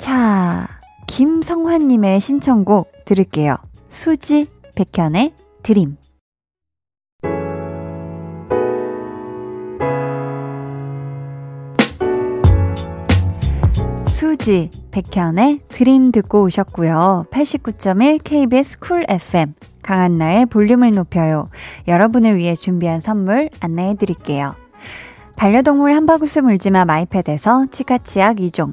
자, 0.00 0.66
김성환님의 1.08 2.20
신청곡 2.20 3.04
들을게요. 3.04 3.56
수지 3.90 4.46
백현의 4.74 5.34
Dream. 5.62 5.98
수지, 14.06 14.70
백현의 14.90 15.60
Dream 15.68 16.12
듣고 16.12 16.44
오셨고요. 16.44 17.26
89.1 17.30 18.20
KBS 18.24 18.78
Cool 18.78 19.04
FM, 19.06 19.52
강한나의 19.82 20.46
볼륨을 20.46 20.94
높여요. 20.94 21.50
여러분을 21.86 22.36
위해 22.38 22.54
준비한 22.54 23.00
선물 23.00 23.50
안내해 23.60 23.96
드릴게요. 23.96 24.54
반려동물 25.36 25.92
한바구스 25.92 26.38
물지마 26.38 26.86
마이패드에서 26.86 27.66
치카치약 27.70 28.36
2종, 28.36 28.72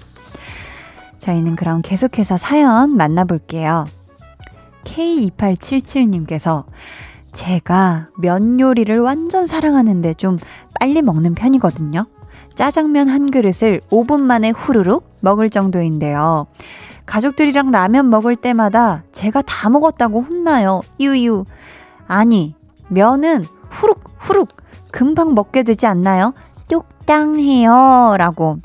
저희는 1.21 1.55
그럼 1.55 1.81
계속해서 1.83 2.35
사연 2.35 2.97
만나볼게요. 2.97 3.85
K2877님께서 4.83 6.65
제가 7.31 8.09
면 8.19 8.59
요리를 8.59 8.99
완전 8.99 9.45
사랑하는데 9.45 10.15
좀 10.15 10.37
빨리 10.79 11.03
먹는 11.03 11.35
편이거든요. 11.35 12.05
짜장면 12.55 13.07
한 13.07 13.29
그릇을 13.29 13.81
5분 13.91 14.21
만에 14.21 14.49
후루룩 14.49 15.17
먹을 15.21 15.51
정도인데요. 15.51 16.47
가족들이랑 17.05 17.69
라면 17.69 18.09
먹을 18.09 18.35
때마다 18.35 19.03
제가 19.11 19.43
다 19.43 19.69
먹었다고 19.69 20.23
혼나요. 20.23 20.81
유유. 20.99 21.45
아니, 22.07 22.55
면은 22.87 23.45
후룩, 23.69 24.03
후룩, 24.17 24.49
금방 24.91 25.35
먹게 25.35 25.63
되지 25.63 25.85
않나요? 25.85 26.33
뚝땅해요. 26.67 28.15
라고. 28.17 28.57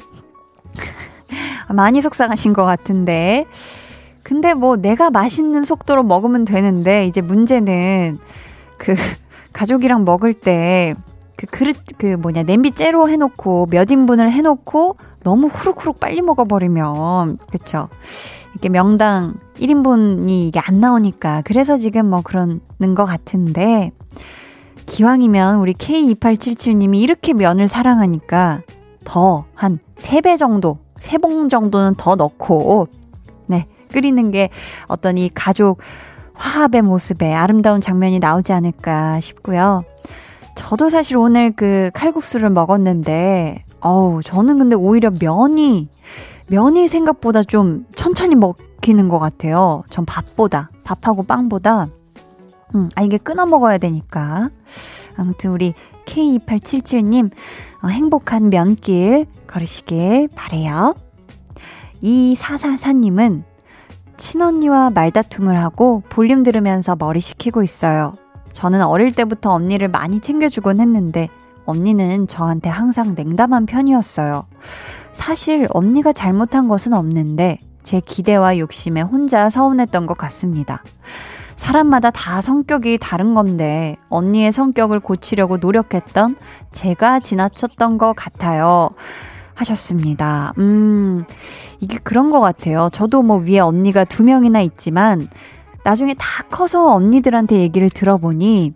많이 1.68 2.00
속상하신 2.00 2.52
것 2.52 2.64
같은데. 2.64 3.46
근데 4.22 4.54
뭐 4.54 4.76
내가 4.76 5.10
맛있는 5.10 5.64
속도로 5.64 6.02
먹으면 6.02 6.44
되는데, 6.44 7.06
이제 7.06 7.20
문제는 7.20 8.18
그 8.78 8.94
가족이랑 9.52 10.04
먹을 10.04 10.34
때 10.34 10.94
그 11.36 11.46
그릇 11.46 11.76
그 11.98 12.16
뭐냐 12.16 12.42
냄비 12.42 12.72
째로 12.72 13.08
해놓고 13.08 13.68
몇 13.70 13.90
인분을 13.90 14.32
해놓고 14.32 14.96
너무 15.22 15.48
후룩후룩 15.48 16.00
빨리 16.00 16.22
먹어버리면 16.22 17.38
그쵸 17.52 17.88
이게 18.54 18.68
명당 18.70 19.34
1인분이 19.56 20.30
이게 20.30 20.60
안 20.60 20.80
나오니까 20.80 21.42
그래서 21.44 21.76
지금 21.76 22.08
뭐 22.08 22.22
그러는 22.22 22.60
것 22.94 23.04
같은데 23.04 23.92
기왕이면 24.86 25.58
우리 25.58 25.74
K2877님이 25.74 27.00
이렇게 27.00 27.34
면을 27.34 27.68
사랑하니까 27.68 28.62
더 29.04 29.44
한 29.54 29.78
3배 29.96 30.38
정도, 30.38 30.78
3봉 31.00 31.50
정도는 31.50 31.94
더 31.96 32.16
넣고, 32.16 32.88
네, 33.46 33.66
끓이는 33.92 34.30
게 34.30 34.50
어떤 34.88 35.18
이 35.18 35.28
가족 35.32 35.78
화합의 36.34 36.82
모습에 36.82 37.32
아름다운 37.32 37.80
장면이 37.80 38.18
나오지 38.18 38.52
않을까 38.52 39.20
싶고요. 39.20 39.84
저도 40.54 40.88
사실 40.88 41.16
오늘 41.16 41.52
그 41.52 41.90
칼국수를 41.94 42.50
먹었는데, 42.50 43.64
어우, 43.80 44.22
저는 44.22 44.58
근데 44.58 44.76
오히려 44.76 45.10
면이, 45.10 45.88
면이 46.48 46.88
생각보다 46.88 47.42
좀 47.42 47.86
천천히 47.94 48.34
먹히는 48.34 49.08
것 49.08 49.18
같아요. 49.18 49.84
전 49.90 50.04
밥보다, 50.04 50.70
밥하고 50.84 51.24
빵보다 51.24 51.88
음, 52.74 52.88
아, 52.94 53.02
이게 53.02 53.16
끊어 53.18 53.46
먹어야 53.46 53.78
되니까. 53.78 54.50
아무튼 55.16 55.50
우리 55.50 55.74
K2877님, 56.06 57.30
어, 57.75 57.75
행복한 57.90 58.50
면길 58.50 59.26
걸으시길 59.46 60.28
바래요. 60.34 60.94
2444님은 62.02 63.44
친언니와 64.16 64.90
말다툼을 64.90 65.60
하고 65.60 66.02
볼륨 66.08 66.42
들으면서 66.42 66.96
머리 66.96 67.20
식히고 67.20 67.62
있어요. 67.62 68.14
저는 68.52 68.82
어릴 68.82 69.10
때부터 69.10 69.52
언니를 69.52 69.88
많이 69.88 70.20
챙겨주곤 70.20 70.80
했는데 70.80 71.28
언니는 71.66 72.26
저한테 72.26 72.70
항상 72.70 73.14
냉담한 73.14 73.66
편이었어요. 73.66 74.46
사실 75.12 75.68
언니가 75.70 76.12
잘못한 76.12 76.68
것은 76.68 76.94
없는데 76.94 77.58
제 77.82 78.00
기대와 78.00 78.58
욕심에 78.58 79.00
혼자 79.00 79.48
서운했던 79.48 80.06
것 80.06 80.16
같습니다. 80.16 80.82
사람마다 81.56 82.10
다 82.10 82.40
성격이 82.40 82.98
다른 83.00 83.34
건데 83.34 83.96
언니의 84.08 84.52
성격을 84.52 85.00
고치려고 85.00 85.56
노력했던 85.56 86.36
제가 86.70 87.20
지나쳤던 87.20 87.98
것 87.98 88.14
같아요. 88.14 88.90
하셨습니다. 89.54 90.52
음, 90.58 91.24
이게 91.80 91.98
그런 92.04 92.30
것 92.30 92.40
같아요. 92.40 92.90
저도 92.92 93.22
뭐 93.22 93.38
위에 93.38 93.58
언니가 93.58 94.04
두 94.04 94.22
명이나 94.22 94.60
있지만 94.60 95.28
나중에 95.82 96.14
다 96.14 96.42
커서 96.50 96.92
언니들한테 96.94 97.58
얘기를 97.60 97.88
들어보니 97.88 98.74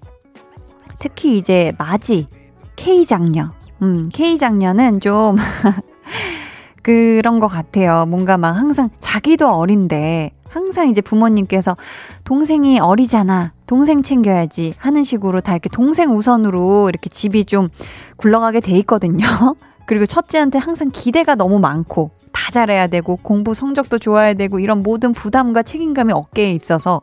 특히 0.99 1.37
이제 1.37 1.72
마지, 1.78 2.28
K장녀. 2.76 3.51
음, 3.83 4.09
K장녀는 4.12 5.01
좀 5.01 5.37
그런 6.83 7.41
것 7.41 7.47
같아요. 7.47 8.07
뭔가 8.07 8.39
막 8.39 8.53
항상 8.53 8.89
자기도 9.01 9.49
어린데 9.51 10.33
항상 10.51 10.88
이제 10.88 11.01
부모님께서 11.01 11.76
동생이 12.24 12.80
어리잖아. 12.80 13.53
동생 13.66 14.03
챙겨야지 14.03 14.74
하는 14.76 15.03
식으로 15.05 15.40
다 15.40 15.53
이렇게 15.53 15.70
동생 15.70 16.14
우선으로 16.14 16.88
이렇게 16.88 17.09
집이 17.09 17.44
좀 17.44 17.68
굴러가게 18.16 18.61
돼 18.61 18.72
있거든요. 18.78 19.24
그리고 19.86 20.07
첫째한테 20.07 20.59
항상 20.59 20.90
기대가 20.92 21.34
너무 21.34 21.59
많고 21.59 22.11
다 22.32 22.51
잘해야 22.53 22.86
되고 22.88 23.16
공부 23.16 23.55
성적도 23.55 23.98
좋아야 23.98 24.34
되고 24.34 24.59
이런 24.59 24.82
모든 24.82 25.12
부담과 25.12 25.62
책임감이 25.62 26.12
어깨에 26.12 26.53
있어서 26.53 27.01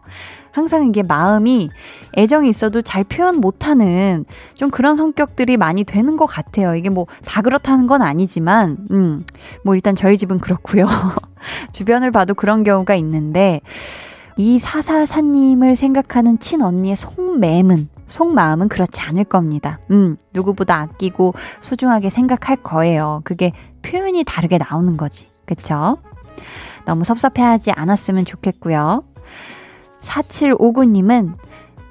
항상 0.57 0.87
이게 0.87 1.03
마음이 1.03 1.69
애정이 2.17 2.49
있어도 2.49 2.81
잘 2.81 3.03
표현 3.03 3.35
못하는 3.35 4.25
좀 4.55 4.71
그런 4.71 4.95
성격들이 4.95 5.55
많이 5.55 5.83
되는 5.83 6.17
것 6.17 6.25
같아요. 6.25 6.73
이게 6.75 6.89
뭐 6.89 7.05
다 7.25 7.43
그렇다는 7.43 7.85
건 7.85 8.01
아니지만, 8.01 8.77
음, 8.89 9.23
뭐 9.63 9.75
일단 9.75 9.95
저희 9.95 10.17
집은 10.17 10.39
그렇고요. 10.39 10.87
주변을 11.71 12.09
봐도 12.09 12.33
그런 12.33 12.63
경우가 12.63 12.95
있는데, 12.95 13.61
이 14.37 14.57
사사사님을 14.57 15.75
생각하는 15.75 16.39
친언니의 16.39 16.95
속매은 16.95 17.89
속마음은 18.07 18.69
그렇지 18.69 19.01
않을 19.01 19.25
겁니다. 19.25 19.79
음, 19.91 20.17
누구보다 20.33 20.79
아끼고 20.81 21.35
소중하게 21.59 22.09
생각할 22.09 22.57
거예요. 22.57 23.21
그게 23.23 23.51
표현이 23.83 24.23
다르게 24.23 24.57
나오는 24.57 24.97
거지. 24.97 25.27
그쵸? 25.45 25.97
너무 26.85 27.03
섭섭해하지 27.03 27.71
않았으면 27.71 28.25
좋겠고요. 28.25 29.03
4759님은 30.01 31.35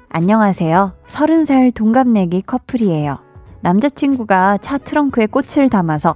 안녕하세요. 0.09 0.93
30살 1.07 1.73
동갑내기 1.73 2.43
커플이에요. 2.43 3.19
남자친구가 3.61 4.57
차 4.59 4.77
트렁크에 4.77 5.27
꽃을 5.27 5.69
담아서 5.69 6.15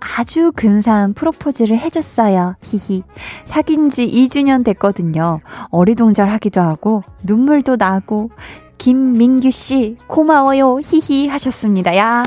아주 0.00 0.52
근사한 0.54 1.14
프로포즈를 1.14 1.78
해줬어요. 1.78 2.56
히히. 2.62 3.02
사귄 3.44 3.88
지 3.88 4.06
2주년 4.06 4.64
됐거든요. 4.64 5.40
어리둥절하기도 5.70 6.60
하고, 6.60 7.02
눈물도 7.24 7.76
나고, 7.76 8.30
김민규 8.78 9.50
씨, 9.50 9.96
고마워요. 10.06 10.78
히히 10.80 11.28
하셨습니다. 11.28 11.96
야. 11.96 12.22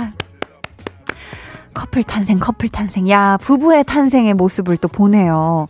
커플 1.74 2.04
탄생, 2.04 2.40
커플 2.40 2.70
탄생. 2.70 3.10
야, 3.10 3.38
부부의 3.42 3.84
탄생의 3.86 4.34
모습을 4.34 4.78
또 4.78 4.88
보네요. 4.88 5.68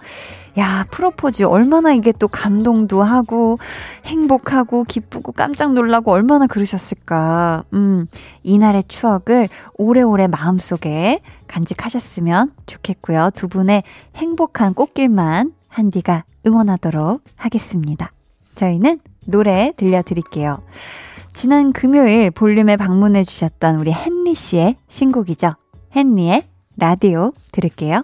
야, 0.58 0.86
프로포즈 0.92 1.44
얼마나 1.44 1.94
이게 1.94 2.12
또 2.12 2.28
감동도 2.28 3.04
하고 3.04 3.58
행복하고 4.06 4.84
기쁘고 4.84 5.32
깜짝 5.32 5.74
놀라고 5.74 6.12
얼마나 6.12 6.48
그러셨을까. 6.48 7.64
음, 7.74 8.08
이날의 8.44 8.84
추억을 8.88 9.48
오래오래 9.76 10.28
마음속에 10.28 11.22
간직하셨으면 11.48 12.52
좋겠고요. 12.66 13.32
두 13.36 13.48
분의 13.48 13.84
행복한 14.16 14.74
꽃길만 14.74 15.54
한디가 15.68 16.24
응원하도록 16.46 17.22
하겠습니다. 17.36 18.10
저희는 18.56 19.00
노래 19.26 19.74
들려드릴게요. 19.78 20.60
지난 21.34 21.72
금요일 21.72 22.32
볼륨에 22.32 22.76
방문해 22.76 23.24
주셨던 23.24 23.80
우리 23.80 23.94
헨리 23.94 24.34
씨의 24.34 24.76
신곡이죠. 24.88 25.54
헨리의 25.96 26.44
라디오 26.78 27.32
들을게요. 27.52 28.04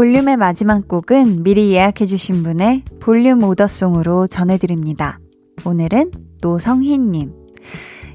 볼륨의 0.00 0.38
마지막 0.38 0.88
곡은 0.88 1.42
미리 1.42 1.72
예약해주신 1.74 2.42
분의 2.42 2.84
볼륨 3.00 3.44
오더송으로 3.44 4.28
전해드립니다. 4.28 5.18
오늘은 5.66 6.10
노성희님. 6.40 7.30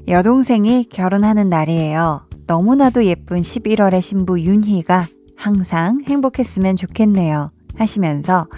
여동생이 0.08 0.86
결혼하는 0.86 1.48
날이에요. 1.48 2.28
너무나도 2.48 3.04
예쁜 3.04 3.40
11월의 3.40 4.00
신부 4.02 4.40
윤희가 4.40 5.06
항상 5.36 6.00
행복했으면 6.04 6.74
좋겠네요. 6.74 7.50
하시면서 7.76 8.48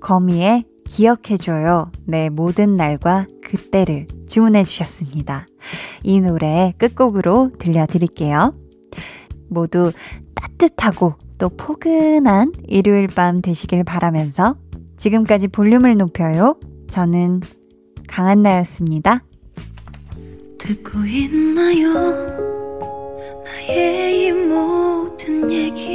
거미의 0.00 0.66
기억해줘요. 0.86 1.90
내 2.06 2.28
모든 2.28 2.74
날과 2.74 3.28
그때를 3.42 4.08
주문해 4.28 4.62
주셨습니다. 4.62 5.46
이 6.02 6.20
노래 6.20 6.74
끝곡으로 6.76 7.48
들려드릴게요. 7.58 8.54
모두 9.48 9.90
따뜻하고 10.34 11.14
또 11.38 11.48
포근한 11.48 12.52
일요일 12.66 13.06
밤 13.06 13.40
되시길 13.40 13.84
바라면서 13.84 14.56
지금까지 14.96 15.48
볼륨을 15.48 15.96
높여요. 15.96 16.58
저는 16.88 17.40
강한나였습니다. 18.08 19.24
듣고 20.58 21.04
있나요? 21.04 21.92
나의 23.44 24.26
이 24.26 24.32
모든 24.32 25.50
얘기. 25.50 25.93